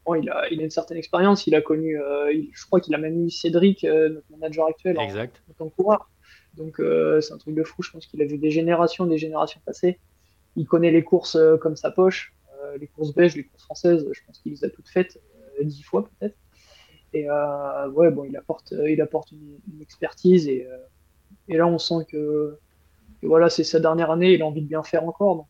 bon, 0.04 0.14
il 0.14 0.28
a, 0.30 0.48
il 0.50 0.60
a 0.60 0.64
une 0.64 0.70
certaine 0.70 0.98
expérience. 0.98 1.46
Il 1.46 1.54
a 1.54 1.60
connu, 1.60 2.00
euh, 2.00 2.32
il- 2.32 2.50
je 2.52 2.66
crois 2.66 2.80
qu'il 2.80 2.94
a 2.94 2.98
même 2.98 3.26
eu 3.26 3.30
Cédric, 3.30 3.84
euh, 3.84 4.08
notre 4.10 4.30
manager 4.30 4.66
actuel, 4.66 4.96
Exact. 5.00 5.42
en 5.50 5.52
tant 5.54 5.68
que 5.68 5.74
coureur. 5.74 6.10
Donc 6.54 6.80
euh, 6.80 7.20
c'est 7.20 7.32
un 7.32 7.38
truc 7.38 7.54
de 7.54 7.62
fou. 7.62 7.82
Je 7.82 7.90
pense 7.90 8.06
qu'il 8.06 8.20
a 8.22 8.26
vu 8.26 8.38
des 8.38 8.50
générations, 8.50 9.06
des 9.06 9.18
générations 9.18 9.60
passées. 9.64 9.98
Il 10.56 10.66
connaît 10.66 10.90
les 10.90 11.02
courses 11.02 11.36
euh, 11.36 11.56
comme 11.56 11.76
sa 11.76 11.90
poche, 11.90 12.34
Euh, 12.62 12.78
les 12.78 12.86
courses 12.86 13.12
belges, 13.14 13.34
les 13.34 13.44
courses 13.44 13.64
françaises. 13.64 14.06
Je 14.12 14.20
pense 14.24 14.38
qu'il 14.38 14.52
les 14.52 14.64
a 14.64 14.70
toutes 14.70 14.88
faites. 14.88 15.18
Euh, 15.60 15.64
dix 15.64 15.82
fois 15.82 16.08
peut-être. 16.08 16.36
Et 17.14 17.26
ouais, 17.28 18.10
bon, 18.10 18.24
il 18.24 18.34
apporte, 18.38 18.72
il 18.88 19.00
apporte 19.02 19.32
une, 19.32 19.82
expertise 19.82 20.48
et, 20.48 20.66
et, 21.48 21.56
là 21.58 21.66
on 21.66 21.78
sent 21.78 22.06
que, 22.10 22.58
voilà, 23.22 23.50
c'est 23.50 23.64
sa 23.64 23.80
dernière 23.80 24.10
année, 24.10 24.32
il 24.32 24.40
a 24.40 24.46
envie 24.46 24.62
de 24.62 24.66
bien 24.66 24.82
faire 24.82 25.04
encore, 25.04 25.36
donc 25.36 25.46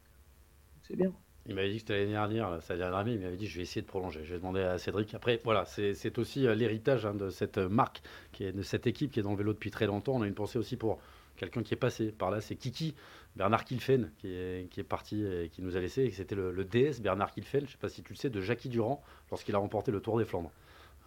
c'est 0.82 0.96
bien. 0.96 1.12
Il 1.46 1.56
m'avait 1.56 1.70
dit 1.70 1.76
que 1.76 1.80
c'était 1.80 1.98
l'année 2.00 2.12
dernière, 2.12 2.62
sa 2.62 2.76
dernière 2.76 2.98
année, 2.98 3.14
il 3.14 3.20
m'avait 3.20 3.36
dit 3.36 3.46
je 3.46 3.56
vais 3.56 3.62
essayer 3.62 3.82
de 3.82 3.86
prolonger. 3.86 4.20
Je 4.24 4.32
vais 4.32 4.38
demander 4.38 4.60
à 4.60 4.78
Cédric. 4.78 5.12
Après, 5.14 5.40
voilà, 5.42 5.64
c'est 5.64 6.18
aussi 6.18 6.40
l'héritage 6.40 7.04
hein, 7.04 7.14
de 7.14 7.30
cette 7.30 7.58
marque, 7.58 8.02
qui 8.32 8.44
est, 8.44 8.52
de 8.52 8.62
cette 8.62 8.86
équipe 8.86 9.10
qui 9.10 9.20
est 9.20 9.22
dans 9.22 9.32
le 9.32 9.36
vélo 9.36 9.52
depuis 9.52 9.70
très 9.70 9.86
longtemps. 9.86 10.12
On 10.14 10.22
a 10.22 10.26
une 10.26 10.34
pensée 10.34 10.58
aussi 10.58 10.76
pour 10.76 11.00
quelqu'un 11.36 11.62
qui 11.62 11.74
est 11.74 11.78
passé 11.78 12.12
par 12.12 12.30
là, 12.30 12.40
c'est 12.40 12.54
Kiki, 12.54 12.94
Bernard 13.34 13.64
Kilfen, 13.64 14.10
qui 14.18 14.28
est, 14.28 14.70
qui 14.70 14.80
est 14.80 14.84
parti 14.84 15.24
et 15.24 15.48
qui 15.48 15.62
nous 15.62 15.76
a 15.76 15.80
laissé. 15.80 16.10
C'était 16.10 16.36
le, 16.36 16.64
DS 16.64 17.00
Bernard 17.00 17.32
Kilfen, 17.32 17.62
je 17.62 17.66
ne 17.66 17.70
sais 17.70 17.78
pas 17.78 17.88
si 17.88 18.02
tu 18.02 18.12
le 18.12 18.18
sais, 18.18 18.30
de 18.30 18.40
Jackie 18.40 18.68
Durand, 18.68 19.02
lorsqu'il 19.30 19.54
a 19.54 19.58
remporté 19.58 19.90
le 19.90 20.00
Tour 20.00 20.18
des 20.18 20.24
Flandres. 20.24 20.52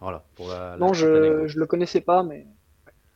Voilà. 0.00 0.24
Pour 0.34 0.48
la, 0.48 0.76
non, 0.78 0.92
je 0.92 1.06
ne 1.06 1.58
le 1.58 1.66
connaissais 1.66 2.02
pas, 2.02 2.22
mais. 2.22 2.46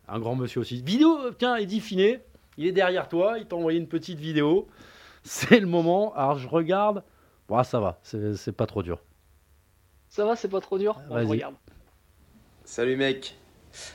Un 0.08 0.18
grand 0.18 0.34
monsieur 0.34 0.60
aussi. 0.60 0.82
Vidéo, 0.82 1.30
tiens, 1.38 1.56
Eddie 1.56 1.80
Finet, 1.80 2.24
il 2.56 2.66
est 2.66 2.72
derrière 2.72 3.08
toi, 3.08 3.38
il 3.38 3.46
t'a 3.46 3.56
envoyé 3.56 3.78
une 3.78 3.86
petite 3.86 4.18
vidéo. 4.18 4.66
C'est 5.24 5.60
le 5.60 5.66
moment. 5.66 6.14
Alors, 6.14 6.38
je 6.38 6.48
regarde. 6.48 7.02
Bon, 7.48 7.62
ça 7.64 7.80
va, 7.80 7.98
c'est 8.02 8.52
pas 8.52 8.66
trop 8.66 8.82
dur. 8.82 9.00
Ça 10.08 10.24
va, 10.24 10.36
c'est 10.36 10.48
pas 10.48 10.60
trop 10.60 10.78
dur 10.78 11.00
On 11.10 11.26
regarde. 11.26 11.54
Salut, 12.64 12.96
mec. 12.96 13.36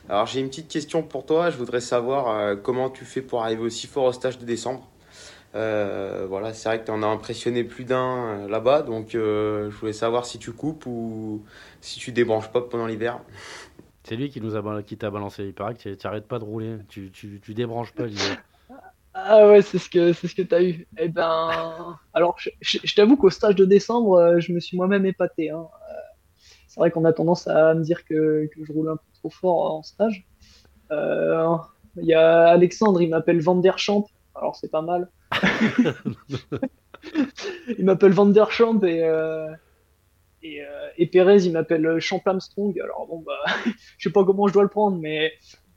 Alors 0.09 0.25
j'ai 0.25 0.39
une 0.39 0.49
petite 0.49 0.67
question 0.67 1.03
pour 1.03 1.25
toi. 1.25 1.49
Je 1.49 1.57
voudrais 1.57 1.81
savoir 1.81 2.29
euh, 2.29 2.55
comment 2.55 2.89
tu 2.89 3.05
fais 3.05 3.21
pour 3.21 3.43
arriver 3.43 3.61
aussi 3.61 3.87
fort 3.87 4.05
au 4.05 4.11
stage 4.13 4.37
de 4.37 4.45
décembre. 4.45 4.87
Euh, 5.55 6.25
voilà, 6.27 6.53
c'est 6.53 6.67
vrai 6.67 6.81
que 6.81 6.85
tu 6.85 6.91
en 6.91 7.01
as 7.01 7.07
impressionné 7.07 7.63
plus 7.63 7.85
d'un 7.85 8.43
euh, 8.43 8.47
là-bas, 8.49 8.81
donc 8.81 9.11
je 9.11 9.69
voulais 9.69 9.93
savoir 9.93 10.25
si 10.25 10.37
tu 10.37 10.51
coupes 10.51 10.85
ou 10.85 11.43
si 11.79 11.99
tu 11.99 12.11
débranches 12.11 12.49
pas 12.49 12.61
pendant 12.61 12.87
l'hiver. 12.87 13.19
C'est 14.03 14.15
lui 14.15 14.29
qui 14.29 14.41
nous 14.41 14.55
a 14.55 14.83
qui 14.83 14.97
t'a 14.97 15.09
balancé. 15.09 15.45
Il 15.45 15.53
paraît 15.53 15.73
que 15.75 15.95
tu 15.95 15.97
n'arrêtes 16.03 16.27
pas 16.27 16.39
de 16.39 16.43
rouler. 16.43 16.77
Tu, 16.89 17.09
tu, 17.11 17.39
tu 17.41 17.53
débranches 17.53 17.93
pas 17.93 18.05
l'hiver. 18.05 18.37
Ah 19.17 19.47
ouais, 19.47 19.61
c'est 19.61 19.77
ce 19.77 19.89
que 19.89 20.11
c'est 20.11 20.27
ce 20.27 20.35
que 20.35 20.41
t'as 20.41 20.61
eu. 20.61 20.87
Eh 20.97 21.07
ben, 21.07 21.97
alors 22.13 22.37
je, 22.59 22.93
t'avoue 22.93 23.15
qu'au 23.15 23.29
stage 23.29 23.55
de 23.55 23.63
décembre, 23.63 24.39
je 24.39 24.51
me 24.51 24.59
suis 24.59 24.75
moi-même 24.75 25.05
épaté. 25.05 25.49
Hein. 25.51 25.67
C'est 26.67 26.81
vrai 26.81 26.91
qu'on 26.91 27.05
a 27.05 27.13
tendance 27.13 27.47
à 27.47 27.73
me 27.73 27.83
dire 27.83 28.03
que, 28.03 28.49
que 28.53 28.65
je 28.65 28.73
roule 28.73 28.89
un 28.89 28.97
peu 29.23 29.29
fort 29.29 29.75
en 29.75 29.81
stage. 29.81 30.27
Euh, 30.91 31.55
il 31.95 32.05
y 32.05 32.13
a 32.13 32.47
Alexandre, 32.49 33.01
il 33.01 33.09
m'appelle 33.09 33.39
Vanderchamp, 33.41 34.05
alors 34.35 34.57
c'est 34.57 34.69
pas 34.69 34.81
mal. 34.81 35.09
il 37.77 37.85
m'appelle 37.85 38.11
Vanderchamp 38.11 38.83
et, 38.83 39.03
euh, 39.03 39.47
et, 40.43 40.61
euh, 40.63 40.89
et, 40.97 41.07
Pérez, 41.07 41.45
il 41.45 41.53
m'appelle 41.53 41.99
Champ 41.99 42.21
Armstrong. 42.25 42.77
Alors 42.81 43.07
bon, 43.07 43.23
bah, 43.25 43.39
je 43.97 44.09
sais 44.09 44.13
pas 44.13 44.25
comment 44.25 44.47
je 44.47 44.53
dois 44.53 44.63
le 44.63 44.69
prendre, 44.69 44.97
mais 44.99 45.31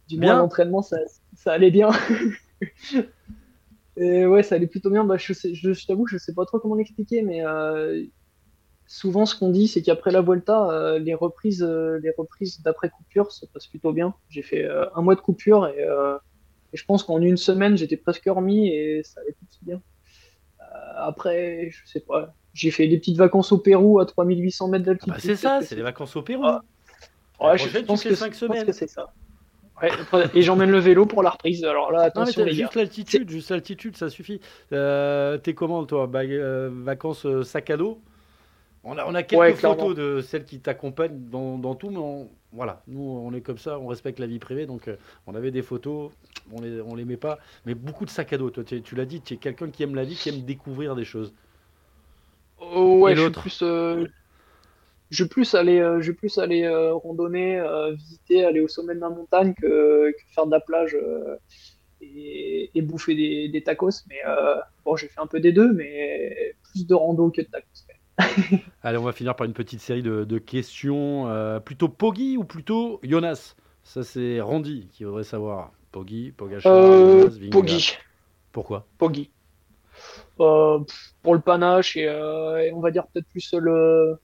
du 0.08 0.18
moins 0.18 0.36
l'entraînement, 0.36 0.82
ça, 0.82 0.96
ça, 1.36 1.52
allait 1.52 1.70
bien. 1.70 1.90
et 3.96 4.26
ouais, 4.26 4.42
ça 4.42 4.54
allait 4.54 4.66
plutôt 4.66 4.90
bien. 4.90 5.04
Bah, 5.04 5.16
je, 5.18 5.32
sais, 5.32 5.54
je, 5.54 5.86
t'avoue, 5.86 6.06
je 6.06 6.18
sais 6.18 6.34
pas 6.34 6.44
trop 6.44 6.58
comment 6.58 6.74
l'expliquer, 6.74 7.22
mais 7.22 7.42
souvent 8.88 9.26
ce 9.26 9.36
qu'on 9.36 9.50
dit, 9.50 9.68
c'est 9.68 9.82
qu'après 9.82 10.10
la 10.10 10.22
Volta, 10.22 10.70
euh, 10.70 10.98
les 10.98 11.14
reprises, 11.14 11.62
euh, 11.62 12.00
les 12.02 12.10
reprises 12.16 12.62
d'après 12.62 12.88
coupure 12.88 13.30
se 13.30 13.46
passent 13.46 13.66
plutôt 13.68 13.92
bien. 13.92 14.14
J'ai 14.30 14.42
fait 14.42 14.64
euh, 14.64 14.86
un 14.96 15.02
mois 15.02 15.14
de 15.14 15.20
coupure 15.20 15.68
et, 15.68 15.86
je 16.74 16.84
pense 16.84 17.02
qu'en 17.02 17.22
une 17.22 17.38
semaine, 17.38 17.78
j'étais 17.78 17.96
presque 17.96 18.24
remis 18.26 18.68
et 18.68 19.02
ça 19.02 19.20
allait 19.22 19.32
tout 19.32 19.64
bien. 19.64 19.80
après, 20.96 21.70
je 21.70 21.90
sais 21.90 22.00
pas, 22.00 22.34
j'ai 22.52 22.70
fait 22.70 22.88
des 22.88 22.98
petites 22.98 23.16
vacances 23.16 23.52
au 23.52 23.58
Pérou 23.58 24.00
à 24.00 24.06
3800 24.06 24.68
mètres 24.68 24.84
d'altitude. 24.84 25.12
Ah 25.14 25.16
bah, 25.16 25.22
c'est 25.22 25.36
ça, 25.36 25.60
c'est 25.62 25.76
des 25.76 25.82
vacances 25.82 26.14
au 26.16 26.22
Pérou. 26.22 26.44
Ah. 26.44 26.62
Ouais, 27.40 27.56
je, 27.56 27.78
pense 27.78 28.02
que, 28.02 28.08
que 28.64 28.72
c'est 28.72 28.88
ça. 28.88 29.14
Et 30.34 30.42
j'emmène 30.42 30.70
le 30.70 30.78
vélo 30.78 31.06
pour 31.06 31.22
la 31.22 31.30
reprise. 31.30 31.64
Alors 31.64 31.92
là, 31.92 32.02
attention. 32.02 32.44
Non, 32.44 32.50
juste 32.50 32.74
l'altitude, 32.74 33.30
juste 33.30 33.50
l'altitude, 33.50 33.96
ça 33.96 34.10
suffit. 34.10 34.40
T'es 34.70 35.54
comment, 35.54 35.84
toi 35.84 36.08
Vacances 36.10 37.26
sac 37.42 37.70
à 37.70 37.76
dos? 37.76 38.00
On 38.84 39.14
a, 39.14 39.22
quelques 39.22 39.56
photos 39.56 39.94
de 39.94 40.20
celles 40.20 40.44
qui 40.44 40.60
t'accompagnent 40.60 41.28
dans, 41.30 41.74
tout, 41.74 41.90
mais 41.90 42.28
voilà, 42.52 42.82
nous 42.86 43.02
on 43.02 43.34
est 43.34 43.40
comme 43.40 43.58
ça, 43.58 43.78
on 43.78 43.86
respecte 43.86 44.18
la 44.18 44.26
vie 44.26 44.38
privée, 44.38 44.66
donc 44.66 44.88
euh, 44.88 44.96
on 45.26 45.34
avait 45.34 45.50
des 45.50 45.62
photos, 45.62 46.10
on 46.52 46.62
les, 46.62 46.80
on 46.80 46.94
les 46.94 47.04
met 47.04 47.18
pas, 47.18 47.38
mais 47.66 47.74
beaucoup 47.74 48.06
de 48.06 48.10
sacs 48.10 48.32
à 48.32 48.38
dos. 48.38 48.50
Toi, 48.50 48.64
tu, 48.64 48.94
l'as 48.94 49.04
dit, 49.04 49.20
tu 49.20 49.34
es 49.34 49.36
quelqu'un 49.36 49.68
qui 49.68 49.82
aime 49.82 49.94
la 49.94 50.04
vie, 50.04 50.14
qui 50.14 50.30
aime 50.30 50.40
découvrir 50.42 50.94
des 50.94 51.04
choses. 51.04 51.34
Oh, 52.60 53.00
ouais, 53.00 53.14
je 53.14 53.28
plus, 53.28 53.62
euh, 55.08 55.14
je 55.14 55.24
plus 55.24 55.54
aller, 55.54 55.80
euh, 55.80 56.00
je 56.00 56.12
plus 56.12 56.38
aller 56.38 56.68
randonner, 56.68 57.62
visiter, 57.96 58.44
aller 58.44 58.60
au 58.60 58.68
sommet 58.68 58.94
de 58.94 59.00
la 59.00 59.10
montagne 59.10 59.54
que, 59.54 60.12
faire 60.34 60.46
de 60.46 60.52
la 60.52 60.60
plage 60.60 60.96
et, 62.00 62.82
bouffer 62.82 63.14
des, 63.14 63.48
des 63.48 63.62
tacos. 63.62 64.04
Mais 64.08 64.20
bon, 64.84 64.96
j'ai 64.96 65.08
fait 65.08 65.20
un 65.20 65.26
peu 65.26 65.40
des 65.40 65.52
deux, 65.52 65.72
mais 65.72 66.54
plus 66.70 66.86
de 66.86 66.94
rando 66.94 67.30
que 67.30 67.42
de 67.42 67.46
tacos. 67.46 67.86
Allez, 68.82 68.98
on 68.98 69.04
va 69.04 69.12
finir 69.12 69.34
par 69.36 69.46
une 69.46 69.52
petite 69.52 69.80
série 69.80 70.02
de, 70.02 70.38
questions. 70.38 71.28
Euh, 71.28 71.60
plutôt 71.60 71.88
Poggy 71.88 72.36
ou 72.36 72.44
plutôt 72.44 73.00
Jonas? 73.02 73.54
Ça, 73.82 74.02
c'est 74.02 74.40
Randy 74.40 74.88
qui 74.92 75.04
voudrait 75.04 75.24
savoir. 75.24 75.72
Poggy, 75.92 76.32
Pogacar, 76.32 76.72
euh, 76.72 77.30
Poggy. 77.50 77.96
Pourquoi? 78.52 78.86
Poggy. 78.98 79.30
Euh, 80.38 80.80
pour 81.22 81.34
le 81.34 81.40
panache 81.40 81.96
et, 81.96 82.08
on 82.72 82.80
va 82.80 82.90
dire 82.90 83.06
peut-être 83.06 83.26
plus 83.28 83.52
le 83.54 84.18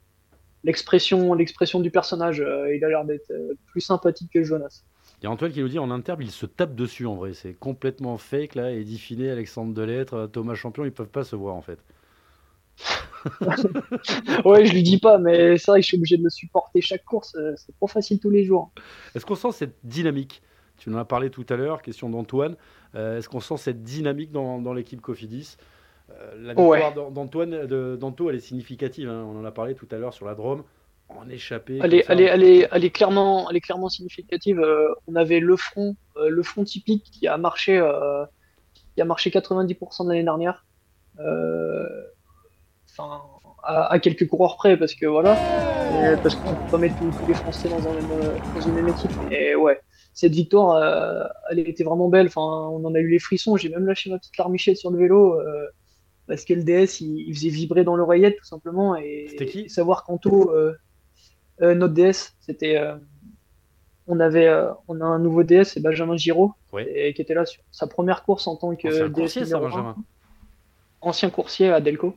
l'expression 0.64 1.34
l'expression 1.34 1.80
du 1.80 1.90
personnage. 1.90 2.38
il 2.38 2.84
a 2.84 2.88
l'air 2.88 3.04
d'être 3.04 3.32
plus 3.66 3.80
sympathique 3.80 4.30
que 4.32 4.42
Jonas. 4.42 4.82
Il 5.20 5.24
y 5.24 5.26
a 5.28 5.30
Antoine 5.30 5.52
qui 5.52 5.60
nous 5.60 5.68
dit 5.68 5.78
en 5.78 5.90
interbe, 5.90 6.22
il 6.22 6.30
se 6.30 6.44
tape 6.44 6.74
dessus 6.74 7.06
en 7.06 7.14
vrai. 7.14 7.32
C'est 7.34 7.54
complètement 7.54 8.18
fake 8.18 8.56
là. 8.56 8.72
Eddie 8.72 8.98
Finet, 8.98 9.30
Alexandre 9.30 9.72
Delettre, 9.72 10.28
Thomas 10.30 10.54
Champion, 10.54 10.84
ils 10.84 10.92
peuvent 10.92 11.08
pas 11.08 11.24
se 11.24 11.36
voir 11.36 11.54
en 11.54 11.62
fait. 11.62 11.78
ouais, 14.44 14.66
je 14.66 14.72
lui 14.72 14.82
dis 14.82 14.98
pas, 14.98 15.18
mais 15.18 15.56
c'est 15.56 15.70
vrai 15.70 15.80
que 15.80 15.84
je 15.84 15.88
suis 15.88 15.96
obligé 15.96 16.16
de 16.16 16.24
le 16.24 16.30
supporter 16.30 16.80
chaque 16.80 17.04
course. 17.04 17.34
Euh, 17.36 17.54
c'est 17.56 17.74
pas 17.76 17.86
facile 17.86 18.20
tous 18.20 18.30
les 18.30 18.44
jours. 18.44 18.70
Est-ce 19.14 19.24
qu'on 19.24 19.34
sent 19.34 19.52
cette 19.52 19.76
dynamique? 19.82 20.42
Tu 20.76 20.90
en 20.90 20.96
as 20.96 21.04
parlé 21.04 21.30
tout 21.30 21.46
à 21.48 21.56
l'heure, 21.56 21.82
question 21.82 22.10
d'Antoine. 22.10 22.56
Euh, 22.94 23.18
est-ce 23.18 23.28
qu'on 23.28 23.40
sent 23.40 23.56
cette 23.56 23.82
dynamique 23.82 24.32
dans, 24.32 24.60
dans 24.60 24.74
l'équipe 24.74 25.00
Cofidis? 25.00 25.56
euh, 25.56 25.56
La 26.38 26.54
victoire 26.54 27.10
d'Antoine, 27.10 27.66
d'Anto, 27.96 28.30
elle 28.30 28.36
est 28.36 28.40
significative. 28.40 29.08
Hein. 29.08 29.24
On 29.26 29.38
en 29.38 29.44
a 29.44 29.52
parlé 29.52 29.74
tout 29.74 29.88
à 29.90 29.96
l'heure 29.96 30.14
sur 30.14 30.26
la 30.26 30.34
Drôme. 30.34 30.64
En 31.08 31.28
échappé. 31.28 31.80
Elle 31.82 31.94
est, 31.94 32.04
elle, 32.08 32.20
est, 32.20 32.24
elle, 32.24 32.42
est, 32.42 32.68
elle 32.72 32.84
est, 32.84 32.90
clairement, 32.90 33.48
elle 33.50 33.56
est 33.56 33.60
clairement 33.60 33.88
significative. 33.88 34.64
on 35.06 35.14
avait 35.16 35.40
le 35.40 35.56
front, 35.56 35.96
le 36.16 36.42
front 36.42 36.64
typique 36.64 37.04
qui 37.04 37.28
a 37.28 37.36
marché, 37.36 37.78
qui 38.94 39.02
a 39.02 39.04
marché 39.04 39.30
90% 39.30 40.04
de 40.04 40.08
l'année 40.08 40.24
dernière. 40.24 40.64
Euh, 41.20 41.86
enfin, 42.90 43.22
à, 43.62 43.98
quelques 43.98 44.28
coureurs 44.28 44.56
près, 44.56 44.76
parce 44.76 44.94
que 44.94 45.06
voilà, 45.06 45.36
parce 46.22 46.34
qu'on 46.34 46.54
peut 46.54 46.70
pas 46.70 46.78
mettre 46.78 46.96
tous, 46.98 47.26
les 47.26 47.34
Français 47.34 47.68
dans, 47.68 47.78
un 47.78 48.54
dans, 48.54 48.60
une 48.66 48.74
même 48.74 48.88
équipe. 48.88 49.10
Et 49.30 49.54
ouais, 49.54 49.80
cette 50.12 50.32
victoire, 50.32 50.76
euh, 50.76 51.24
elle 51.50 51.60
était 51.60 51.84
vraiment 51.84 52.08
belle. 52.08 52.26
Enfin, 52.26 52.40
on 52.40 52.84
en 52.84 52.94
a 52.94 52.98
eu 52.98 53.08
les 53.08 53.18
frissons. 53.18 53.56
J'ai 53.56 53.68
même 53.68 53.86
lâché 53.86 54.10
ma 54.10 54.18
petite 54.18 54.36
larmichette 54.36 54.76
sur 54.76 54.90
le 54.90 54.98
vélo. 54.98 55.40
Euh, 56.24 56.34
parce 56.34 56.44
que 56.44 56.54
le 56.54 56.62
DS, 56.62 57.00
il, 57.00 57.34
faisait 57.34 57.48
vibrer 57.48 57.84
dans 57.84 57.96
l'oreillette 57.96 58.36
tout 58.36 58.44
simplement. 58.44 58.96
Et 58.96 59.26
c'était 59.30 59.46
qui? 59.46 59.68
Savoir 59.68 60.04
qu'Anto, 60.04 60.52
euh, 60.52 60.74
notre 61.60 61.94
DS, 61.94 62.34
c'était, 62.40 62.80
on 64.06 64.20
avait, 64.20 64.52
on 64.88 65.00
a 65.00 65.04
un 65.04 65.18
nouveau 65.18 65.42
DS, 65.42 65.64
c'est 65.64 65.80
Benjamin 65.80 66.16
Giraud, 66.16 66.52
et, 66.78 67.14
qui 67.14 67.22
était 67.22 67.34
là 67.34 67.46
sur 67.46 67.62
sa 67.70 67.86
première 67.86 68.22
course 68.24 68.46
en 68.46 68.56
tant 68.56 68.74
que 68.74 69.08
DS 69.08 69.36
numéro 69.42 69.64
Benjamin 69.64 69.96
ancien 71.04 71.30
coursier 71.30 71.70
à 71.70 71.80
Delco. 71.80 72.16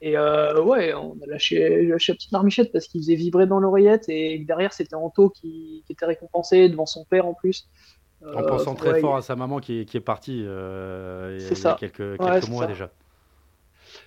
Et 0.00 0.18
euh, 0.18 0.60
ouais, 0.62 0.92
on 0.94 1.16
a 1.22 1.26
lâché, 1.26 1.86
lâché 1.86 2.12
la 2.12 2.16
petite 2.16 2.32
marmichette 2.32 2.72
parce 2.72 2.86
qu'il 2.86 3.00
faisait 3.00 3.14
vibrer 3.14 3.46
dans 3.46 3.60
l'oreillette 3.60 4.08
et 4.08 4.38
derrière 4.38 4.72
c'était 4.72 4.96
Anto 4.96 5.30
qui, 5.30 5.82
qui, 5.86 5.92
était 5.92 6.06
récompensé 6.06 6.68
devant 6.68 6.86
son 6.86 7.04
père 7.04 7.26
en 7.26 7.34
plus. 7.34 7.68
en 8.22 8.42
euh, 8.42 8.46
pensant 8.46 8.74
très 8.74 9.00
fort 9.00 9.16
à 9.16 9.22
sa 9.22 9.36
maman 9.36 9.60
qui 9.60 9.80
est, 9.80 9.84
qui 9.84 9.96
est 9.96 10.00
partie 10.00 10.42
euh, 10.44 11.38
il, 11.40 11.58
y 11.58 11.66
a 11.66 11.74
quelques, 11.74 12.18
quelques 12.18 12.48
mois 12.48 12.66
déjà. 12.66 12.90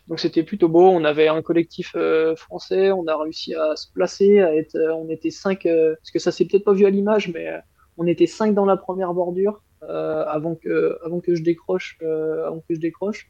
Donc 0.08 0.20
c'était 0.20 0.44
plutôt 0.44 0.70
beau. 0.70 0.88
On 0.88 1.04
avait 1.04 1.28
un 1.28 1.42
collectif 1.42 1.96
français, 2.36 2.92
on 2.92 3.08
a 3.08 3.18
réussi 3.18 3.54
à 3.56 3.76
se 3.76 3.92
placer, 3.92 4.40
à 4.40 4.56
être, 4.56 4.78
on 4.96 5.10
était 5.10 5.32
cinq, 5.32 5.64
parce 5.64 6.12
que 6.12 6.20
ça 6.20 6.32
s'est 6.32 6.46
peut-être 6.46 6.64
pas 6.64 6.74
vu 6.74 6.86
à 6.86 6.90
l'image, 6.90 7.30
mais 7.34 7.52
on 7.98 8.08
était 8.08 8.28
cinq 8.28 8.54
dans 8.54 8.66
la 8.66 8.78
première 8.78 9.14
bordure 9.14 9.64
avant 9.82 10.56
que, 10.56 10.98
avant 11.04 11.20
que 11.20 11.36
je 11.36 11.44
décroche, 11.44 11.98
avant 12.02 12.62
que 12.62 12.74
je 12.74 12.80
décroche 12.80 13.30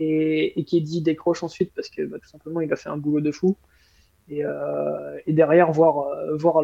et, 0.00 0.64
qui 0.64 0.78
est 0.78 0.80
dit 0.80 1.02
décroche 1.02 1.42
ensuite 1.42 1.72
parce 1.74 1.88
que 1.88 2.02
bah, 2.02 2.18
tout 2.18 2.28
simplement 2.28 2.60
il 2.60 2.72
a 2.72 2.76
fait 2.76 2.88
un 2.88 2.96
boulot 2.96 3.20
de 3.20 3.30
fou. 3.30 3.56
Et, 4.28 4.44
euh, 4.44 5.18
derrière, 5.26 5.72
voir, 5.72 6.06
euh, 6.08 6.36
voir 6.36 6.62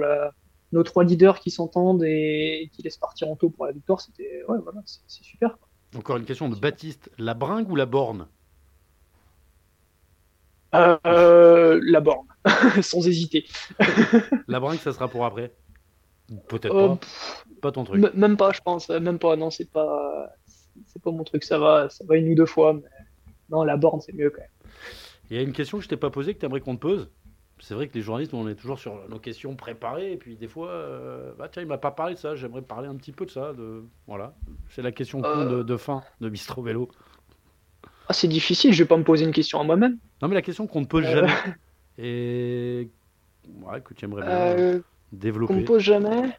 nos 0.73 0.83
trois 0.83 1.05
leaders 1.05 1.41
qui 1.41 1.51
s'entendent 1.51 2.05
et, 2.05 2.71
qui 2.73 2.83
laissent 2.83 2.97
partir 2.97 3.29
en 3.29 3.37
taux 3.37 3.51
pour 3.51 3.67
la 3.67 3.73
victoire, 3.73 4.01
c'était 4.01 4.45
ouais, 4.49 4.59
voilà, 4.63 4.81
c'est 4.85 5.23
super. 5.23 5.59
Encore 5.97 6.17
une 6.17 6.25
question 6.25 6.49
de 6.49 6.57
Baptiste 6.57 7.11
la 7.19 7.35
bringue 7.35 7.71
ou 7.71 7.77
la 7.77 7.87
borne 7.87 8.29
euh, 10.77 10.97
Euh, 11.07 11.81
la 11.85 12.01
borne, 12.01 12.27
sans 12.83 13.07
hésiter. 13.07 13.47
la 14.49 14.61
brinque, 14.61 14.81
ça 14.81 14.93
sera 14.93 15.09
pour 15.09 15.25
après 15.25 15.53
Peut-être 16.49 16.75
Euh, 16.75 16.89
pas. 16.89 16.99
Pas 17.63 17.73
ton 17.73 17.85
truc. 17.85 18.03
Même 18.15 18.37
pas, 18.37 18.53
je 18.53 18.61
pense. 18.61 18.89
Même 18.89 19.19
pas. 19.19 19.37
Non, 19.37 19.51
c'est 19.51 19.71
pas, 19.71 20.27
c'est 20.87 21.01
pas 21.03 21.11
mon 21.13 21.25
truc. 21.25 21.45
Ça 21.45 21.59
va, 21.59 21.89
ça 21.89 22.05
va 22.07 22.17
une 22.17 22.31
ou 22.31 22.35
deux 22.35 22.47
fois. 22.47 22.75
Mais... 22.75 22.83
Non, 23.51 23.63
la 23.65 23.77
borne, 23.77 24.01
c'est 24.01 24.13
mieux 24.13 24.31
quand 24.31 24.41
même. 24.41 24.73
Il 25.31 25.37
y 25.37 25.41
a 25.41 25.43
une 25.43 25.53
question 25.53 25.79
que 25.79 25.85
je 25.85 25.89
t'ai 25.89 25.97
pas 25.97 26.11
posée 26.11 26.35
que 26.35 26.41
tu 26.41 26.47
aimerais 26.47 26.61
qu'on 26.61 26.77
te 26.77 26.81
pose. 26.81 27.09
C'est 27.59 27.75
vrai 27.75 27.89
que 27.89 27.95
les 27.95 28.03
journalistes, 28.03 28.35
on 28.35 28.47
est 28.49 28.55
toujours 28.55 28.79
sur 28.79 29.09
nos 29.09 29.19
questions 29.19 29.57
préparées. 29.57 30.13
Et 30.13 30.17
puis 30.17 30.37
des 30.37 30.47
fois, 30.49 30.69
euh, 30.71 31.33
bah 31.39 31.49
tiens, 31.51 31.63
il 31.63 31.69
m'a 31.69 31.79
pas 31.79 31.91
parlé 31.91 32.15
de 32.15 32.19
ça. 32.19 32.35
J'aimerais 32.37 32.61
parler 32.63 32.87
un 32.89 32.97
petit 32.97 33.13
peu 33.13 33.25
de 33.25 33.31
ça. 33.31 33.53
De... 33.55 33.83
Voilà. 34.07 34.35
C'est 34.71 34.83
la 34.83 34.93
question 34.93 35.23
Euh. 35.25 35.63
de 35.65 35.77
fin 35.77 36.03
de 36.21 36.29
Bistro 36.29 36.61
Vélo. 36.63 36.89
Ah, 38.09 38.13
c'est 38.13 38.29
difficile. 38.29 38.73
Je 38.73 38.83
vais 38.83 38.89
pas 38.89 38.97
me 38.99 39.05
poser 39.05 39.25
une 39.25 39.33
question 39.33 39.59
à 39.61 39.65
moi-même. 39.65 39.99
Non, 40.23 40.29
mais 40.29 40.35
la 40.35 40.43
question 40.43 40.67
qu'on 40.67 40.81
ne 40.81 40.87
pose 40.87 41.05
Euh. 41.05 41.27
jamais. 41.27 41.33
Et. 41.99 42.91
Ouais, 43.63 43.81
que 43.81 43.95
tu 43.95 44.05
aimerais 44.05 44.23
bien 44.23 44.31
Euh, 44.37 44.79
qu'on 44.79 44.83
développer. 45.13 45.55
me 45.55 45.65
pose 45.65 45.83
jamais. 45.83 46.31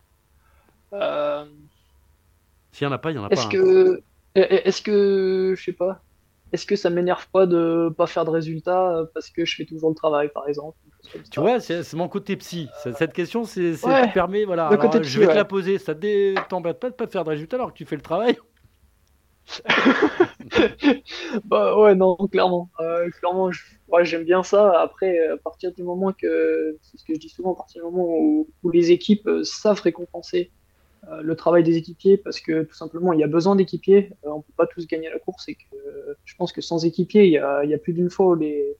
Euh, 0.93 1.45
S'il 2.71 2.88
n'y 2.88 2.91
en 2.93 2.95
a 2.95 2.99
pas, 2.99 3.11
il 3.11 3.13
n'y 3.15 3.19
en 3.19 3.23
a 3.25 3.30
pas. 3.30 3.34
Est-ce 3.36 3.45
hein. 3.45 3.49
que, 3.49 4.01
est-ce 4.36 4.82
que, 4.82 5.53
je 5.57 5.63
sais 5.63 5.73
pas, 5.73 6.01
est-ce 6.51 6.65
que 6.65 6.75
ça 6.75 6.89
m'énerve 6.89 7.28
pas 7.32 7.45
de 7.45 7.89
pas 7.97 8.07
faire 8.07 8.25
de 8.25 8.30
résultats 8.30 8.97
euh, 8.97 9.05
parce 9.13 9.30
que 9.30 9.45
je 9.45 9.55
fais 9.55 9.65
toujours 9.65 9.89
le 9.89 9.95
travail, 9.95 10.30
par 10.34 10.47
exemple 10.47 10.78
Tu 11.32 11.39
vois, 11.39 11.59
c'est 11.59 11.93
mon 11.93 12.07
côté 12.07 12.36
psy. 12.38 12.67
Cette 12.97 13.13
question, 13.13 13.45
c'est 13.45 13.84
Ouais. 13.86 14.11
permet, 14.13 14.43
voilà. 14.45 14.67
Alors, 14.67 15.03
je 15.03 15.19
vais 15.19 15.28
te 15.28 15.34
la 15.34 15.45
poser. 15.45 15.78
Ça 15.78 15.93
t'embête 16.49 16.80
pas 16.80 16.89
de 16.89 16.95
pas 16.95 17.07
faire 17.07 17.23
de 17.23 17.30
résultat 17.30 17.55
alors 17.57 17.71
que 17.73 17.78
tu 17.78 17.86
fais 17.86 17.95
le 17.95 18.01
travail 18.01 18.38
Bah 21.45 21.79
ouais, 21.79 21.95
non, 21.95 22.15
clairement. 22.31 22.69
Euh, 22.79 23.09
clairement, 23.11 23.49
ouais, 23.89 24.05
j'aime 24.05 24.23
bien 24.23 24.43
ça. 24.43 24.79
Après, 24.81 25.27
à 25.27 25.37
partir 25.37 25.71
du 25.73 25.83
moment 25.83 26.11
que, 26.13 26.77
c'est 26.81 26.97
ce 26.97 27.03
que 27.05 27.13
je 27.13 27.19
dis 27.19 27.29
souvent, 27.29 27.53
à 27.53 27.55
partir 27.55 27.83
du 27.83 27.91
moment 27.91 28.07
où, 28.19 28.47
où 28.63 28.69
les 28.71 28.91
équipes 28.91 29.27
euh, 29.27 29.43
savent 29.43 29.81
récompenser 29.81 30.51
euh, 31.09 31.21
le 31.21 31.35
travail 31.35 31.63
des 31.63 31.77
équipiers, 31.77 32.17
parce 32.17 32.39
que 32.39 32.63
tout 32.63 32.75
simplement, 32.75 33.13
il 33.13 33.19
y 33.19 33.23
a 33.23 33.27
besoin 33.27 33.55
d'équipiers. 33.55 34.11
Euh, 34.25 34.29
on 34.31 34.41
peut 34.41 34.53
pas 34.57 34.67
tous 34.67 34.87
gagner 34.87 35.09
la 35.09 35.19
course 35.19 35.47
et 35.49 35.55
que 35.55 35.75
euh, 35.75 36.13
je 36.25 36.35
pense 36.35 36.51
que 36.51 36.61
sans 36.61 36.85
équipiers, 36.85 37.25
il 37.25 37.31
y 37.31 37.37
a, 37.37 37.63
y 37.65 37.73
a 37.73 37.77
plus 37.77 37.93
d'une 37.93 38.09
fois 38.09 38.27
où 38.27 38.35
les, 38.35 38.77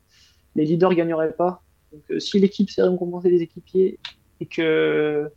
les 0.56 0.66
leaders 0.66 0.94
gagneraient 0.96 1.34
pas. 1.34 1.64
Donc, 1.94 2.04
euh, 2.12 2.20
si 2.20 2.40
l'équipe 2.40 2.70
sait 2.70 2.84
récompenser 2.84 3.30
les 3.30 3.42
équipiers 3.42 4.00
et 4.42 4.46
que 4.46 5.30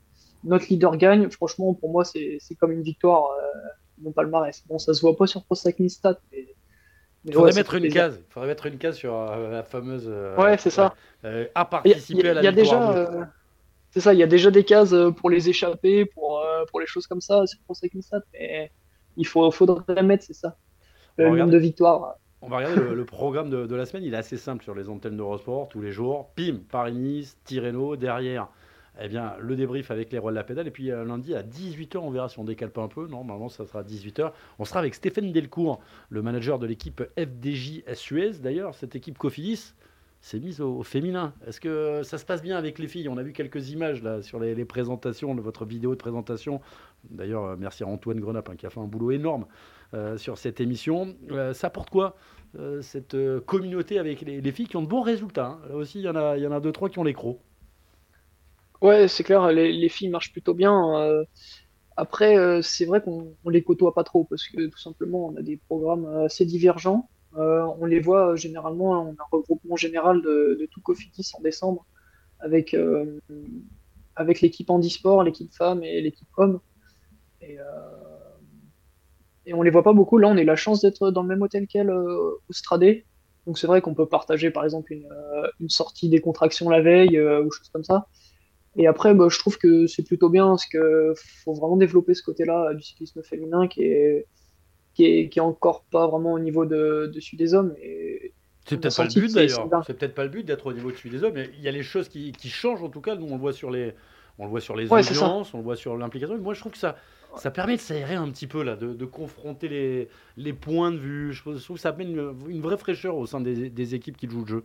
notre 0.45 0.67
leader 0.69 0.97
gagne, 0.97 1.29
franchement, 1.31 1.75
pour 1.75 1.91
moi, 1.91 2.05
c'est 2.05 2.41
comme 2.59 2.73
une 2.73 2.83
victoire. 2.83 3.31
Euh, 3.33 3.69
mon 4.01 4.13
palmarès. 4.13 4.63
Bon, 4.67 4.79
ça 4.79 4.95
se 4.95 5.01
voit 5.01 5.17
pas 5.17 5.27
sur 5.27 5.45
Pro 5.45 5.55
Cycling 5.55 5.89
mais, 6.33 6.47
Il 7.25 7.35
faudrait 7.35 7.53
ouais, 7.53 7.55
mettre 7.55 7.75
une 7.75 7.81
plaisir. 7.83 8.03
case. 8.03 8.21
Il 8.29 8.33
faudrait 8.33 8.49
mettre 8.49 8.67
une 8.67 8.79
case 8.79 8.97
sur 8.97 9.15
euh, 9.15 9.51
la 9.51 9.63
fameuse. 9.63 10.07
euh, 10.09 10.37
Ouais, 10.37 10.57
c'est 10.59 10.71
ça. 10.71 10.95
euh, 11.25 11.47
à 11.55 11.69
Il 11.85 11.91
y 11.91 11.95
a, 11.95 12.01
participer 12.01 12.23
y 12.25 12.29
a- 12.29 12.31
à 12.31 12.35
la 12.35 12.41
il 12.41 12.45
y 12.45 12.49
a 12.49 12.53
déjà, 12.53 13.29
c'est 13.91 14.01
ça, 14.01 14.15
il 14.15 14.21
y 14.21 14.23
a 14.23 14.27
déjà 14.27 14.51
des 14.51 14.65
cases 14.65 14.95
pour 15.17 15.31
les 15.31 15.49
échapper, 15.49 16.07
pour, 16.07 16.41
euh, 16.41 16.65
pour 16.71 16.81
les 16.81 16.87
choses 16.87 17.07
comme 17.07 17.21
ça 17.21 17.47
sur 17.47 17.59
Pro 17.65 17.75
Cycling 17.75 18.03
mais 18.33 18.71
il 19.17 19.27
faut, 19.27 19.51
faudrait 19.51 20.03
mettre, 20.03 20.25
c'est 20.25 20.33
ça, 20.35 20.57
On 21.19 21.23
le 21.23 21.29
regarde. 21.31 21.49
nombre 21.51 21.59
de 21.59 21.59
victoires. 21.63 22.15
On 22.43 22.49
va 22.49 22.57
regarder 22.59 22.77
le, 22.77 22.95
le 22.95 23.05
programme 23.05 23.51
de, 23.51 23.67
de 23.67 23.75
la 23.77 23.85
semaine. 23.85 24.05
Il 24.05 24.15
est 24.15 24.17
assez 24.17 24.39
simple 24.39 24.65
sur 24.65 24.75
les 24.75 24.89
antennes 24.89 25.17
d'Eurosport 25.17 25.69
tous 25.69 25.83
les 25.83 25.93
jours. 25.93 26.31
Pim, 26.37 26.61
Paris-Nice, 26.71 27.37
Tirreno. 27.45 27.97
Derrière, 27.97 28.49
eh 29.01 29.09
bien, 29.09 29.35
le 29.41 29.57
débrief 29.57 29.91
avec 29.91 30.13
les 30.13 30.19
rois 30.19 30.31
de 30.33 30.37
la 30.37 30.45
pédale. 30.45 30.67
Et 30.67 30.71
puis 30.71 30.91
euh, 30.91 31.05
lundi 31.05 31.35
à 31.35 31.43
18h, 31.43 31.99
on 31.99 32.11
verra 32.11 32.29
si 32.29 32.39
on 32.39 32.45
décale 32.45 32.71
pas 32.71 32.83
un 32.83 32.89
peu. 32.89 33.07
Normalement, 33.07 33.49
ça 33.49 33.67
sera 33.67 33.83
18h. 33.83 34.33
On 34.59 34.65
sera 34.65 34.81
avec 34.81 34.95
Stéphane 34.95 35.33
Delcourt, 35.33 35.81
le 36.09 36.23
manager 36.23 36.59
de 36.59 36.67
l'équipe 36.67 37.03
FDJ 37.19 37.83
Suez. 37.95 38.33
D'ailleurs, 38.43 38.75
cette 38.75 38.97
équipe 38.97 39.17
Cofidis 39.19 39.75
s'est 40.21 40.41
mise 40.41 40.61
au, 40.61 40.83
féminin. 40.83 41.33
Est-ce 41.47 41.61
que 41.61 42.03
ça 42.03 42.19
se 42.19 42.27
passe 42.27 42.43
bien 42.43 42.59
avec 42.59 42.79
les 42.79 42.89
filles? 42.89 43.09
On 43.09 43.17
a 43.17 43.23
vu 43.23 43.33
quelques 43.33 43.71
images 43.71 44.03
là 44.03 44.21
sur 44.21 44.39
les, 44.39 44.65
présentations 44.67 45.35
de 45.35 45.41
votre 45.41 45.65
vidéo 45.65 45.93
de 45.93 45.97
présentation. 45.99 46.61
D'ailleurs, 47.09 47.45
euh, 47.45 47.57
merci 47.59 47.85
à 47.85 47.87
Antoine 47.87 48.21
Grenap 48.21 48.49
hein, 48.51 48.57
qui 48.57 48.67
a 48.67 48.71
fait 48.71 48.81
un 48.81 48.87
boulot 48.87 49.13
énorme 49.13 49.47
euh, 49.95 50.19
sur 50.19 50.37
cette 50.37 50.61
émission. 50.61 51.15
Ça 51.55 51.69
apporte 51.69 51.91
quoi 51.91 52.17
cette 52.81 53.17
communauté 53.47 54.01
avec 54.01 54.23
les, 54.23 54.41
les 54.41 54.53
filles 54.53 54.67
qui 54.67 54.77
ont 54.77 54.83
de 54.83 54.89
bons 54.89 55.03
résultats 55.03 55.47
hein? 55.47 55.61
Là 55.69 55.77
aussi, 55.77 56.01
il 56.01 56.05
y, 56.05 56.09
en 56.09 56.17
a- 56.17 56.37
il 56.37 56.43
y 56.43 56.47
en 56.49 56.51
a 56.53 56.59
deux, 56.59 56.73
trois 56.73 56.89
qui 56.89 56.99
ont 56.99 57.05
les 57.05 57.15
crocs. 57.15 57.39
Ouais, 58.83 59.09
c'est 59.09 59.25
clair, 59.25 59.49
les, 59.53 59.73
les 59.73 59.89
filles 59.89 60.09
marchent 60.09 60.33
plutôt 60.33 60.55
bien. 60.55 60.99
euh. 61.01 61.25
Après, 61.97 62.37
euh, 62.39 62.63
c'est 62.63 62.87
vrai 62.87 63.03
qu'on 63.03 63.37
on 63.45 63.51
les 63.51 63.63
côtoie 63.65 63.95
pas 63.95 64.05
trop 64.05 64.25
parce 64.25 64.47
que 64.49 64.69
tout 64.69 64.79
simplement, 64.79 65.27
on 65.29 65.37
a 65.37 65.43
des 65.43 65.59
programmes 65.69 66.07
assez 66.25 66.47
divergents. 66.47 67.11
Euh, 67.37 67.63
on 67.81 67.87
les 67.87 68.01
voit 68.01 68.37
généralement, 68.37 68.93
on 69.03 69.11
a 69.11 69.13
un 69.13 69.27
regroupement 69.33 69.77
général 69.77 70.23
de, 70.23 70.57
de 70.61 70.67
tout 70.73 70.81
Cofidis 70.83 71.31
en 71.39 71.43
décembre 71.43 71.87
avec, 72.41 72.75
avec 74.17 74.41
l'équipe 74.41 74.71
handisport, 74.71 75.23
l'équipe 75.25 75.53
femmes 75.55 75.83
et 75.83 76.01
l'équipe 76.01 76.29
hommes. 76.37 76.61
Et, 77.43 77.59
et 79.47 79.55
on 79.55 79.63
les 79.63 79.71
voit 79.71 79.83
pas 79.83 79.93
beaucoup. 79.93 80.19
Là, 80.19 80.29
on 80.29 80.37
a 80.37 80.45
la 80.45 80.57
chance 80.57 80.81
d'être 80.81 81.11
dans 81.11 81.23
le 81.23 81.29
même 81.29 81.43
hôtel 81.43 81.67
qu'elles 81.67 81.91
euh, 81.91 82.31
au 82.49 82.53
Stradé. 82.53 83.07
Donc 83.47 83.59
c'est 83.59 83.67
vrai 83.67 83.81
qu'on 83.81 83.95
peut 83.95 84.07
partager 84.07 84.51
par 84.51 84.65
exemple 84.65 84.93
une, 84.93 85.09
une 85.61 85.71
sortie 85.71 86.09
des 86.11 86.21
contractions 86.21 86.69
la 86.69 86.83
veille 86.83 87.19
ou 87.21 87.51
choses 87.51 87.71
comme 87.73 87.85
ça. 87.85 88.07
Et 88.77 88.87
après, 88.87 89.15
bah, 89.15 89.29
je 89.29 89.39
trouve 89.39 89.59
que 89.59 89.87
c'est 89.87 90.05
plutôt 90.05 90.31
bien 90.31 90.47
parce 90.49 90.67
que 90.67 91.13
faut 91.45 91.55
vraiment 91.55 91.77
développer 91.77 92.15
ce 92.15 92.23
côté-là 92.23 92.73
du 92.75 92.83
cyclisme 92.83 93.23
féminin 93.23 93.67
qui 93.69 93.83
est, 93.83 94.29
qui 94.95 95.07
est, 95.07 95.31
qui 95.31 95.39
est 95.41 95.43
encore 95.43 95.85
pas 95.87 96.09
vraiment 96.09 96.35
au 96.35 96.41
niveau 96.41 96.67
de, 96.67 97.11
de 97.15 97.21
celui 97.21 97.39
des 97.39 97.55
hommes. 97.55 97.75
Et 97.83 98.35
C'est 98.65 98.79
peut-être 98.79 98.97
pas 98.97 99.05
le 99.05 99.11
but 99.11 99.29
que 99.29 99.29
c'est- 99.29 99.49
c'est 99.49 99.63
d'ailleurs. 99.63 99.69
bien. 99.69 99.83
C'est 99.83 99.95
peut-être 99.95 100.15
pas 100.15 100.25
le 100.25 100.31
but 100.31 100.45
d'être 100.45 100.67
au 100.67 100.73
niveau 100.73 100.91
de 100.93 100.97
celui 100.97 101.11
des 101.11 101.25
hommes. 101.25 101.35
Mais 101.35 101.51
il 101.55 101.61
y 101.61 101.69
a 101.69 101.73
les 101.73 101.83
choses 101.83 102.09
qui, 102.09 102.33
qui 102.33 102.49
changent 102.51 102.83
en 102.83 102.89
tout 102.91 103.01
cas. 103.01 103.17
Nous, 103.17 103.27
on 103.27 103.35
le 103.35 103.41
voit 103.41 103.53
sur 103.53 103.71
les, 103.71 103.95
on 104.39 104.45
le 104.45 104.51
voit 104.51 104.61
sur 104.61 104.77
les 104.77 104.91
Ouais, 104.91 105.03
audiences, 105.03 105.55
on 105.55 105.59
le 105.59 105.65
voit 105.65 105.77
sur 105.77 105.97
l'implication. 105.97 106.39
Moi, 106.39 106.55
je 106.55 106.61
trouve 106.61 106.73
que 106.73 106.79
ça, 106.79 106.97
ça 107.35 107.51
permet 107.51 107.77
de 107.77 107.81
s'aérer 107.81 108.15
un 108.15 108.31
petit 108.31 108.47
peu 108.47 108.63
là, 108.63 108.77
de, 108.77 108.93
de 108.95 109.05
confronter 109.07 109.69
les, 109.69 110.09
les 110.37 110.53
points 110.53 110.93
de 110.93 110.99
vue. 110.99 111.33
Je 111.33 111.41
trouve 111.41 111.59
je 111.59 111.65
trouve 111.65 111.77
que 111.77 111.83
ça 111.83 111.91
amène 111.91 112.11
une, 112.11 112.35
une 112.51 112.61
vraie 112.61 112.77
fraîcheur 112.79 113.17
au 113.17 113.27
sein 113.27 113.41
des, 113.41 113.71
des 113.71 113.95
équipes 113.95 114.17
qui 114.17 114.29
jouent 114.29 114.43
le 114.43 114.47
jeu. 114.47 114.65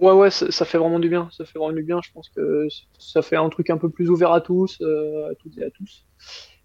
Ouais, 0.00 0.12
ouais, 0.12 0.30
ça, 0.30 0.50
ça 0.50 0.64
fait 0.64 0.78
vraiment 0.78 0.98
du 0.98 1.08
bien. 1.08 1.28
Ça 1.32 1.44
fait 1.44 1.58
vraiment 1.58 1.74
du 1.74 1.82
bien. 1.82 2.00
Je 2.02 2.10
pense 2.12 2.28
que 2.30 2.66
ça 2.98 3.22
fait 3.22 3.36
un 3.36 3.48
truc 3.48 3.70
un 3.70 3.78
peu 3.78 3.90
plus 3.90 4.10
ouvert 4.10 4.32
à 4.32 4.40
tous, 4.40 4.78
euh, 4.80 5.30
à 5.30 5.34
toutes 5.34 5.56
et 5.58 5.64
à 5.64 5.70
tous. 5.70 6.04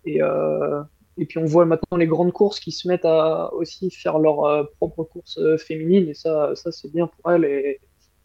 Et, 0.06 0.22
euh, 0.22 0.82
et 1.18 1.26
puis 1.26 1.40
on 1.40 1.46
voit 1.46 1.66
maintenant 1.66 1.98
les 1.98 2.08
grandes 2.08 2.32
courses 2.32 2.60
qui 2.60 2.72
se 2.72 2.88
mettent 2.88 3.06
à 3.06 3.54
aussi 3.54 3.90
faire 3.92 4.20
leur 4.20 4.46
euh, 4.46 4.64
propre 4.78 5.04
course 5.04 5.38
euh, 5.40 5.58
féminine. 5.58 6.08
Et 6.10 6.14
ça, 6.14 6.56
ça 6.56 6.72
c'est 6.72 6.92
bien 6.92 7.08
pour 7.08 7.32
elles 7.32 7.46
et, 7.46 7.80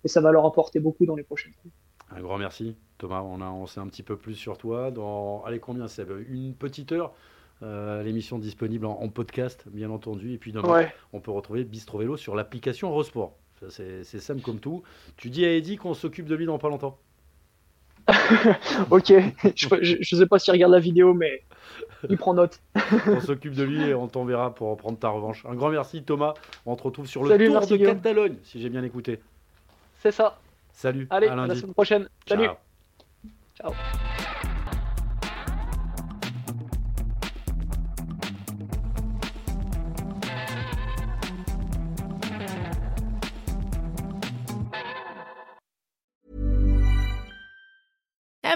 et 0.05 0.09
ça 0.09 0.21
va 0.21 0.31
leur 0.33 0.45
apporter 0.47 0.79
beaucoup 0.81 1.07
dans 1.07 1.17
les 1.17 1.23
prochaines 1.25 1.53
années. 1.65 1.73
Un 2.15 2.21
grand 2.23 2.37
merci, 2.39 2.77
Thomas. 2.99 3.23
On 3.23 3.41
a 3.41 3.47
on 3.51 3.67
sait 3.67 3.81
un 3.81 3.87
petit 3.89 4.03
peu 4.03 4.17
plus 4.17 4.35
sur 4.35 4.59
toi. 4.59 4.91
Dans, 4.91 5.43
allez, 5.45 5.59
combien 5.61 5.89
c'est 5.89 6.07
Une 6.29 6.55
petite 6.55 6.93
heure. 6.93 7.13
Euh, 7.63 8.03
L'émission 8.03 8.39
disponible 8.39 8.87
en, 8.87 8.99
en 9.01 9.09
podcast, 9.09 9.65
bien 9.71 9.89
entendu. 9.91 10.33
Et 10.35 10.39
puis 10.39 10.53
demain, 10.53 10.69
Ouais. 10.69 10.93
on 11.13 11.21
peut 11.21 11.31
retrouver 11.31 11.65
Bistro 11.65 11.99
Vélo 11.99 12.17
sur 12.17 12.35
l'application 12.35 12.91
Eurosport. 12.91 13.37
C'est 13.71 14.21
simple 14.21 14.43
comme 14.43 14.59
tout. 14.59 14.83
Tu 15.17 15.31
dis 15.31 15.45
à 15.45 15.53
Eddy 15.53 15.77
qu'on 15.77 15.95
s'occupe 15.95 16.27
de 16.27 16.35
lui 16.35 16.47
dans 16.47 16.59
pas 16.59 16.69
longtemps. 16.69 16.99
Ok. 18.91 19.13
je, 19.55 19.97
je 20.01 20.17
sais 20.17 20.27
pas 20.27 20.39
s'il 20.39 20.53
regarde 20.53 20.73
la 20.73 20.81
vidéo, 20.81 21.15
mais 21.15 21.43
il 22.09 22.17
prend 22.17 22.35
note. 22.35 22.61
On 23.07 23.21
s'occupe 23.21 23.55
de 23.55 23.63
lui 23.63 23.83
et 23.83 23.95
on 23.95 24.09
t'enverra 24.09 24.55
pour 24.55 24.77
prendre 24.77 24.99
ta 24.99 25.09
revanche. 25.09 25.45
Un 25.47 25.55
grand 25.55 25.71
merci, 25.71 26.03
Thomas. 26.03 26.35
On 26.67 26.75
te 26.77 26.83
retrouve 26.83 27.07
sur 27.07 27.23
le 27.23 27.31
Salut, 27.31 27.47
Tour 27.47 27.55
merci, 27.55 27.73
de 27.73 27.77
Guillaume. 27.77 27.97
Catalogne, 27.97 28.37
si 28.45 28.61
j'ai 28.61 28.69
bien 28.69 28.83
écouté. 28.83 29.21
C'est 30.01 30.13
ça. 30.13 30.39
Salut. 30.73 31.07
Allez, 31.11 31.29
à 31.29 31.35
à 31.35 31.47
la 31.47 31.55
semaine 31.55 31.75
prochaine. 31.75 32.09
Salut. 32.27 32.45
Ciao. 32.45 33.73
Ciao. 33.73 34.12